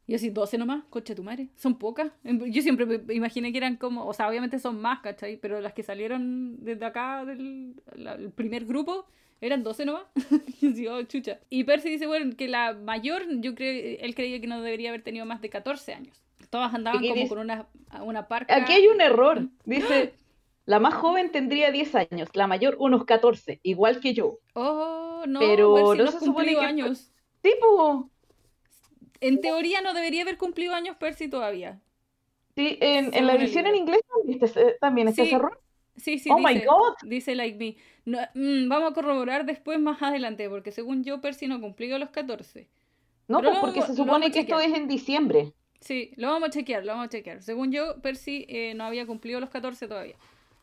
Y 0.07 0.15
así, 0.15 0.31
12 0.31 0.59
nomás, 0.59 0.85
coche 0.91 1.15
tu 1.15 1.23
madre. 1.23 1.49
Son 1.57 1.79
pocas. 1.79 2.11
Yo 2.25 2.63
siempre 2.63 2.87
me 2.87 3.15
imaginé 3.15 3.53
que 3.53 3.59
eran 3.59 3.77
como, 3.77 4.07
o 4.07 4.13
sea, 4.13 4.29
obviamente 4.29 4.59
son 4.59 4.81
más, 4.81 5.01
¿cachai? 5.01 5.37
Pero 5.37 5.61
las 5.61 5.73
que 5.73 5.83
salieron 5.83 6.65
desde 6.65 6.85
acá, 6.85 7.25
del 7.25 7.75
la- 7.95 8.15
el 8.15 8.31
primer 8.33 8.65
grupo, 8.65 9.07
eran 9.41 9.63
12 9.63 9.85
nomás. 9.85 10.05
y 10.61 10.69
así, 10.73 10.87
oh, 10.89 11.03
chucha. 11.05 11.39
Y 11.49 11.65
Percy 11.65 11.91
dice, 11.91 12.07
bueno, 12.07 12.35
que 12.37 12.49
la 12.49 12.73
mayor, 12.75 13.23
yo 13.41 13.55
creo, 13.55 13.99
él 14.01 14.15
creía 14.15 14.41
que 14.41 14.47
no 14.49 14.61
debería 14.63 14.89
haber 14.91 15.03
tenido 15.03 15.27
más 15.27 15.41
de 15.43 15.49
14 15.51 15.93
años. 15.95 16.21
Todas 16.51 16.75
andaban 16.75 17.01
como 17.01 17.15
dice- 17.15 17.29
con 17.29 17.39
una, 17.39 17.67
una 18.03 18.29
parca. 18.29 18.55
Aquí 18.57 18.73
hay 18.73 18.89
un 18.89 19.01
error. 19.01 19.49
Dice, 19.65 20.15
la 20.67 20.79
más 20.81 20.95
joven 20.95 21.31
tendría 21.33 21.71
10 21.71 21.95
años, 21.95 22.29
la 22.35 22.47
mayor 22.47 22.77
unos 22.79 23.05
14, 23.05 23.61
igual 23.63 24.01
que 24.01 24.15
yo. 24.15 24.39
Oh, 24.55 25.25
no, 25.27 25.41
Pero 25.41 25.95
no 25.95 26.05
no 26.05 26.11
se 26.11 26.21
supone 26.21 26.55
que- 26.55 26.61
años. 26.61 27.13
Tipo, 27.41 28.11
En 29.21 29.41
teoría 29.41 29.81
no 29.81 29.95
debería 29.95 30.23
haber 30.23 30.37
cumplido 30.39 30.75
años 30.75 30.97
Percy 30.97 31.29
todavía. 31.29 31.81
sí, 32.57 32.77
en, 32.81 33.15
en 33.15 33.27
la 33.27 33.35
edición 33.35 33.67
en 33.67 33.77
inglés 33.77 34.01
también 34.81 35.09
está 35.09 35.23
ese- 35.23 35.31
Sí. 35.31 35.37
error. 35.37 35.61
Sí, 35.97 36.19
sí, 36.19 36.31
Oh 36.33 36.39
my 36.39 36.55
dice, 36.55 36.67
God. 36.67 36.95
dice 37.03 37.35
Like 37.35 37.59
Me. 37.59 37.77
No, 38.07 38.19
mm, 38.35 38.69
vamos 38.69 38.91
a 38.91 38.95
corroborar 38.95 39.45
después 39.45 39.79
más 39.79 40.01
adelante, 40.03 40.49
porque 40.49 40.73
según 40.73 41.05
yo, 41.05 41.21
Percy 41.21 41.47
no 41.47 41.61
cumplió 41.61 41.99
los 41.99 42.09
14. 42.11 42.69
No, 43.29 43.39
Pero 43.41 43.51
pues 43.51 43.61
porque 43.61 43.83
se 43.83 43.95
supone 43.95 44.31
que 44.31 44.41
esto 44.41 44.59
es 44.61 44.73
en 44.75 44.89
diciembre. 44.89 45.53
Sí, 45.81 46.13
lo 46.17 46.29
vamos 46.29 46.49
a 46.49 46.53
chequear, 46.53 46.85
lo 46.85 46.93
vamos 46.93 47.07
a 47.07 47.11
chequear. 47.11 47.43
Según 47.43 47.73
yo, 47.73 48.01
Percy 48.03 48.45
eh, 48.49 48.75
no 48.75 48.85
había 48.85 49.07
cumplido 49.07 49.41
los 49.41 49.51
14 49.51 49.89
todavía. 49.89 50.17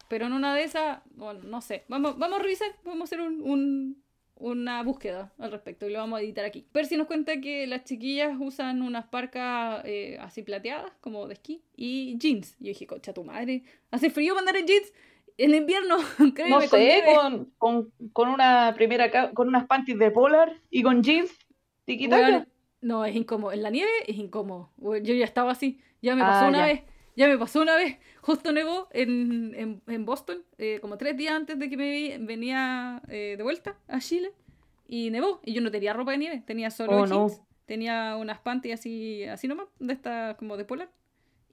Pero 0.09 0.27
en 0.27 0.33
una 0.33 0.55
de 0.55 0.63
esas, 0.63 0.99
bueno, 1.15 1.41
no 1.43 1.59
sé. 1.61 1.83
Vamos, 1.87 2.17
vamos 2.17 2.39
a 2.39 2.43
revisar, 2.43 2.69
vamos 2.85 3.01
a 3.01 3.03
hacer 3.05 3.21
un, 3.21 3.41
un- 3.41 4.03
una 4.39 4.83
búsqueda 4.83 5.33
al 5.39 5.51
respecto 5.51 5.87
y 5.89 5.91
lo 5.91 5.97
vamos 5.97 6.19
a 6.19 6.21
editar 6.21 6.45
aquí. 6.45 6.63
Percy 6.71 6.95
nos 6.95 7.07
cuenta 7.07 7.41
que 7.41 7.65
las 7.65 7.83
chiquillas 7.85 8.37
usan 8.39 8.83
unas 8.83 9.05
parcas 9.07 9.81
eh, 9.85 10.17
así 10.21 10.43
plateadas, 10.43 10.91
como 11.01 11.27
de 11.27 11.33
esquí, 11.33 11.63
y 11.75 12.15
jeans. 12.19 12.55
Y 12.59 12.65
yo 12.65 12.69
dije, 12.69 12.85
concha 12.85 13.13
tu 13.13 13.23
madre, 13.23 13.63
¿hace 13.89 14.11
frío 14.11 14.33
para 14.35 14.41
andar 14.41 14.57
en 14.57 14.67
jeans? 14.67 14.93
En 15.39 15.55
invierno, 15.55 15.97
créeme, 16.35 16.51
No 16.51 16.61
sé, 16.61 17.03
con, 17.15 17.45
con, 17.57 17.91
con 18.13 18.29
una 18.29 18.73
primera 18.75 19.33
con 19.33 19.47
unas 19.47 19.65
panties 19.65 19.97
de 19.97 20.11
polar 20.11 20.53
y 20.69 20.83
con 20.83 21.01
jeans. 21.01 21.31
tiquitaca. 21.85 22.45
No, 22.87 23.05
es 23.05 23.15
incómodo. 23.15 23.51
En 23.53 23.61
la 23.63 23.69
nieve 23.69 23.91
es 24.07 24.15
incómodo. 24.17 24.71
Yo 24.79 25.13
ya 25.13 25.25
estaba 25.25 25.51
así. 25.51 25.79
Ya 26.01 26.15
me 26.15 26.21
pasó 26.21 26.45
Ah, 26.45 26.49
una 26.49 26.59
ya. 26.59 26.65
vez. 26.65 26.83
Ya 27.15 27.27
me 27.27 27.37
pasó 27.37 27.61
una 27.61 27.75
vez. 27.75 27.97
Justo 28.21 28.51
nevó 28.51 28.87
en, 28.91 29.53
en, 29.55 29.81
en 29.87 30.05
Boston, 30.05 30.43
eh, 30.57 30.79
como 30.81 30.97
tres 30.97 31.17
días 31.17 31.33
antes 31.33 31.57
de 31.57 31.69
que 31.69 31.75
me 31.77 32.17
venía 32.19 33.01
eh, 33.07 33.35
de 33.37 33.43
vuelta 33.43 33.75
a 33.87 33.99
Chile. 33.99 34.31
Y 34.87 35.09
nevó. 35.09 35.41
Y 35.43 35.53
yo 35.53 35.61
no 35.61 35.71
tenía 35.71 35.93
ropa 35.93 36.11
de 36.11 36.17
nieve. 36.19 36.43
Tenía 36.45 36.69
solo 36.71 36.97
Oh, 36.97 37.05
no. 37.07 37.27
jeans. 37.27 37.41
Tenía 37.65 38.15
unas 38.17 38.39
panties 38.39 38.75
así, 38.79 39.23
así 39.25 39.47
nomás, 39.47 39.67
de 39.79 39.93
estas 39.93 40.35
como 40.37 40.55
de 40.57 40.63
polar. 40.65 40.89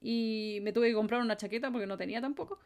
Y 0.01 0.59
me 0.61 0.71
tuve 0.71 0.87
que 0.89 0.93
comprar 0.93 1.19
una 1.21 1.35
chaqueta 1.35 1.71
porque 1.71 1.87
no 1.87 1.97
tenía 1.97 2.21
tampoco. 2.21 2.59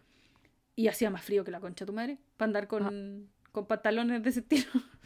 Y 0.76 0.88
hacía 0.88 1.10
más 1.10 1.24
frío 1.24 1.44
que 1.44 1.52
la 1.52 1.60
concha 1.60 1.86
tu 1.86 1.94
madre. 1.94 2.18
Para 2.38 2.48
andar 2.50 2.68
con, 2.68 3.30
con 3.52 3.66
pantalones 3.66 4.22
de 4.24 4.30
ese 4.30 4.42
estilo. 4.42 4.68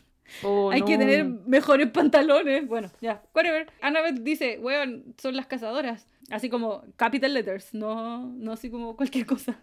Oh, 0.43 0.71
Hay 0.71 0.81
que 0.83 0.93
no. 0.93 0.99
tener 0.99 1.25
mejores 1.25 1.89
pantalones. 1.91 2.67
Bueno, 2.67 2.89
ya, 3.01 3.21
whatever. 3.33 3.67
Annabeth 3.81 4.19
dice, 4.19 4.57
weón, 4.59 5.13
son 5.17 5.35
las 5.35 5.45
cazadoras. 5.45 6.07
Así 6.29 6.49
como 6.49 6.83
capital 6.95 7.33
letters, 7.33 7.73
no, 7.73 8.27
no 8.27 8.53
así 8.53 8.69
como 8.69 8.95
cualquier 8.95 9.25
cosa. 9.25 9.59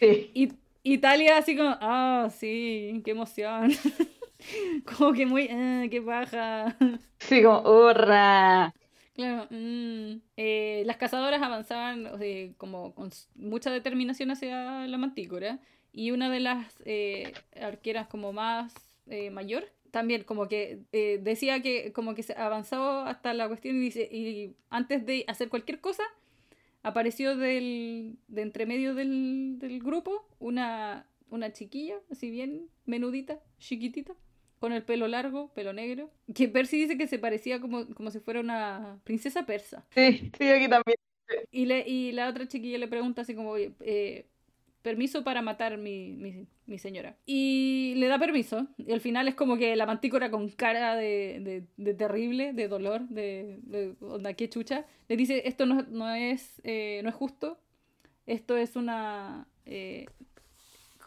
Sí. 0.00 0.30
Y 0.34 0.52
Italia 0.82 1.38
así 1.38 1.56
como, 1.56 1.76
ah, 1.80 2.28
sí, 2.30 3.02
qué 3.04 3.10
emoción. 3.12 3.72
como 4.98 5.12
que 5.12 5.26
muy, 5.26 5.48
ah, 5.50 5.84
qué 5.90 6.00
baja. 6.00 6.76
Sí, 7.18 7.42
como, 7.42 7.60
¡hurra! 7.60 8.74
Claro, 9.14 9.48
mm. 9.50 10.20
Eh, 10.36 10.84
las 10.86 10.96
cazadoras 10.96 11.42
avanzaban 11.42 12.06
o 12.06 12.18
sea, 12.18 12.48
como 12.56 12.94
con 12.94 13.10
mucha 13.34 13.70
determinación 13.70 14.30
hacia 14.30 14.86
la 14.86 14.96
mantícora 14.96 15.58
y 15.92 16.12
una 16.12 16.30
de 16.30 16.38
las 16.38 16.72
eh, 16.84 17.32
arqueras 17.60 18.06
como 18.06 18.32
más 18.32 18.72
eh, 19.08 19.30
mayor 19.30 19.64
también 19.90 20.24
como 20.24 20.48
que 20.48 20.80
eh, 20.92 21.18
decía 21.22 21.62
que 21.62 21.92
como 21.92 22.14
que 22.14 22.22
se 22.22 22.34
avanzó 22.34 23.00
hasta 23.00 23.34
la 23.34 23.48
cuestión 23.48 23.76
y 23.76 23.80
dice 23.80 24.08
y 24.12 24.56
antes 24.70 25.04
de 25.06 25.24
hacer 25.28 25.48
cualquier 25.48 25.80
cosa 25.80 26.02
apareció 26.82 27.36
del 27.36 28.16
de 28.28 28.42
entre 28.42 28.66
medio 28.66 28.94
del, 28.94 29.58
del 29.58 29.80
grupo 29.80 30.26
una 30.38 31.06
una 31.30 31.52
chiquilla 31.52 31.96
así 32.10 32.30
bien 32.30 32.68
menudita 32.86 33.40
chiquitita 33.58 34.14
con 34.58 34.72
el 34.72 34.82
pelo 34.82 35.06
largo, 35.06 35.52
pelo 35.54 35.72
negro, 35.72 36.10
que 36.34 36.48
Percy 36.48 36.78
dice 36.78 36.98
que 36.98 37.06
se 37.06 37.20
parecía 37.20 37.60
como, 37.60 37.86
como 37.94 38.10
si 38.10 38.18
fuera 38.18 38.40
una 38.40 38.98
princesa 39.04 39.46
persa. 39.46 39.86
Sí, 39.94 40.32
sí, 40.36 40.48
aquí 40.48 40.68
también. 40.68 40.96
Y, 41.52 41.66
le, 41.66 41.88
y 41.88 42.12
la 42.12 42.28
otra 42.28 42.48
chiquilla 42.48 42.78
le 42.78 42.88
pregunta 42.88 43.22
así 43.22 43.34
como, 43.36 43.50
"Oye, 43.50 43.72
eh, 43.80 44.26
permiso 44.90 45.22
para 45.22 45.42
matar 45.42 45.76
mi, 45.78 46.12
mi, 46.66 46.78
señora. 46.78 47.10
Y 47.26 47.94
le 47.96 48.06
da 48.08 48.18
permiso. 48.18 48.66
Y 48.78 48.92
al 48.92 49.00
final 49.00 49.28
es 49.28 49.34
como 49.34 49.56
que 49.56 49.76
la 49.76 49.86
mantícora 49.86 50.30
con 50.30 50.48
cara 50.50 50.96
de, 50.96 51.62
de, 51.76 51.94
terrible, 51.94 52.52
de 52.52 52.68
dolor, 52.68 53.00
de, 53.08 53.58
de 53.62 53.94
onda, 54.00 54.32
qué 54.34 54.48
chucha, 54.48 54.84
le 55.08 55.16
dice, 55.16 55.42
esto 55.46 55.66
no, 55.66 55.82
no, 55.82 56.06
es, 56.14 56.60
eh, 56.64 57.00
no 57.02 57.08
es 57.10 57.14
justo, 57.14 57.58
esto 58.26 58.56
es 58.56 58.76
una... 58.76 59.46
eh, 59.66 60.06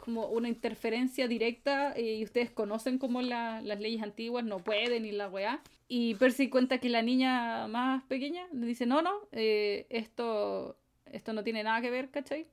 como 0.05 0.25
una 0.29 0.47
interferencia 0.49 1.27
directa 1.27 1.93
eh, 1.95 2.15
y 2.19 2.23
ustedes 2.23 2.49
conocen 2.49 2.97
como 2.97 3.21
la- 3.21 3.61
las 3.61 3.79
leyes 3.79 4.01
antiguas, 4.01 4.43
no 4.43 4.57
pueden 4.57 5.05
y 5.05 5.11
la 5.11 5.27
weá. 5.29 5.61
Y 5.87 6.15
Percy 6.15 6.49
cuenta 6.49 6.79
que 6.79 6.89
la 6.89 7.01
niña 7.03 7.67
más 7.67 8.03
pequeña 8.05 8.43
le 8.51 8.65
dice, 8.65 8.85
no, 8.87 9.01
no, 9.03 9.11
esto, 9.31 10.75
esto 11.05 11.33
no 11.33 11.43
tiene 11.43 11.63
nada 11.63 11.81
que 11.81 11.91
ver, 11.91 12.09
¿cachai? 12.09 12.47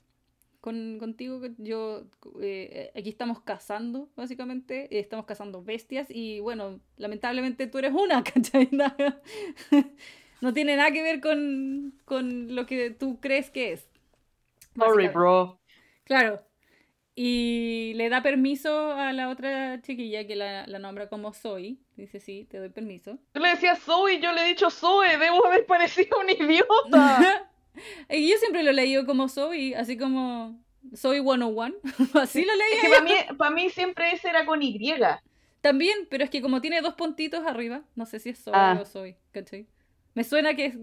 Con, 0.61 0.99
contigo, 0.99 1.41
yo, 1.59 2.05
eh, 2.41 2.91
aquí 2.97 3.11
estamos 3.11 3.41
cazando, 3.41 4.11
básicamente, 4.17 4.85
eh, 4.91 4.99
estamos 4.99 5.25
cazando 5.25 5.63
bestias 5.63 6.09
y 6.11 6.41
bueno, 6.41 6.81
lamentablemente 6.97 7.69
tú 7.69 7.79
eres 7.79 7.93
una, 7.93 8.25
¿cachai? 8.25 8.69
No 10.41 10.53
tiene 10.53 10.77
nada 10.77 10.93
que 10.93 11.03
ver 11.03 11.21
con, 11.21 11.95
con 12.05 12.55
lo 12.55 12.65
que 12.67 12.91
tú 12.91 13.19
crees 13.21 13.51
que 13.51 13.73
es. 13.73 13.89
Sorry, 14.77 15.09
bro. 15.09 15.59
Claro. 16.05 16.41
Y 17.17 17.95
le 17.97 18.09
da 18.09 18.23
permiso 18.23 18.93
a 18.93 19.13
la 19.13 19.29
otra 19.29 19.83
chiquilla 19.83 20.25
que 20.29 20.37
la, 20.37 20.65
la 20.69 20.79
nombra 20.79 21.09
como 21.09 21.33
Zoe. 21.33 21.79
Dice, 21.97 22.21
sí, 22.21 22.47
te 22.49 22.59
doy 22.59 22.69
permiso. 22.69 23.19
Yo 23.35 23.41
le 23.41 23.49
decía 23.49 23.75
Zoe, 23.75 24.21
yo 24.21 24.33
le 24.33 24.43
he 24.43 24.49
dicho 24.49 24.71
Zoe, 24.71 25.19
debo 25.19 25.45
haber 25.45 25.67
parecido 25.67 26.21
un 26.21 26.31
idiota. 26.31 27.48
y 28.11 28.29
yo 28.31 28.37
siempre 28.39 28.63
lo 28.63 28.73
leído 28.73 29.07
como 29.07 29.29
Zoe, 29.29 29.75
así 29.77 29.97
como 29.97 30.61
Zoe 30.97 31.21
101. 31.23 31.75
así 32.15 32.45
lo 32.45 32.53
Es 32.53 32.59
leía. 32.59 32.81
que 32.83 32.89
para 32.89 33.03
mí, 33.03 33.11
para 33.37 33.51
mí 33.51 33.71
siempre 33.71 34.13
ese 34.13 34.29
era 34.29 34.45
con 34.47 34.63
Y. 34.63 34.79
También, 35.61 36.07
pero 36.09 36.25
es 36.25 36.31
que 36.31 36.41
como 36.41 36.61
tiene 36.61 36.81
dos 36.81 36.95
puntitos 36.95 37.45
arriba, 37.47 37.83
no 37.97 38.07
sé 38.07 38.21
si 38.21 38.31
es 38.31 38.43
Zoe 38.43 38.53
Ah. 38.55 38.79
o 38.81 38.85
Zoe, 38.85 39.17
¿cachai? 39.33 39.67
Me 40.15 40.25
suena 40.25 40.55
que 40.55 40.67
es... 40.67 40.75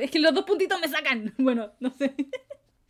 Es 0.00 0.10
que 0.12 0.18
los 0.20 0.32
dos 0.32 0.44
puntitos 0.44 0.80
me 0.80 0.88
sacan. 0.88 1.34
Bueno, 1.38 1.72
no 1.80 1.90
sé. 1.90 2.14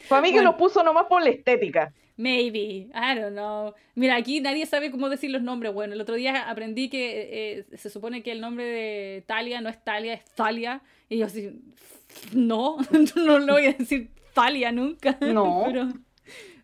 Para 0.08 0.22
mí 0.22 0.32
que 0.32 0.42
lo 0.42 0.56
puso 0.56 0.82
nomás 0.82 1.04
por 1.06 1.22
la 1.22 1.30
estética. 1.30 1.92
Maybe, 2.16 2.90
I 2.94 3.14
don't 3.18 3.32
know. 3.32 3.72
Mira, 3.94 4.16
aquí 4.16 4.40
nadie 4.40 4.66
sabe 4.66 4.90
cómo 4.90 5.08
decir 5.08 5.30
los 5.30 5.40
nombres. 5.42 5.72
Bueno, 5.72 5.94
el 5.94 6.00
otro 6.02 6.16
día 6.16 6.50
aprendí 6.50 6.90
que 6.90 7.60
eh, 7.70 7.76
se 7.78 7.88
supone 7.88 8.22
que 8.22 8.32
el 8.32 8.42
nombre 8.42 8.64
de 8.66 9.24
Talia 9.26 9.62
no 9.62 9.70
es 9.70 9.82
Talia, 9.82 10.12
es 10.14 10.24
Thalia. 10.34 10.82
Y 11.08 11.16
yo 11.18 11.26
así, 11.26 11.50
no, 12.32 12.78
no 13.16 13.38
lo 13.38 13.54
voy 13.54 13.66
a 13.66 13.72
decir 13.72 14.10
Thalia 14.34 14.72
nunca. 14.72 15.16
No. 15.20 15.64
Pero, 15.66 15.88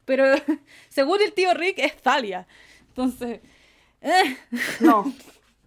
pero 0.05 0.35
según 0.89 1.21
el 1.23 1.33
tío 1.33 1.53
Rick 1.55 1.79
es 1.79 1.97
Thalia. 2.01 2.47
Entonces, 2.89 3.41
eh. 4.01 4.37
No, 4.81 5.13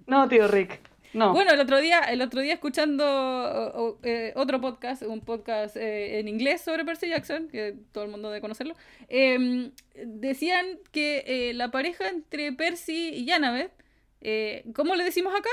no, 0.08 0.28
tío 0.30 0.48
Rick. 0.48 0.80
No. 1.12 1.34
Bueno, 1.34 1.52
el 1.52 1.60
otro 1.60 1.80
día, 1.80 2.02
el 2.02 2.22
otro 2.22 2.40
día 2.42 2.54
escuchando 2.54 3.04
o- 3.04 3.82
o, 3.84 4.00
eh, 4.04 4.32
otro 4.36 4.62
podcast, 4.62 5.02
un 5.02 5.22
podcast 5.22 5.76
eh, 5.76 6.20
en 6.20 6.28
inglés 6.28 6.62
sobre 6.62 6.86
Percy 6.86 7.10
Jackson, 7.10 7.48
que 7.50 7.76
todo 7.92 8.04
el 8.04 8.12
mundo 8.12 8.30
debe 8.30 8.42
conocerlo, 8.42 8.76
eh, 9.10 9.72
decían 9.96 10.78
que 10.92 11.52
la 11.56 11.72
pareja 11.72 12.10
entre 12.10 12.54
Percy 12.54 13.10
y 13.10 13.32
Annabeth, 13.32 13.72
eh, 14.22 14.64
¿cómo 14.76 14.96
le 14.96 15.04
decimos 15.04 15.34
acá? 15.34 15.50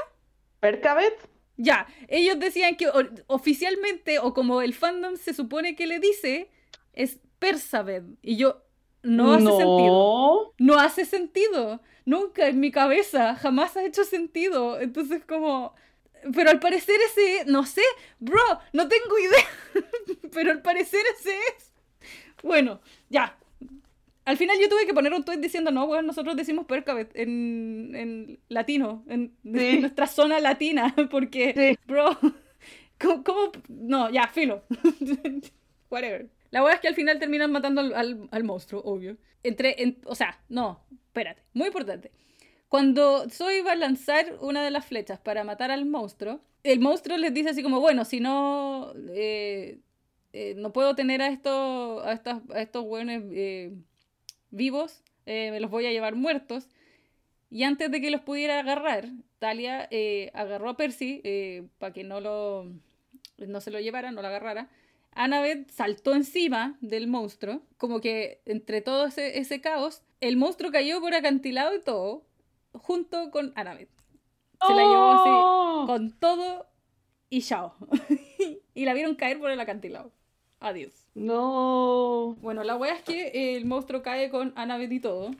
Percabet. 0.60 1.14
Ya, 1.57 1.86
ellos 2.09 2.38
decían 2.38 2.76
que 2.76 2.90
oficialmente, 3.26 4.18
o 4.18 4.34
como 4.34 4.61
el 4.62 4.74
fandom 4.74 5.16
se 5.16 5.32
supone 5.32 5.74
que 5.74 5.86
le 5.86 6.00
dice, 6.00 6.50
es 6.92 7.18
Persabeth. 7.38 8.04
Y 8.22 8.36
yo, 8.36 8.62
no 9.07 9.32
hace 9.34 9.46
sentido. 9.46 10.54
No 10.59 10.78
hace 10.78 11.04
sentido. 11.04 11.80
Nunca 12.04 12.48
en 12.48 12.61
mi 12.61 12.70
cabeza. 12.70 13.36
Jamás 13.36 13.76
ha 13.76 13.84
hecho 13.84 14.04
sentido. 14.04 14.80
Entonces 14.80 15.24
como... 15.24 15.74
Pero 16.34 16.50
al 16.50 16.59
parecer 16.59 16.96
ese... 17.07 17.44
No 17.46 17.64
sé. 17.64 17.82
Bro, 18.18 18.42
no 18.72 18.88
tengo 18.88 19.18
idea. 19.18 19.84
Pero 20.32 20.50
al 20.50 20.62
parecer 20.62 21.02
ese 21.18 21.34
es. 21.57 21.72
Bueno, 22.42 22.80
ya. 23.09 23.38
Al 24.26 24.36
final 24.36 24.58
yo 24.60 24.68
tuve 24.68 24.86
que 24.86 24.92
poner 24.92 25.14
un 25.14 25.24
tweet 25.24 25.38
diciendo, 25.38 25.70
no, 25.70 25.84
weón, 25.84 26.06
nosotros 26.06 26.36
decimos 26.36 26.66
Percabet 26.66 27.10
en, 27.16 27.92
en 27.94 28.40
latino, 28.48 29.04
en, 29.08 29.34
Sí. 29.42 29.50
en 29.76 29.80
nuestra 29.82 30.06
zona 30.06 30.38
latina, 30.40 30.94
porque, 31.10 31.54
Sí. 31.56 31.78
bro, 31.86 32.10
¿Cómo, 33.00 33.22
cómo? 33.24 33.52
No, 33.68 34.10
ya, 34.10 34.26
filo. 34.28 34.64
Whatever. 35.90 36.28
La 36.50 36.60
verdad 36.60 36.76
es 36.76 36.80
que 36.80 36.88
al 36.88 36.94
final 36.94 37.18
terminan 37.18 37.52
matando 37.52 37.80
al, 37.80 37.94
al, 37.94 38.28
al 38.30 38.44
monstruo, 38.44 38.82
obvio. 38.84 39.16
Entre, 39.42 39.82
en- 39.82 39.98
o 40.04 40.14
sea, 40.14 40.40
no, 40.48 40.80
espérate, 41.08 41.42
muy 41.54 41.66
importante. 41.68 42.10
Cuando 42.68 43.28
Zoe 43.28 43.62
va 43.62 43.72
a 43.72 43.76
lanzar 43.76 44.36
una 44.40 44.64
de 44.64 44.70
las 44.70 44.86
flechas 44.86 45.20
para 45.20 45.44
matar 45.44 45.70
al 45.70 45.84
monstruo, 45.86 46.40
el 46.64 46.80
monstruo 46.80 47.16
les 47.16 47.32
dice 47.32 47.50
así 47.50 47.62
como, 47.62 47.80
bueno, 47.80 48.04
si 48.04 48.18
no, 48.18 48.92
eh, 49.10 49.78
eh, 50.32 50.54
no 50.56 50.72
puedo 50.72 50.94
tener 50.96 51.22
a 51.22 51.28
estos, 51.28 52.04
a 52.04 52.12
estas, 52.12 52.42
a 52.52 52.60
estos 52.60 52.84
eh, 53.32 53.72
vivos, 54.57 55.02
eh, 55.26 55.50
me 55.50 55.61
los 55.61 55.70
voy 55.70 55.86
a 55.86 55.92
llevar 55.92 56.14
muertos. 56.14 56.68
Y 57.50 57.62
antes 57.62 57.90
de 57.90 58.00
que 58.00 58.11
los 58.11 58.22
pudiera 58.22 58.59
agarrar, 58.59 59.09
Talia 59.38 59.86
eh, 59.90 60.30
agarró 60.34 60.70
a 60.70 60.76
Percy 60.76 61.22
para 61.78 61.92
que 61.92 62.02
no, 62.02 62.20
lo, 62.20 62.72
no 63.38 63.61
se 63.61 63.70
lo 63.70 63.78
llevara, 63.80 64.11
no 64.11 64.22
lo 64.22 64.28
agarrara. 64.28 64.68
Annabeth 65.12 65.70
saltó 65.70 66.14
encima 66.14 66.76
del 66.80 67.07
monstruo, 67.07 67.62
como 67.78 68.00
que 68.00 68.42
entre 68.44 68.82
todo 68.82 69.07
ese, 69.07 69.38
ese 69.38 69.61
caos, 69.61 70.02
el 70.20 70.36
monstruo 70.36 70.70
cayó 70.70 71.00
por 71.00 71.14
acantilado 71.14 71.74
y 71.74 71.80
todo, 71.80 72.26
junto 72.72 73.30
con 73.30 73.52
Annabeth. 73.57 73.88
Se 74.66 74.74
la 74.74 74.82
llevó 74.82 75.11
así, 75.11 75.30
¡Oh! 75.30 75.84
con 75.86 76.12
todo 76.18 76.66
y 77.30 77.42
chao. 77.42 77.74
y 78.74 78.84
la 78.84 78.94
vieron 78.94 79.14
caer 79.14 79.38
por 79.38 79.50
el 79.50 79.61
acantilado. 79.61 80.12
Adiós. 80.61 81.05
No. 81.16 82.36
Bueno, 82.42 82.62
la 82.62 82.76
wea 82.76 82.94
es 82.94 83.02
que 83.02 83.56
el 83.56 83.64
monstruo 83.64 84.02
cae 84.02 84.30
con 84.30 84.52
Annabeth 84.54 84.92
y 84.92 85.00
todo. 85.00 85.30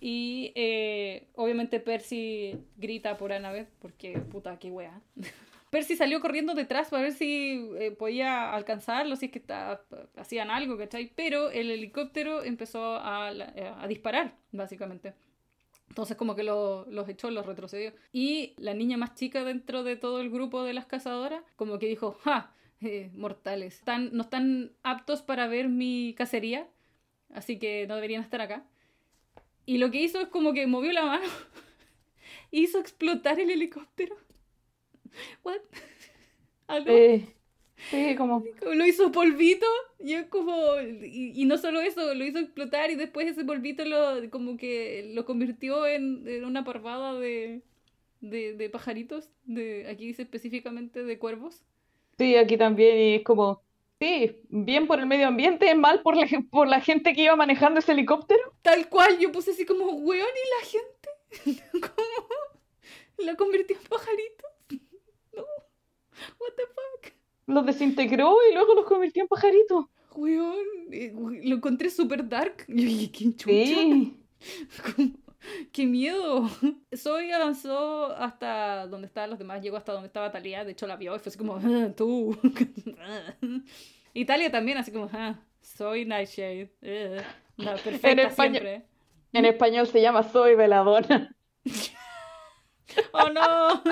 Y 0.00 0.52
eh, 0.54 1.28
obviamente 1.36 1.80
Percy 1.80 2.58
grita 2.76 3.16
por 3.16 3.32
Annabeth, 3.32 3.68
porque 3.80 4.18
puta, 4.18 4.58
qué 4.58 4.70
wea. 4.70 5.00
Percy 5.70 5.96
salió 5.96 6.20
corriendo 6.20 6.54
detrás 6.54 6.90
para 6.90 7.04
ver 7.04 7.12
si 7.12 7.70
eh, 7.78 7.92
podía 7.92 8.52
alcanzarlo, 8.52 9.16
si 9.16 9.26
es 9.26 9.32
que 9.32 9.38
está- 9.38 9.80
hacían 10.16 10.50
algo, 10.50 10.76
¿cachai? 10.76 11.10
Pero 11.16 11.50
el 11.50 11.70
helicóptero 11.70 12.42
empezó 12.42 12.96
a, 12.96 13.28
a 13.28 13.86
disparar, 13.88 14.34
básicamente. 14.50 15.14
Entonces 15.88 16.16
como 16.16 16.34
que 16.34 16.42
lo- 16.42 16.84
los 16.90 17.08
echó, 17.08 17.30
los 17.30 17.46
retrocedió. 17.46 17.92
Y 18.12 18.52
la 18.58 18.74
niña 18.74 18.98
más 18.98 19.14
chica 19.14 19.44
dentro 19.44 19.82
de 19.84 19.96
todo 19.96 20.20
el 20.20 20.28
grupo 20.30 20.62
de 20.64 20.74
las 20.74 20.84
cazadoras, 20.84 21.42
como 21.56 21.78
que 21.78 21.86
dijo, 21.86 22.18
¡ja! 22.22 22.52
Eh, 22.82 23.10
mortales, 23.14 23.74
están, 23.78 24.10
no 24.12 24.22
están 24.22 24.72
aptos 24.82 25.22
para 25.22 25.46
ver 25.48 25.68
mi 25.68 26.14
cacería, 26.16 26.68
así 27.34 27.58
que 27.58 27.86
no 27.86 27.96
deberían 27.96 28.22
estar 28.22 28.40
acá. 28.40 28.64
Y 29.66 29.78
lo 29.78 29.90
que 29.90 30.02
hizo 30.02 30.20
es 30.20 30.28
como 30.28 30.52
que 30.52 30.66
movió 30.66 30.92
la 30.92 31.04
mano 31.04 31.26
hizo 32.50 32.78
explotar 32.78 33.40
el 33.40 33.50
helicóptero. 33.50 34.16
What? 35.44 35.60
¿Algo? 36.66 36.92
Sí. 36.92 37.26
Sí, 37.90 38.14
como. 38.16 38.44
Lo 38.62 38.86
hizo 38.86 39.10
polvito 39.10 39.66
y 39.98 40.14
es 40.14 40.26
como 40.26 40.54
y, 40.80 41.32
y 41.34 41.44
no 41.46 41.58
solo 41.58 41.80
eso, 41.80 42.14
lo 42.14 42.24
hizo 42.24 42.38
explotar 42.38 42.90
y 42.90 42.94
después 42.94 43.26
ese 43.26 43.44
polvito 43.44 43.84
lo 43.84 44.30
como 44.30 44.56
que 44.56 45.10
lo 45.14 45.24
convirtió 45.24 45.86
en, 45.86 46.26
en 46.28 46.44
una 46.44 46.62
parvada 46.64 47.18
de, 47.18 47.62
de, 48.20 48.54
de 48.54 48.70
pajaritos, 48.70 49.30
de 49.44 49.88
aquí 49.90 50.06
dice 50.06 50.22
específicamente 50.22 51.02
de 51.02 51.18
cuervos. 51.18 51.62
Sí, 52.18 52.36
aquí 52.36 52.56
también. 52.56 52.98
Y 52.98 53.14
es 53.16 53.24
como. 53.24 53.62
Sí, 54.00 54.36
bien 54.48 54.88
por 54.88 54.98
el 54.98 55.06
medio 55.06 55.28
ambiente, 55.28 55.72
mal 55.76 56.02
por 56.02 56.16
la, 56.16 56.26
por 56.50 56.66
la 56.66 56.80
gente 56.80 57.12
que 57.12 57.22
iba 57.22 57.36
manejando 57.36 57.78
ese 57.78 57.92
helicóptero. 57.92 58.40
Tal 58.62 58.88
cual, 58.88 59.18
yo 59.18 59.30
puse 59.30 59.52
así 59.52 59.64
como, 59.64 59.86
weón, 59.86 60.26
¿y 60.26 60.50
la 60.50 60.68
gente? 60.68 61.62
¿Cómo? 61.72 62.28
¿La 63.18 63.36
convirtió 63.36 63.76
en 63.76 63.82
pajarito? 63.84 64.44
No. 65.34 65.44
What 66.38 66.52
the 66.56 66.62
fuck? 66.66 67.14
Los 67.46 67.64
desintegró 67.64 68.36
y 68.50 68.52
luego 68.52 68.74
los 68.74 68.84
convirtió 68.84 69.22
en 69.22 69.28
pajaritos. 69.28 69.86
Weón, 70.14 70.58
eh, 70.90 71.10
lo 71.14 71.56
encontré 71.56 71.88
súper 71.88 72.28
dark. 72.28 72.66
Y 72.68 72.82
yo 72.82 72.88
dije, 72.88 73.10
¿quién 73.10 73.34
chucha? 73.34 73.54
Sí. 73.54 74.16
Como, 74.94 75.12
¡Qué 75.72 75.86
miedo! 75.86 76.48
Zoe 76.96 77.32
avanzó 77.32 78.14
hasta 78.16 78.86
donde 78.86 79.06
estaban 79.06 79.30
los 79.30 79.38
demás, 79.38 79.62
llegó 79.62 79.76
hasta 79.76 79.92
donde 79.92 80.06
estaba 80.06 80.30
Talia, 80.30 80.64
de 80.64 80.72
hecho 80.72 80.86
la 80.86 80.96
vio 80.96 81.14
y 81.16 81.18
fue 81.18 81.30
así 81.30 81.38
como, 81.38 81.56
"Ah, 81.56 81.88
tú. 81.96 82.36
y 84.14 84.24
Talia 84.24 84.50
también, 84.50 84.78
así 84.78 84.92
como, 84.92 85.08
ah, 85.12 85.34
soy 85.60 86.04
Nightshade. 86.04 86.70
eh, 86.82 87.22
La 87.56 87.76
perfecta 87.76 88.22
español- 88.22 88.60
siempre. 88.62 88.86
En 89.34 89.44
español 89.46 89.86
se 89.86 90.00
llama 90.02 90.22
Soy 90.22 90.54
Veladona. 90.54 91.34
¡Oh 93.12 93.28
no! 93.30 93.82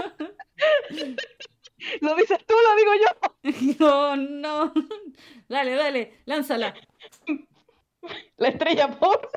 Lo 2.03 2.15
dices 2.17 2.39
tú, 2.47 2.55
lo 2.55 2.77
digo 2.77 2.93
yo. 3.01 3.87
¡Oh 3.87 4.17
no! 4.17 4.73
Dale, 5.49 5.75
dale, 5.77 6.19
lánzala. 6.27 6.75
La 8.37 8.49
estrella 8.49 8.89
por. 8.99 9.31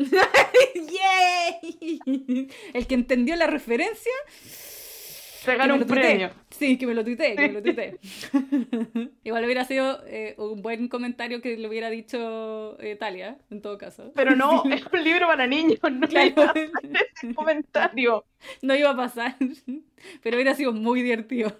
¡Yay! 0.74 2.48
El 2.74 2.86
que 2.86 2.94
entendió 2.94 3.36
la 3.36 3.46
referencia 3.46 4.12
Se 5.42 5.56
gana 5.56 5.74
un 5.74 5.84
premio. 5.86 6.30
Sí, 6.50 6.76
que 6.78 6.86
me 6.86 6.94
lo 6.94 7.04
tuiteé, 7.04 7.34
que 7.36 7.48
me 7.48 7.52
lo 7.54 7.62
tuiteé. 7.62 7.98
Igual 9.24 9.44
hubiera 9.44 9.64
sido 9.64 10.02
eh, 10.06 10.34
un 10.38 10.60
buen 10.62 10.88
comentario 10.88 11.40
que 11.40 11.56
le 11.56 11.68
hubiera 11.68 11.88
dicho 11.90 12.76
eh, 12.80 12.96
Talia, 12.96 13.38
en 13.50 13.62
todo 13.62 13.78
caso. 13.78 14.12
Pero 14.14 14.36
no, 14.36 14.62
es 14.70 14.82
un 14.92 15.04
libro 15.04 15.26
para 15.26 15.46
niños, 15.46 15.78
no 15.90 16.06
Claro, 16.08 16.26
iba 16.28 16.44
a 16.44 16.50
hacer 16.50 16.70
ese 17.14 17.34
comentario. 17.34 18.24
no 18.62 18.74
iba 18.74 18.90
a 18.90 18.96
pasar, 18.96 19.36
pero 20.22 20.36
hubiera 20.36 20.54
sido 20.54 20.72
muy 20.72 21.02
divertido. 21.02 21.52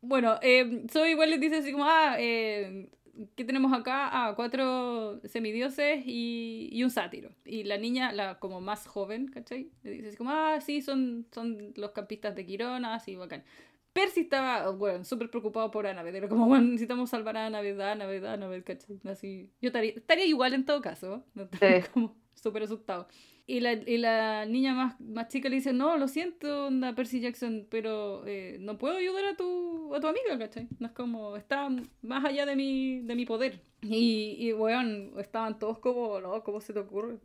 Bueno, 0.00 0.38
eh, 0.42 0.84
Zoe 0.90 1.10
igual 1.10 1.30
les 1.30 1.40
dice 1.40 1.56
así 1.56 1.72
como, 1.72 1.84
ah, 1.86 2.16
eh, 2.18 2.88
¿qué 3.34 3.44
tenemos 3.44 3.72
acá? 3.72 4.08
Ah, 4.12 4.34
cuatro 4.36 5.20
semidioses 5.24 6.02
y, 6.06 6.68
y 6.72 6.84
un 6.84 6.90
sátiro. 6.90 7.30
Y 7.44 7.64
la 7.64 7.78
niña, 7.78 8.12
la 8.12 8.38
como 8.38 8.60
más 8.60 8.86
joven, 8.86 9.28
¿cachai? 9.28 9.70
Le 9.82 9.90
dice 9.90 10.08
así 10.08 10.16
como, 10.16 10.30
ah, 10.30 10.60
sí, 10.60 10.82
son, 10.82 11.26
son 11.32 11.72
los 11.76 11.90
campistas 11.92 12.34
de 12.34 12.46
Quirona, 12.46 12.94
así, 12.94 13.16
bacán. 13.16 13.44
Percy 13.92 14.20
estaba, 14.22 14.70
bueno, 14.70 15.04
súper 15.04 15.28
preocupado 15.30 15.70
por 15.70 15.86
Annabeth. 15.86 16.14
Era 16.14 16.28
como, 16.28 16.46
bueno, 16.46 16.64
necesitamos 16.64 17.10
salvar 17.10 17.36
a 17.36 17.46
Annabeth, 17.46 17.78
Annabeth, 17.78 18.24
Annabeth, 18.24 18.64
¿cachai? 18.64 19.00
Así, 19.04 19.50
yo 19.60 19.68
estaría, 19.68 19.92
estaría 19.92 20.24
igual 20.24 20.54
en 20.54 20.64
todo 20.64 20.80
caso, 20.80 21.24
¿no? 21.34 21.48
Sí. 21.60 21.88
como 21.92 22.16
súper 22.34 22.64
asustado. 22.64 23.08
Y 23.46 23.60
la, 23.60 23.72
y 23.72 23.98
la 23.98 24.46
niña 24.46 24.72
más, 24.72 25.00
más 25.00 25.28
chica 25.28 25.48
le 25.48 25.56
dice, 25.56 25.72
no, 25.72 25.96
lo 25.96 26.06
siento, 26.06 26.66
onda 26.66 26.94
Percy 26.94 27.20
Jackson, 27.20 27.66
pero 27.68 28.24
eh, 28.26 28.56
no 28.60 28.78
puedo 28.78 28.96
ayudar 28.96 29.24
a 29.24 29.36
tu, 29.36 29.94
a 29.94 30.00
tu 30.00 30.06
amiga, 30.06 30.38
¿cachai? 30.38 30.68
No 30.78 30.86
es 30.86 30.92
como, 30.92 31.36
está 31.36 31.68
más 32.02 32.24
allá 32.24 32.46
de 32.46 32.54
mi, 32.54 33.00
de 33.00 33.14
mi 33.16 33.26
poder. 33.26 33.60
Y, 33.82 34.36
y 34.38 34.52
weón, 34.52 35.12
estaban 35.18 35.58
todos 35.58 35.78
como, 35.80 36.20
no, 36.20 36.42
¿cómo 36.44 36.60
se 36.60 36.72
te 36.72 36.78
ocurre? 36.78 37.18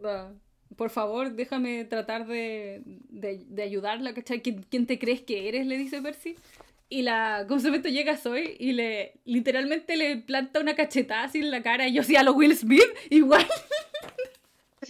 Por 0.76 0.90
favor, 0.90 1.34
déjame 1.34 1.86
tratar 1.86 2.26
de, 2.26 2.82
de, 2.86 3.46
de 3.48 3.64
ayudarla, 3.64 4.14
¿cachai? 4.14 4.42
¿Quién, 4.42 4.66
quién 4.70 4.88
te 4.88 4.98
crees 4.98 5.22
que 5.22 5.48
eres? 5.48 5.68
Le 5.68 5.78
dice 5.78 6.02
Percy. 6.02 6.36
Y 6.90 7.02
la 7.02 7.46
consumente 7.48 7.92
llega 7.92 8.16
Zoe 8.16 8.56
y 8.60 8.72
le 8.72 9.20
literalmente 9.26 9.98
le 9.98 10.18
planta 10.18 10.62
una 10.62 10.76
cachetada 10.76 11.24
así 11.24 11.40
en 11.40 11.52
la 11.52 11.62
cara. 11.62 11.88
Y 11.88 11.94
yo 11.94 12.04
sí 12.04 12.16
a 12.16 12.24
lo 12.24 12.34
Will 12.34 12.56
Smith, 12.56 12.82
igual. 13.10 13.46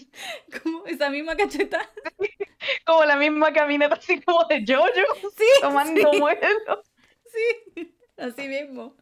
como 0.63 0.85
esa 0.85 1.09
misma 1.09 1.35
cachetada. 1.35 1.89
Como 2.85 3.05
la 3.05 3.15
misma 3.15 3.53
caminata 3.53 3.95
así 3.95 4.19
como 4.21 4.43
de 4.45 4.63
Jojo, 4.67 5.29
Sí, 5.37 5.43
tomando 5.61 6.11
sí, 7.25 7.73
sí, 7.75 7.95
así 8.17 8.47
mismo. 8.47 8.95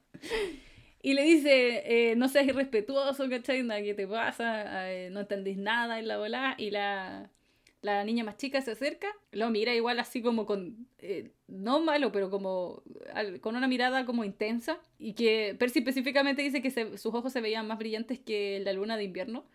Y 1.02 1.14
le 1.14 1.22
dice, 1.24 2.12
eh, 2.12 2.16
no 2.16 2.28
seas 2.30 2.48
irrespetuoso, 2.48 3.30
¿cachai? 3.30 3.66
¿Qué 3.84 3.93
te 3.93 4.08
pasa? 4.08 4.91
Eh, 4.91 5.10
no 5.12 5.20
entendís 5.22 5.58
nada 5.58 6.00
en 6.00 6.08
la 6.08 6.18
bola. 6.18 6.56
Y 6.58 6.72
la, 6.72 7.30
la 7.82 8.04
niña 8.04 8.24
más 8.24 8.38
chica 8.38 8.62
se 8.62 8.72
acerca, 8.72 9.08
lo 9.32 9.50
mira 9.52 9.74
igual 9.76 10.00
así 10.00 10.22
como 10.24 10.46
con, 10.48 10.88
eh, 10.98 11.32
no 11.48 11.80
malo, 11.80 12.12
pero 12.12 12.32
como 12.32 12.82
al- 13.14 13.39
con 13.39 13.56
una 13.56 13.68
mirada 13.68 14.06
como 14.06 14.24
intensa. 14.24 14.80
Y 14.98 15.14
que 15.14 15.56
Percy 15.60 15.80
específicamente 15.80 16.41
dice 16.41 16.62
que 16.64 16.72
se- 16.72 16.98
sus 16.98 17.14
ojos 17.14 17.32
se 17.34 17.41
veían 17.41 17.68
más 17.68 17.78
brillantes 17.78 18.20
que 18.20 18.60
la 18.64 18.74
luna 18.74 18.98
de 18.98 19.04
invierno. 19.04 19.46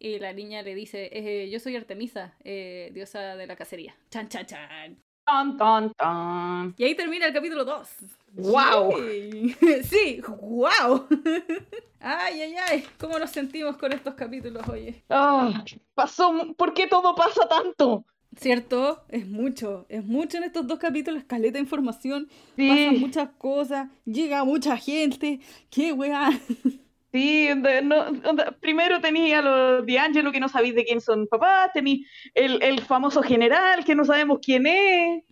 Y 0.00 0.18
la 0.18 0.32
niña 0.32 0.62
le 0.62 0.74
dice, 0.74 1.10
eh, 1.12 1.48
yo 1.50 1.58
soy 1.60 1.76
Artemisa, 1.76 2.34
eh, 2.44 2.90
diosa 2.94 3.36
de 3.36 3.46
la 3.46 3.56
cacería. 3.56 3.96
Chan, 4.10 4.28
chan, 4.28 4.46
chan. 4.46 4.96
Tan, 5.24 5.56
tan, 5.58 5.92
tan. 5.94 6.74
Y 6.78 6.84
ahí 6.84 6.94
termina 6.94 7.26
el 7.26 7.34
capítulo 7.34 7.64
2. 7.64 7.88
¡Guau! 8.32 8.92
Sí, 8.96 9.56
sí, 9.82 10.22
wow. 10.40 11.06
Ay, 12.00 12.40
ay, 12.42 12.54
ay, 12.68 12.84
¿cómo 12.96 13.18
nos 13.18 13.30
sentimos 13.30 13.76
con 13.76 13.92
estos 13.92 14.14
capítulos, 14.14 14.66
oye? 14.68 15.02
Ah, 15.10 15.64
pasó, 15.94 16.32
¿por 16.56 16.72
qué 16.72 16.86
todo 16.86 17.14
pasa 17.16 17.48
tanto? 17.48 18.04
¿Cierto? 18.36 19.04
Es 19.08 19.26
mucho, 19.26 19.84
es 19.88 20.04
mucho 20.04 20.38
en 20.38 20.44
estos 20.44 20.64
dos 20.68 20.78
capítulos, 20.78 21.24
caleta 21.24 21.54
de 21.54 21.60
información, 21.64 22.28
Sí. 22.56 22.68
pasan 22.68 23.00
muchas 23.00 23.28
cosas, 23.36 23.88
llega 24.04 24.44
mucha 24.44 24.76
gente, 24.76 25.40
qué 25.70 25.92
weá. 25.92 26.30
Sí, 27.12 27.48
onda, 27.50 27.80
no, 27.80 28.00
onda, 28.28 28.52
primero 28.60 29.00
tenía 29.00 29.38
a 29.38 29.42
los 29.42 29.86
D'Angelo 29.86 30.30
que 30.30 30.40
no 30.40 30.48
sabéis 30.48 30.74
de 30.74 30.84
quién 30.84 31.00
son 31.00 31.26
papás, 31.26 31.70
tení 31.72 32.04
el, 32.34 32.62
el 32.62 32.80
famoso 32.80 33.22
general 33.22 33.84
que 33.84 33.94
no 33.94 34.04
sabemos 34.04 34.40
quién 34.42 34.66
es. 34.66 35.24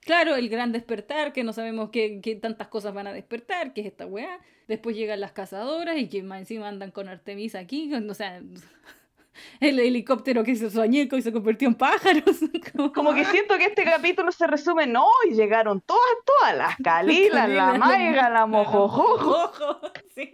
Claro, 0.00 0.36
el 0.36 0.50
gran 0.50 0.70
despertar, 0.72 1.32
que 1.32 1.44
no 1.44 1.54
sabemos 1.54 1.88
qué, 1.90 2.20
qué 2.22 2.36
tantas 2.36 2.68
cosas 2.68 2.92
van 2.92 3.06
a 3.06 3.12
despertar, 3.12 3.72
que 3.72 3.80
es 3.80 3.86
esta 3.86 4.04
weá. 4.04 4.38
Después 4.68 4.96
llegan 4.96 5.20
las 5.20 5.32
cazadoras 5.32 5.96
y 5.96 6.08
que 6.08 6.22
más 6.22 6.40
encima 6.40 6.68
andan 6.68 6.90
con 6.90 7.08
Artemisa 7.08 7.58
aquí. 7.58 7.90
O 7.94 8.14
sea, 8.14 8.42
el 9.60 9.78
helicóptero 9.78 10.44
que 10.44 10.56
se 10.56 10.70
soñeco 10.70 11.16
y 11.16 11.22
se 11.22 11.32
convirtió 11.32 11.68
en 11.68 11.74
pájaros. 11.74 12.40
Como, 12.72 12.92
como 12.92 13.14
que 13.14 13.24
siento 13.26 13.56
que 13.56 13.66
este 13.66 13.84
capítulo 13.84 14.32
se 14.32 14.46
resume, 14.46 14.86
no, 14.86 15.06
y 15.30 15.34
llegaron 15.34 15.80
todas, 15.80 16.02
todas, 16.24 16.56
las 16.56 16.76
calilas, 16.82 17.48
la 17.48 17.74
maiga, 17.74 18.28
la 18.30 18.46
mojojojo. 18.46 19.80
Sí. 20.14 20.32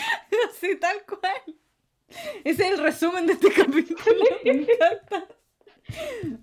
sí, 0.60 0.76
tal 0.76 1.02
cual. 1.04 1.56
Ese 2.44 2.64
es 2.66 2.72
el 2.72 2.78
resumen 2.78 3.26
de 3.26 3.34
este 3.34 3.50
capítulo. 3.56 4.24
Me 4.44 4.50
encanta. 4.50 5.26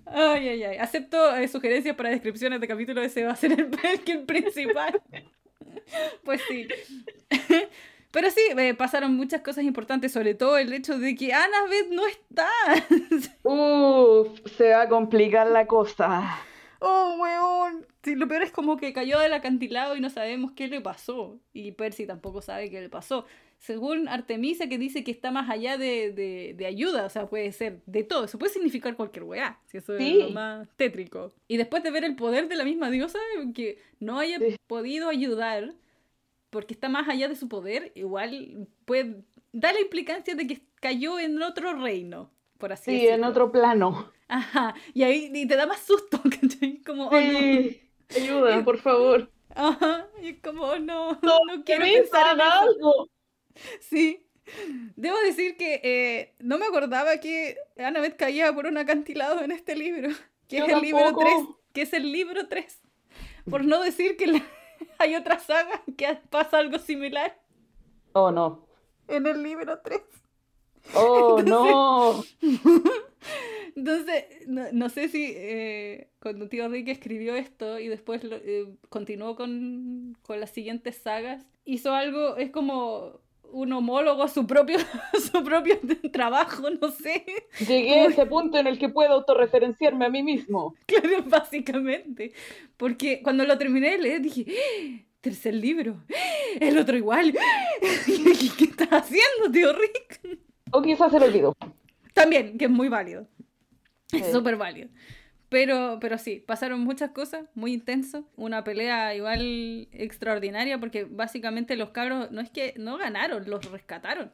Ay, 0.06 0.48
ay, 0.48 0.62
ay. 0.64 0.76
Acepto 0.78 1.36
eh, 1.36 1.48
sugerencias 1.48 1.96
para 1.96 2.10
descripciones 2.10 2.60
de 2.60 2.68
capítulo. 2.68 3.02
Ese 3.02 3.24
va 3.24 3.32
a 3.32 3.36
ser 3.36 3.52
el, 3.52 3.70
el 4.06 4.24
principal. 4.24 5.00
Pues 6.24 6.40
sí. 6.48 6.68
Pero 8.10 8.30
sí, 8.30 8.40
eh, 8.56 8.74
pasaron 8.74 9.14
muchas 9.14 9.40
cosas 9.40 9.64
importantes, 9.64 10.12
sobre 10.12 10.34
todo 10.34 10.58
el 10.58 10.72
hecho 10.72 10.98
de 10.98 11.14
que 11.14 11.32
Annabeth 11.32 11.90
no 11.90 12.06
está. 12.06 12.48
Uf, 13.44 14.40
se 14.56 14.70
va 14.70 14.82
a 14.82 14.88
complicar 14.88 15.46
la 15.46 15.66
cosa. 15.66 16.40
Oh, 16.80 17.16
weón. 17.20 17.86
Sí, 18.02 18.14
lo 18.14 18.26
peor 18.26 18.42
es 18.42 18.50
como 18.52 18.76
que 18.76 18.92
cayó 18.92 19.18
del 19.20 19.32
acantilado 19.34 19.96
y 19.96 20.00
no 20.00 20.10
sabemos 20.10 20.52
qué 20.52 20.68
le 20.68 20.80
pasó. 20.80 21.38
Y 21.52 21.72
Percy 21.72 22.06
tampoco 22.06 22.40
sabe 22.42 22.70
qué 22.70 22.80
le 22.80 22.88
pasó. 22.88 23.26
Según 23.58 24.08
Artemisa, 24.08 24.68
que 24.68 24.78
dice 24.78 25.04
que 25.04 25.10
está 25.10 25.30
más 25.30 25.50
allá 25.50 25.76
de, 25.76 26.12
de, 26.12 26.54
de 26.56 26.66
ayuda, 26.66 27.04
o 27.04 27.10
sea, 27.10 27.26
puede 27.28 27.52
ser 27.52 27.82
de 27.84 28.02
todo. 28.04 28.24
Eso 28.24 28.38
puede 28.38 28.52
significar 28.52 28.96
cualquier 28.96 29.24
weá, 29.24 29.60
si 29.66 29.76
eso 29.76 29.98
Sí. 29.98 30.12
es 30.18 30.24
lo 30.28 30.30
más 30.30 30.66
tétrico. 30.76 31.30
Y 31.46 31.58
después 31.58 31.82
de 31.82 31.90
ver 31.90 32.04
el 32.04 32.16
poder 32.16 32.48
de 32.48 32.56
la 32.56 32.64
misma 32.64 32.90
diosa, 32.90 33.18
que 33.54 33.78
no 33.98 34.18
haya 34.18 34.38
Sí. 34.38 34.56
podido 34.66 35.10
ayudar, 35.10 35.74
porque 36.48 36.72
está 36.72 36.88
más 36.88 37.06
allá 37.08 37.28
de 37.28 37.36
su 37.36 37.48
poder, 37.48 37.92
igual 37.94 38.66
puede 38.86 39.22
da 39.52 39.72
la 39.72 39.80
implicancia 39.80 40.34
de 40.34 40.46
que 40.46 40.60
cayó 40.80 41.18
en 41.18 41.42
otro 41.42 41.74
reino, 41.74 42.30
por 42.60 42.72
así 42.72 42.84
Sí, 42.84 42.92
decirlo. 42.92 43.14
en 43.16 43.24
otro 43.24 43.50
plano. 43.50 44.12
Ajá, 44.28 44.74
y 44.94 45.02
ahí 45.02 45.30
y 45.34 45.46
te 45.48 45.56
da 45.56 45.66
más 45.66 45.80
susto, 45.80 46.20
¿cachai? 46.40 46.80
Como, 46.86 47.08
oh 47.08 47.10
no. 47.10 47.18
Sí, 47.18 47.80
ayuda, 48.16 48.62
por 48.64 48.78
favor. 48.78 49.28
Ajá, 49.56 50.06
y 50.22 50.28
es 50.28 50.38
como, 50.40 50.62
oh 50.62 50.78
no, 50.78 51.18
No, 51.22 51.38
no 51.48 51.64
quiero 51.64 51.84
pensar 51.84 52.34
en 52.36 52.40
algo. 52.42 53.08
Sí. 53.80 54.24
Debo 54.96 55.16
decir 55.22 55.56
que 55.56 55.80
eh, 55.84 56.34
no 56.38 56.56
me 56.58 56.66
acordaba 56.66 57.18
que 57.18 57.56
Annabeth 57.76 58.16
caía 58.16 58.52
por 58.52 58.66
un 58.66 58.78
acantilado 58.78 59.42
en 59.42 59.50
este 59.52 59.74
libro, 59.76 60.08
que 60.48 60.58
Yo 60.58 60.64
es 60.66 60.72
el 60.72 60.80
libro 60.80 61.02
tampoco. 61.02 61.24
3, 61.24 61.34
que 61.74 61.82
es 61.82 61.92
el 61.92 62.10
libro 62.12 62.48
3. 62.48 62.80
Por 63.50 63.64
no 63.64 63.80
decir 63.82 64.16
que 64.16 64.26
la- 64.28 64.46
hay 64.98 65.14
otra 65.16 65.38
saga 65.40 65.82
que 65.96 66.18
pasa 66.30 66.58
algo 66.58 66.78
similar 66.78 67.38
Oh, 68.12 68.30
no. 68.30 68.66
en 69.08 69.26
el 69.26 69.42
libro 69.42 69.80
3. 69.80 70.00
Oh, 70.94 71.42
no. 71.46 72.24
Entonces, 73.76 74.24
no, 74.46 74.64
no 74.72 74.88
sé 74.88 75.08
si 75.08 75.32
eh, 75.36 76.08
cuando 76.20 76.48
tío 76.48 76.68
Rick 76.68 76.88
escribió 76.88 77.34
esto 77.36 77.78
y 77.78 77.88
después 77.88 78.24
lo- 78.24 78.36
eh, 78.36 78.66
continuó 78.88 79.36
con, 79.36 80.16
con 80.22 80.40
las 80.40 80.50
siguientes 80.50 80.96
sagas, 80.96 81.44
hizo 81.64 81.92
algo, 81.94 82.36
es 82.36 82.50
como 82.50 83.20
un 83.52 83.72
homólogo 83.72 84.22
a 84.22 84.28
su 84.28 84.46
propio, 84.46 84.78
a 85.14 85.20
su 85.20 85.42
propio 85.44 85.78
trabajo, 86.12 86.68
no 86.70 86.90
sé, 86.90 87.24
Llegué 87.66 88.00
a 88.00 88.04
ese 88.06 88.26
punto 88.26 88.58
en 88.58 88.66
el 88.66 88.78
que 88.78 88.88
puedo 88.88 89.12
autorreferenciarme 89.14 90.04
a 90.06 90.10
mí 90.10 90.22
mismo. 90.22 90.74
claro, 90.86 91.22
básicamente. 91.26 92.32
Porque 92.76 93.22
cuando 93.22 93.44
lo 93.44 93.56
terminé 93.58 93.90
de 93.92 93.98
leer 93.98 94.20
dije, 94.22 94.46
"¡Ah! 94.48 95.04
tercer 95.20 95.54
libro, 95.54 96.02
¡Ah! 96.10 96.58
el 96.60 96.76
otro 96.78 96.96
igual, 96.96 97.32
¿qué, 98.06 98.22
qué 98.58 98.64
estás 98.64 98.88
haciendo, 98.90 99.50
tío 99.52 99.72
Rick? 99.72 100.38
O 100.72 100.82
quizás 100.82 101.10
se 101.10 101.18
lo 101.18 101.26
olvidó. 101.26 101.56
También, 102.14 102.58
que 102.58 102.66
es 102.66 102.70
muy 102.70 102.88
válido. 102.88 103.26
Es 104.12 104.32
súper 104.32 104.56
válido. 104.56 104.88
Pero, 105.48 105.98
pero 106.00 106.16
sí, 106.16 106.42
pasaron 106.46 106.80
muchas 106.80 107.10
cosas, 107.10 107.46
muy 107.54 107.72
intenso. 107.72 108.24
Una 108.36 108.62
pelea 108.62 109.14
igual 109.16 109.88
extraordinaria, 109.92 110.78
porque 110.78 111.04
básicamente 111.04 111.76
los 111.76 111.90
cabros 111.90 112.30
no 112.30 112.40
es 112.40 112.50
que 112.50 112.74
no 112.76 112.96
ganaron, 112.96 113.50
los 113.50 113.68
rescataron. 113.70 114.32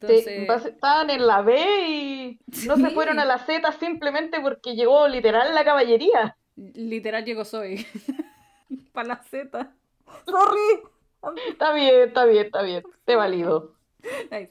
Entonces, 0.00 0.66
estaban 0.66 1.08
en 1.08 1.26
la 1.26 1.40
B 1.40 1.88
y 1.88 2.40
no 2.66 2.76
se 2.76 2.90
fueron 2.90 3.18
a 3.18 3.24
la 3.24 3.38
Z 3.38 3.70
simplemente 3.72 4.40
porque 4.40 4.74
llegó 4.74 5.08
literal 5.08 5.54
la 5.54 5.64
caballería. 5.64 6.36
literal 6.56 7.24
llegó 7.24 7.44
Zoe. 7.44 7.86
Para 8.92 9.08
la 9.08 9.22
Z. 9.22 9.72
Sorry. 10.26 11.38
Está 11.48 11.72
bien, 11.72 12.08
está 12.08 12.24
bien, 12.24 12.46
está 12.46 12.62
bien. 12.62 12.82
Te 13.04 13.16
valido. 13.16 13.75
Nice. 14.30 14.50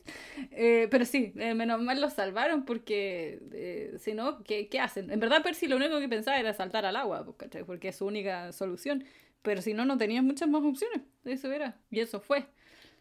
Eh, 0.51 0.87
pero 0.89 1.05
sí, 1.05 1.33
eh, 1.35 1.53
menos 1.53 1.81
mal 1.81 1.99
los 2.01 2.13
salvaron 2.13 2.65
porque 2.65 3.39
eh, 3.53 3.95
si 3.99 4.13
no, 4.13 4.43
¿qué, 4.43 4.67
qué 4.67 4.79
hacen? 4.79 5.11
En 5.11 5.19
verdad 5.19 5.43
Percy 5.43 5.67
lo 5.67 5.77
único 5.77 5.99
que 5.99 6.09
pensaba 6.09 6.39
era 6.39 6.53
saltar 6.53 6.85
al 6.85 6.95
agua, 6.95 7.23
pues, 7.23 7.37
¿cachai? 7.37 7.63
porque 7.63 7.89
es 7.89 7.97
su 7.97 8.05
única 8.05 8.51
solución. 8.51 9.05
Pero 9.41 9.61
si 9.61 9.73
no, 9.73 9.85
no 9.85 9.97
tenían 9.97 10.25
muchas 10.25 10.49
más 10.49 10.63
opciones. 10.63 11.01
Eso 11.23 11.51
era. 11.51 11.79
Y 11.91 11.99
eso 11.99 12.19
fue. 12.19 12.47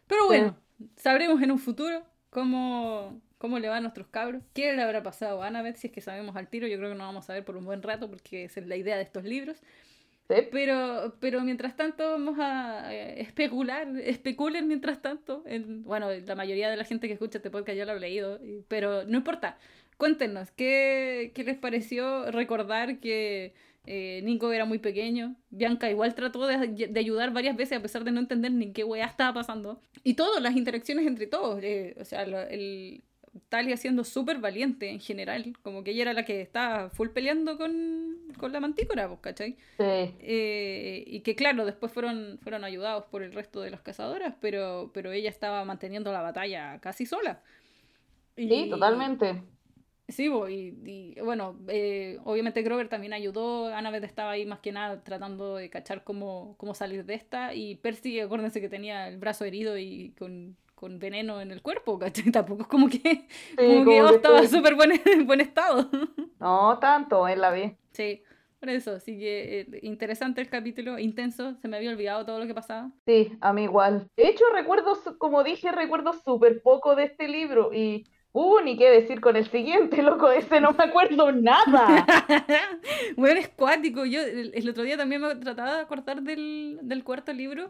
Pero 0.07 0.27
bueno, 0.27 0.55
sabremos 0.95 1.41
en 1.41 1.51
un 1.51 1.57
futuro 1.57 2.03
cómo, 2.29 3.19
cómo 3.39 3.57
le 3.57 3.67
va 3.67 3.77
a 3.77 3.81
nuestros 3.81 4.07
cabros. 4.07 4.43
¿Qué 4.53 4.73
le 4.73 4.81
habrá 4.83 5.01
pasado 5.01 5.41
a 5.41 5.47
Annabeth? 5.47 5.77
Si 5.77 5.87
es 5.87 5.93
que 5.93 6.01
sabemos 6.01 6.35
al 6.35 6.47
tiro, 6.47 6.67
yo 6.67 6.77
creo 6.77 6.91
que 6.91 6.97
no 6.97 7.05
vamos 7.05 7.27
a 7.29 7.33
ver 7.33 7.43
por 7.43 7.57
un 7.57 7.65
buen 7.65 7.81
rato 7.81 8.09
porque 8.09 8.43
esa 8.43 8.59
es 8.59 8.67
la 8.67 8.75
idea 8.75 8.95
de 8.95 9.01
estos 9.01 9.23
libros. 9.23 9.57
Pero, 10.27 11.15
pero 11.19 11.41
mientras 11.41 11.75
tanto 11.75 12.09
vamos 12.09 12.37
a 12.39 12.91
eh, 12.91 13.21
especular, 13.21 13.87
especulen 13.97 14.67
mientras 14.67 15.01
tanto. 15.01 15.43
En, 15.45 15.83
bueno, 15.83 16.07
la 16.11 16.35
mayoría 16.35 16.69
de 16.69 16.77
la 16.77 16.83
gente 16.83 17.07
que 17.07 17.13
escucha 17.13 17.37
este 17.37 17.51
podcast 17.51 17.77
ya 17.77 17.85
lo 17.85 17.91
ha 17.91 17.95
leído, 17.95 18.39
pero 18.67 19.03
no 19.05 19.17
importa. 19.17 19.57
Cuéntenos, 19.97 20.51
¿qué, 20.51 21.31
qué 21.35 21.43
les 21.43 21.57
pareció 21.57 22.31
recordar 22.31 22.99
que 22.99 23.53
eh, 23.85 24.21
Nico 24.23 24.51
era 24.51 24.65
muy 24.65 24.79
pequeño? 24.79 25.35
Bianca 25.51 25.89
igual 25.91 26.15
trató 26.15 26.47
de, 26.47 26.87
de 26.89 26.99
ayudar 26.99 27.31
varias 27.31 27.55
veces 27.55 27.77
a 27.77 27.81
pesar 27.81 28.03
de 28.03 28.11
no 28.11 28.19
entender 28.19 28.51
ni 28.51 28.73
qué 28.73 28.83
weá 28.83 29.05
estaba 29.05 29.33
pasando. 29.33 29.79
Y 30.03 30.15
todo, 30.15 30.39
las 30.39 30.55
interacciones 30.55 31.05
entre 31.05 31.27
todos. 31.27 31.61
eh, 31.63 31.95
o 31.99 32.03
sea, 32.05 32.23
el, 32.23 33.03
Talia 33.49 33.77
siendo 33.77 34.03
súper 34.03 34.39
valiente 34.39 34.89
en 34.89 34.99
general. 34.99 35.53
Como 35.61 35.83
que 35.83 35.91
ella 35.91 36.03
era 36.03 36.13
la 36.13 36.25
que 36.25 36.41
estaba 36.41 36.89
full 36.89 37.09
peleando 37.09 37.57
con, 37.57 38.17
con 38.37 38.51
la 38.51 38.59
mantícora, 38.59 39.07
pues, 39.07 39.19
¿cachai? 39.21 39.57
Sí. 39.77 39.83
Eh, 40.19 41.03
y 41.07 41.21
que 41.21 41.35
claro, 41.35 41.65
después 41.65 41.91
fueron, 41.91 42.39
fueron 42.41 42.63
ayudados 42.63 43.05
por 43.05 43.23
el 43.23 43.33
resto 43.33 43.61
de 43.61 43.71
las 43.71 43.81
cazadoras, 43.81 44.35
pero, 44.39 44.91
pero 44.93 45.11
ella 45.11 45.29
estaba 45.29 45.63
manteniendo 45.65 46.11
la 46.11 46.21
batalla 46.21 46.79
casi 46.79 47.05
sola. 47.05 47.41
Sí, 48.35 48.67
totalmente. 48.69 49.41
Sí, 50.07 50.27
bo, 50.27 50.47
y, 50.47 50.77
y, 50.85 51.19
bueno, 51.21 51.57
eh, 51.67 52.19
obviamente 52.25 52.61
Grover 52.61 52.89
también 52.89 53.13
ayudó, 53.13 53.73
Annabeth 53.73 54.03
estaba 54.03 54.31
ahí 54.31 54.45
más 54.45 54.59
que 54.59 54.71
nada 54.71 55.03
tratando 55.03 55.55
de 55.55 55.71
cachar 55.71 56.03
cómo, 56.03 56.53
cómo 56.59 56.75
salir 56.75 57.05
de 57.05 57.15
esta, 57.15 57.55
y 57.55 57.75
Percy, 57.75 58.19
acuérdense 58.19 58.61
que 58.61 58.69
tenía 58.69 59.07
el 59.07 59.17
brazo 59.17 59.45
herido 59.45 59.79
y 59.79 60.13
con, 60.19 60.57
con 60.75 60.99
veneno 60.99 61.41
en 61.41 61.51
el 61.51 61.61
cuerpo, 61.61 61.97
¿cachai? 61.97 62.25
Tampoco 62.31 62.63
es 62.63 62.67
como 62.67 62.89
que, 62.89 62.99
Sí, 62.99 63.55
como 63.57 63.85
que 63.85 64.15
estaba 64.15 64.45
súper 64.47 64.75
buen, 64.75 64.91
en 65.05 65.25
buen 65.27 65.41
estado. 65.41 65.89
No 66.39 66.77
tanto, 66.79 67.27
en 67.27 67.41
la 67.41 67.49
B. 67.49 67.77
Sí, 67.93 68.21
por 68.59 68.69
eso, 68.69 68.91
así 68.91 69.17
que 69.17 69.61
eh, 69.61 69.79
interesante 69.83 70.41
el 70.41 70.49
capítulo, 70.49 70.99
intenso, 70.99 71.55
se 71.61 71.67
me 71.67 71.77
había 71.77 71.91
olvidado 71.91 72.25
todo 72.25 72.39
lo 72.39 72.47
que 72.47 72.53
pasaba. 72.53 72.91
Sí, 73.05 73.37
a 73.41 73.53
mí 73.53 73.63
igual. 73.63 74.09
De 74.17 74.27
hecho, 74.27 74.43
recuerdo, 74.53 74.93
como 75.17 75.43
dije, 75.43 75.71
recuerdo 75.71 76.13
súper 76.13 76.61
poco 76.61 76.95
de 76.95 77.05
este 77.05 77.27
libro 77.27 77.73
y, 77.73 78.05
uh, 78.33 78.59
ni 78.61 78.77
qué 78.77 78.89
decir 78.89 79.21
con 79.21 79.35
el 79.35 79.49
siguiente, 79.49 80.01
loco, 80.03 80.29
ese 80.31 80.59
no 80.59 80.71
me 80.73 80.83
acuerdo 80.83 81.31
nada. 81.31 82.05
bueno, 83.17 83.39
es 83.39 83.49
cuático. 83.49 84.05
Yo 84.05 84.21
el, 84.21 84.51
el 84.53 84.69
otro 84.69 84.83
día 84.83 84.97
también 84.97 85.21
me 85.21 85.35
trataba 85.35 85.75
de 85.75 85.81
acordar 85.81 86.21
del, 86.21 86.79
del 86.81 87.03
cuarto 87.03 87.31
libro 87.33 87.69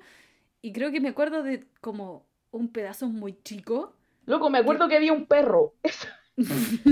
y 0.61 0.73
creo 0.73 0.91
que 0.91 0.99
me 1.01 1.09
acuerdo 1.09 1.43
de 1.43 1.67
como 1.81 2.25
un 2.57 2.69
pedazo 2.71 3.07
muy 3.07 3.37
chico. 3.43 3.93
Loco, 4.25 4.49
me 4.49 4.57
acuerdo 4.59 4.87
que 4.87 4.95
había 4.95 5.13
un 5.13 5.25
perro. 5.25 5.73
Ese, 5.83 6.07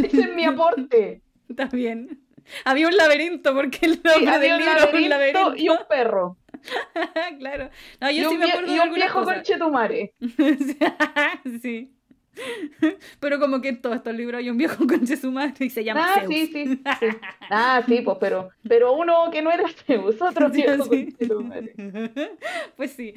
ese 0.06 0.22
es 0.22 0.34
mi 0.36 0.46
aporte. 0.46 1.22
Está 1.50 1.66
bien. 1.66 2.22
Había 2.66 2.88
un 2.88 2.96
laberinto 2.96 3.54
porque 3.54 3.86
el 3.86 3.94
Sí, 3.96 4.02
nombre 4.04 4.30
había 4.36 4.40
del 4.58 4.66
libro 4.66 4.78
es 4.90 4.94
un 4.94 5.10
laberinto 5.10 5.56
y 5.56 5.70
un 5.70 5.78
perro. 5.90 6.38
claro. 7.40 7.70
No, 8.00 8.10
Y 8.12 8.18
yo 8.22 8.30
sí 8.30 8.36
un, 8.36 8.40
me 8.42 8.52
acuerdo 8.52 8.72
y 8.72 8.76
de 8.76 8.82
un 8.82 8.94
viejo 8.94 9.24
conchetumare. 9.24 10.14
sí. 11.62 11.92
Pero 13.20 13.40
como 13.40 13.62
que 13.62 13.70
en 13.70 13.82
todos 13.82 13.96
estos 13.98 14.14
libros 14.16 14.40
hay 14.40 14.50
un 14.50 14.58
viejo 14.58 14.88
conche 14.88 15.16
su 15.18 15.32
madre 15.32 15.66
y 15.66 15.70
se 15.70 15.84
llama 15.84 16.06
Ah, 16.16 16.20
Zeus. 16.22 16.34
sí, 16.34 16.48
sí, 16.48 16.66
sí. 17.00 17.08
Ah, 17.50 17.84
sí, 17.88 18.02
pues, 18.02 18.18
pero, 18.20 18.50
pero 18.68 18.94
uno 18.94 19.30
que 19.32 19.42
no 19.42 19.52
era 19.52 19.66
Zeus, 19.86 20.22
otro 20.22 20.50
Sí, 20.52 20.64
viejo 20.64 20.84
sí. 20.86 20.90
conchetumare. 20.90 21.74
Pues 22.76 22.92
sí. 22.92 23.14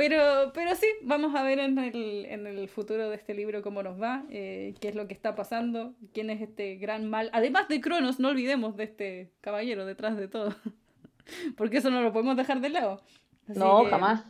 Pero, 0.00 0.50
pero 0.54 0.74
sí, 0.76 0.86
vamos 1.02 1.34
a 1.34 1.42
ver 1.42 1.58
en 1.58 1.76
el, 1.78 2.24
en 2.24 2.46
el 2.46 2.68
futuro 2.70 3.10
de 3.10 3.16
este 3.16 3.34
libro 3.34 3.60
cómo 3.60 3.82
nos 3.82 4.00
va, 4.00 4.24
eh, 4.30 4.72
qué 4.80 4.88
es 4.88 4.94
lo 4.94 5.06
que 5.06 5.12
está 5.12 5.34
pasando, 5.34 5.94
quién 6.14 6.30
es 6.30 6.40
este 6.40 6.76
gran 6.76 7.10
mal. 7.10 7.28
Además 7.34 7.68
de 7.68 7.82
Cronos, 7.82 8.18
no 8.18 8.28
olvidemos 8.30 8.78
de 8.78 8.84
este 8.84 9.30
caballero 9.42 9.84
detrás 9.84 10.16
de 10.16 10.26
todo. 10.26 10.54
Porque 11.58 11.76
eso 11.76 11.90
no 11.90 12.00
lo 12.00 12.14
podemos 12.14 12.34
dejar 12.38 12.62
de 12.62 12.70
lado. 12.70 13.02
Así 13.46 13.58
No, 13.58 13.84
que- 13.84 13.90
jamás. 13.90 14.24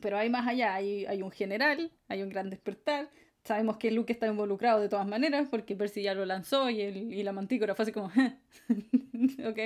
Pero 0.00 0.16
hay 0.16 0.30
más 0.30 0.48
allá, 0.48 0.72
hay, 0.72 1.04
hay 1.04 1.20
un 1.20 1.30
general, 1.30 1.92
hay 2.08 2.22
un 2.22 2.30
gran 2.30 2.48
despertar. 2.48 3.10
Sabemos 3.44 3.76
que 3.76 3.90
Luke 3.90 4.10
está 4.14 4.28
involucrado 4.28 4.80
de 4.80 4.88
todas 4.88 5.06
maneras, 5.06 5.46
porque 5.50 5.76
Percy 5.76 6.00
ya 6.04 6.14
lo 6.14 6.24
lanzó 6.24 6.70
y, 6.70 6.80
el, 6.80 7.12
y 7.12 7.22
la 7.22 7.32
mantícora 7.32 7.74
fue 7.74 7.82
así 7.82 7.92
como, 7.92 8.06
ok. 9.46 9.58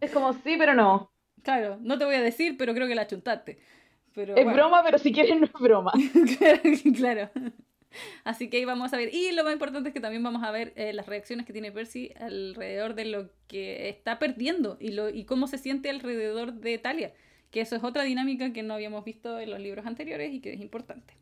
Es 0.00 0.10
como 0.10 0.32
sí, 0.32 0.56
pero 0.58 0.74
no. 0.74 1.12
Claro, 1.44 1.78
no 1.82 1.98
te 1.98 2.04
voy 2.04 2.16
a 2.16 2.20
decir, 2.20 2.56
pero 2.58 2.74
creo 2.74 2.88
que 2.88 2.96
la 2.96 3.06
chuntaste. 3.06 3.60
Pero, 4.16 4.34
Es 4.34 4.44
bueno. 4.44 4.56
broma, 4.56 4.82
pero 4.82 4.96
si 4.98 5.12
quieres 5.12 5.38
no 5.38 5.44
es 5.44 5.52
broma. 5.52 5.92
claro. 6.96 7.30
Así 8.24 8.48
que 8.48 8.56
ahí 8.56 8.64
vamos 8.64 8.92
a 8.94 8.96
ver. 8.96 9.14
Y 9.14 9.30
lo 9.32 9.44
más 9.44 9.52
importante 9.52 9.90
es 9.90 9.94
que 9.94 10.00
también 10.00 10.22
vamos 10.22 10.42
a 10.42 10.50
ver 10.50 10.72
eh, 10.76 10.94
las 10.94 11.06
reacciones 11.06 11.44
que 11.44 11.52
tiene 11.52 11.70
Percy 11.70 12.12
alrededor 12.18 12.94
de 12.94 13.04
lo 13.04 13.28
que 13.46 13.90
está 13.90 14.18
perdiendo 14.18 14.78
y, 14.80 14.92
lo, 14.92 15.10
y 15.10 15.24
cómo 15.24 15.46
se 15.46 15.58
siente 15.58 15.90
alrededor 15.90 16.54
de 16.54 16.78
Talia. 16.78 17.12
Que 17.50 17.60
eso 17.60 17.76
es 17.76 17.84
otra 17.84 18.04
dinámica 18.04 18.54
que 18.54 18.62
no 18.62 18.72
habíamos 18.72 19.04
visto 19.04 19.38
en 19.38 19.50
los 19.50 19.60
libros 19.60 19.84
anteriores 19.84 20.32
y 20.32 20.40
que 20.40 20.54
es 20.54 20.60
importante. 20.60 21.14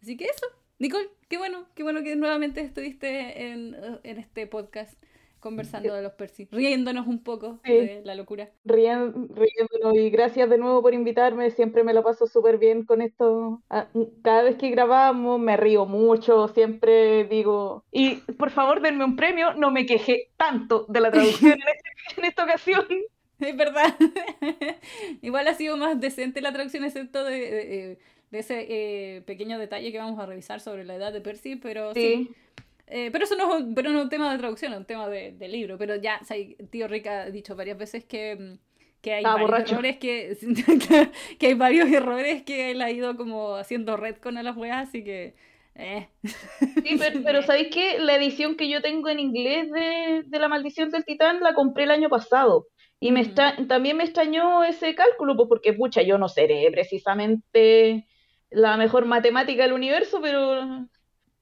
Así 0.00 0.16
que 0.16 0.24
eso. 0.24 0.46
Nicole, 0.78 1.08
qué 1.28 1.36
bueno, 1.36 1.66
qué 1.74 1.82
bueno 1.82 2.02
que 2.02 2.16
nuevamente 2.16 2.62
estuviste 2.62 3.50
en, 3.50 3.76
en 4.02 4.18
este 4.18 4.46
podcast 4.46 4.98
conversando 5.46 5.94
de 5.94 6.02
los 6.02 6.12
Percy, 6.12 6.48
riéndonos 6.50 7.06
un 7.06 7.22
poco 7.22 7.58
Sí. 7.64 7.72
de 7.72 8.02
la 8.04 8.14
locura. 8.14 8.50
Rien- 8.64 9.28
riéndonos 9.34 9.96
y 9.96 10.10
gracias 10.10 10.50
de 10.50 10.58
nuevo 10.58 10.82
por 10.82 10.92
invitarme, 10.94 11.50
siempre 11.50 11.84
me 11.84 11.94
lo 11.94 12.02
paso 12.02 12.26
súper 12.26 12.58
bien 12.58 12.84
con 12.84 13.00
esto. 13.02 13.62
Ah, 13.70 13.86
Cada 14.22 14.42
vez 14.42 14.56
que 14.56 14.70
grabamos 14.70 15.38
me 15.40 15.56
río 15.56 15.86
mucho, 15.86 16.48
siempre 16.48 17.24
digo, 17.24 17.84
y 17.92 18.16
por 18.38 18.50
favor 18.50 18.80
denme 18.80 19.04
un 19.04 19.16
premio, 19.16 19.54
no 19.54 19.70
me 19.70 19.86
quejé 19.86 20.30
tanto 20.36 20.84
de 20.88 21.00
la 21.00 21.10
traducción 21.10 21.52
en, 21.52 21.58
este- 21.60 22.20
en 22.20 22.24
esta 22.26 22.44
ocasión. 22.44 22.86
Es 23.38 23.54
verdad. 23.54 23.94
Igual 25.22 25.46
ha 25.48 25.54
sido 25.54 25.76
más 25.76 26.00
decente 26.00 26.40
la 26.40 26.52
traducción, 26.52 26.84
excepto 26.84 27.22
de, 27.24 27.38
de- 27.38 27.98
de 28.30 28.38
ese 28.38 28.66
eh, 28.68 29.22
pequeño 29.22 29.58
detalle 29.58 29.92
que 29.92 29.98
vamos 29.98 30.18
a 30.18 30.26
revisar 30.26 30.60
sobre 30.60 30.84
la 30.84 30.96
edad 30.96 31.12
de 31.12 31.20
Percy, 31.20 31.56
pero 31.56 31.94
sí. 31.94 32.00
Sí, 32.28 32.34
Eh, 32.88 33.10
pero 33.10 33.24
eso 33.24 33.36
no 33.36 33.56
es, 33.56 33.62
un, 33.62 33.74
pero 33.74 33.90
no 33.90 33.98
es 33.98 34.04
un 34.04 34.10
tema 34.10 34.32
de 34.32 34.38
traducción, 34.38 34.72
es 34.72 34.78
un 34.78 34.84
tema 34.86 35.08
de, 35.08 35.32
de 35.32 35.48
libro. 35.48 35.78
Pero 35.78 35.96
ya, 35.96 36.18
o 36.22 36.24
sea, 36.24 36.36
tío 36.70 36.88
Rick 36.88 37.06
ha 37.08 37.30
dicho 37.30 37.56
varias 37.56 37.78
veces 37.78 38.04
que, 38.04 38.36
mm, 38.36 38.58
que 39.00 39.12
hay 39.14 39.18
Estaba 39.18 39.34
varios 39.34 39.50
borracho. 39.50 39.74
errores 39.74 39.96
que, 39.98 40.36
que 41.38 41.46
hay 41.46 41.54
varios 41.54 41.90
errores 41.90 42.42
que 42.42 42.70
él 42.70 42.82
ha 42.82 42.90
ido 42.90 43.16
como 43.16 43.56
haciendo 43.56 43.96
retcon 43.96 44.38
a 44.38 44.42
las 44.42 44.56
weas, 44.56 44.88
así 44.88 45.02
que 45.04 45.34
eh. 45.74 46.08
sí, 46.82 46.96
pero, 46.98 47.20
pero 47.24 47.42
¿sabéis 47.42 47.68
qué? 47.72 47.98
La 47.98 48.16
edición 48.16 48.56
que 48.56 48.68
yo 48.68 48.80
tengo 48.82 49.08
en 49.08 49.20
inglés 49.20 49.70
de, 49.70 50.22
de 50.26 50.38
La 50.38 50.48
Maldición 50.48 50.90
del 50.90 51.04
Titán 51.04 51.40
la 51.40 51.54
compré 51.54 51.84
el 51.84 51.90
año 51.90 52.08
pasado. 52.08 52.68
Y 53.00 53.12
me 53.12 53.20
Ujú. 53.20 53.30
extra- 53.30 53.56
también 53.68 53.96
me 53.98 54.04
extrañó 54.04 54.64
ese 54.64 54.94
cálculo, 54.94 55.36
pues 55.36 55.48
porque, 55.48 55.74
pucha, 55.74 56.02
yo 56.02 56.16
no 56.18 56.28
seré 56.28 56.70
precisamente 56.70 58.06
la 58.50 58.76
mejor 58.78 59.04
matemática 59.06 59.64
del 59.64 59.72
universo, 59.74 60.20
pero, 60.22 60.88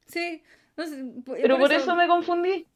Sí, 0.07 0.43
no 0.77 0.87
sé, 0.87 1.05
po- 1.25 1.35
pero 1.41 1.59
por 1.59 1.73
eso 1.73 1.95
me 1.97 2.07
confundí. 2.09 2.67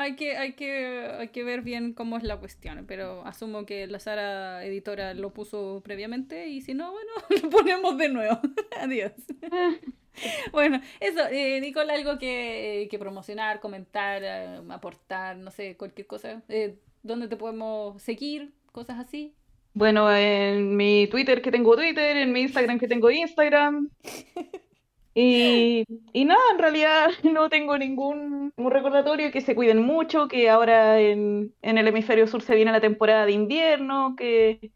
Hay 0.00 0.14
que, 0.14 0.36
hay 0.36 0.52
que, 0.52 1.08
hay 1.18 1.28
que 1.28 1.42
ver 1.42 1.62
bien 1.62 1.92
cómo 1.92 2.16
es 2.16 2.22
la 2.22 2.36
cuestión, 2.36 2.84
pero 2.86 3.26
asumo 3.26 3.66
que 3.66 3.88
la 3.88 3.98
Sara 3.98 4.64
editora 4.64 5.12
lo 5.14 5.34
puso 5.34 5.80
previamente 5.84 6.46
y 6.46 6.60
si 6.60 6.72
no, 6.72 6.92
bueno, 6.92 7.10
lo 7.42 7.50
ponemos 7.50 7.98
de 7.98 8.08
nuevo. 8.08 8.38
Adiós. 8.80 9.12
Bueno, 10.50 10.80
eso, 10.98 11.20
eh, 11.30 11.60
Nicole, 11.60 11.92
algo 11.92 12.18
que, 12.18 12.88
que 12.90 12.98
promocionar, 12.98 13.60
comentar, 13.60 14.20
eh, 14.24 14.60
aportar, 14.70 15.36
no 15.36 15.52
sé, 15.52 15.76
cualquier 15.76 16.08
cosa. 16.08 16.42
Eh, 16.48 16.76
¿dónde 17.04 17.28
te 17.28 17.36
podemos 17.36 18.02
seguir? 18.02 18.52
Cosas 18.72 18.98
así. 18.98 19.32
Bueno, 19.74 20.12
en 20.12 20.76
mi 20.76 21.06
Twitter 21.06 21.40
que 21.40 21.52
tengo 21.52 21.76
Twitter, 21.76 22.16
en 22.16 22.32
mi 22.32 22.40
Instagram 22.40 22.80
que 22.80 22.88
tengo 22.88 23.10
Instagram. 23.12 23.90
Y, 25.20 25.84
y 26.12 26.24
nada, 26.24 26.40
en 26.52 26.58
realidad 26.58 27.08
no 27.24 27.48
tengo 27.50 27.76
ningún 27.78 28.52
un 28.56 28.70
recordatorio, 28.70 29.32
que 29.32 29.40
se 29.40 29.54
cuiden 29.54 29.82
mucho, 29.82 30.28
que 30.28 30.48
ahora 30.50 31.00
en, 31.00 31.54
en 31.62 31.78
el 31.78 31.88
hemisferio 31.88 32.26
sur 32.26 32.42
se 32.42 32.54
viene 32.54 32.72
la 32.72 32.80
temporada 32.80 33.26
de 33.26 33.32
invierno, 33.32 34.14
que 34.16 34.72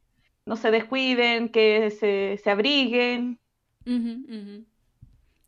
no 0.46 0.56
se 0.56 0.70
descuiden, 0.72 1.48
que 1.50 1.90
se, 1.90 2.38
se 2.42 2.50
abriguen. 2.50 3.40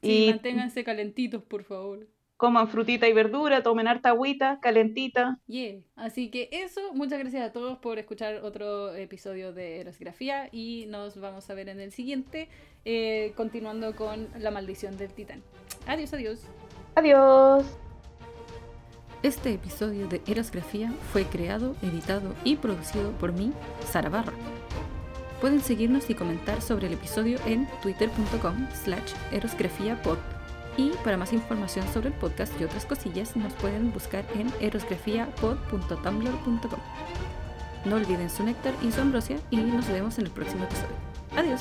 Sí, 0.03 0.21
y 0.21 0.23
manténganse 0.23 0.85
calentitos, 0.85 1.43
por 1.43 1.65
favor. 1.65 2.07
Coman 2.37 2.69
frutita 2.69 3.09
y 3.09 3.13
verdura, 3.13 3.63
tomen 3.63 3.87
harta 3.89 4.11
agüita, 4.11 4.59
calentita. 4.61 5.39
Yeah. 5.47 5.81
Así 5.97 6.31
que 6.31 6.49
eso, 6.53 6.93
muchas 6.93 7.19
gracias 7.19 7.49
a 7.49 7.53
todos 7.53 7.79
por 7.79 7.99
escuchar 7.99 8.37
otro 8.43 8.95
episodio 8.95 9.53
de 9.53 9.81
Erosgrafía 9.81 10.49
y 10.53 10.87
nos 10.89 11.19
vamos 11.21 11.49
a 11.49 11.55
ver 11.55 11.69
en 11.69 11.81
el 11.81 11.93
siguiente, 11.93 12.49
eh, 12.85 13.33
continuando 13.37 13.95
con 13.95 14.29
La 14.39 14.51
maldición 14.51 14.97
del 14.97 15.13
titán. 15.13 15.43
Adiós, 15.87 16.13
adiós. 16.13 16.43
Adiós. 16.97 17.65
Este 19.23 19.55
episodio 19.55 20.07
de 20.07 20.21
Erosgrafía 20.27 20.93
fue 21.13 21.25
creado, 21.25 21.77
editado 21.83 22.35
y 22.45 22.57
producido 22.57 23.13
por 23.13 23.33
mí, 23.33 23.53
Sara 23.87 24.11
Barra. 24.11 24.35
Pueden 25.41 25.61
seguirnos 25.61 26.11
y 26.11 26.15
comentar 26.15 26.61
sobre 26.61 26.89
el 26.89 26.95
episodio 26.95 27.39
en 27.47 27.67
twitter.com 27.83 28.67
slash 28.73 29.13
erosgrafiapod 29.33 30.34
y 30.77 30.91
para 31.05 31.17
más 31.17 31.33
información 31.33 31.87
sobre 31.93 32.09
el 32.09 32.15
podcast 32.15 32.53
y 32.61 32.65
otras 32.65 32.85
cosillas 32.87 33.37
nos 33.37 33.53
pueden 33.55 33.93
buscar 33.93 34.25
en 34.35 34.53
erosgrafiapod.tumblr.com. 34.61 36.81
No 37.85 37.97
olviden 37.97 38.31
su 38.31 38.45
néctar 38.45 38.73
y 38.83 38.93
su 38.93 39.01
ambrosia 39.01 39.39
y 39.51 39.57
nos 39.59 39.89
vemos 39.89 40.19
en 40.19 40.27
el 40.27 40.31
próximo 40.31 40.65
episodio. 40.65 40.95
Adiós. 41.37 41.61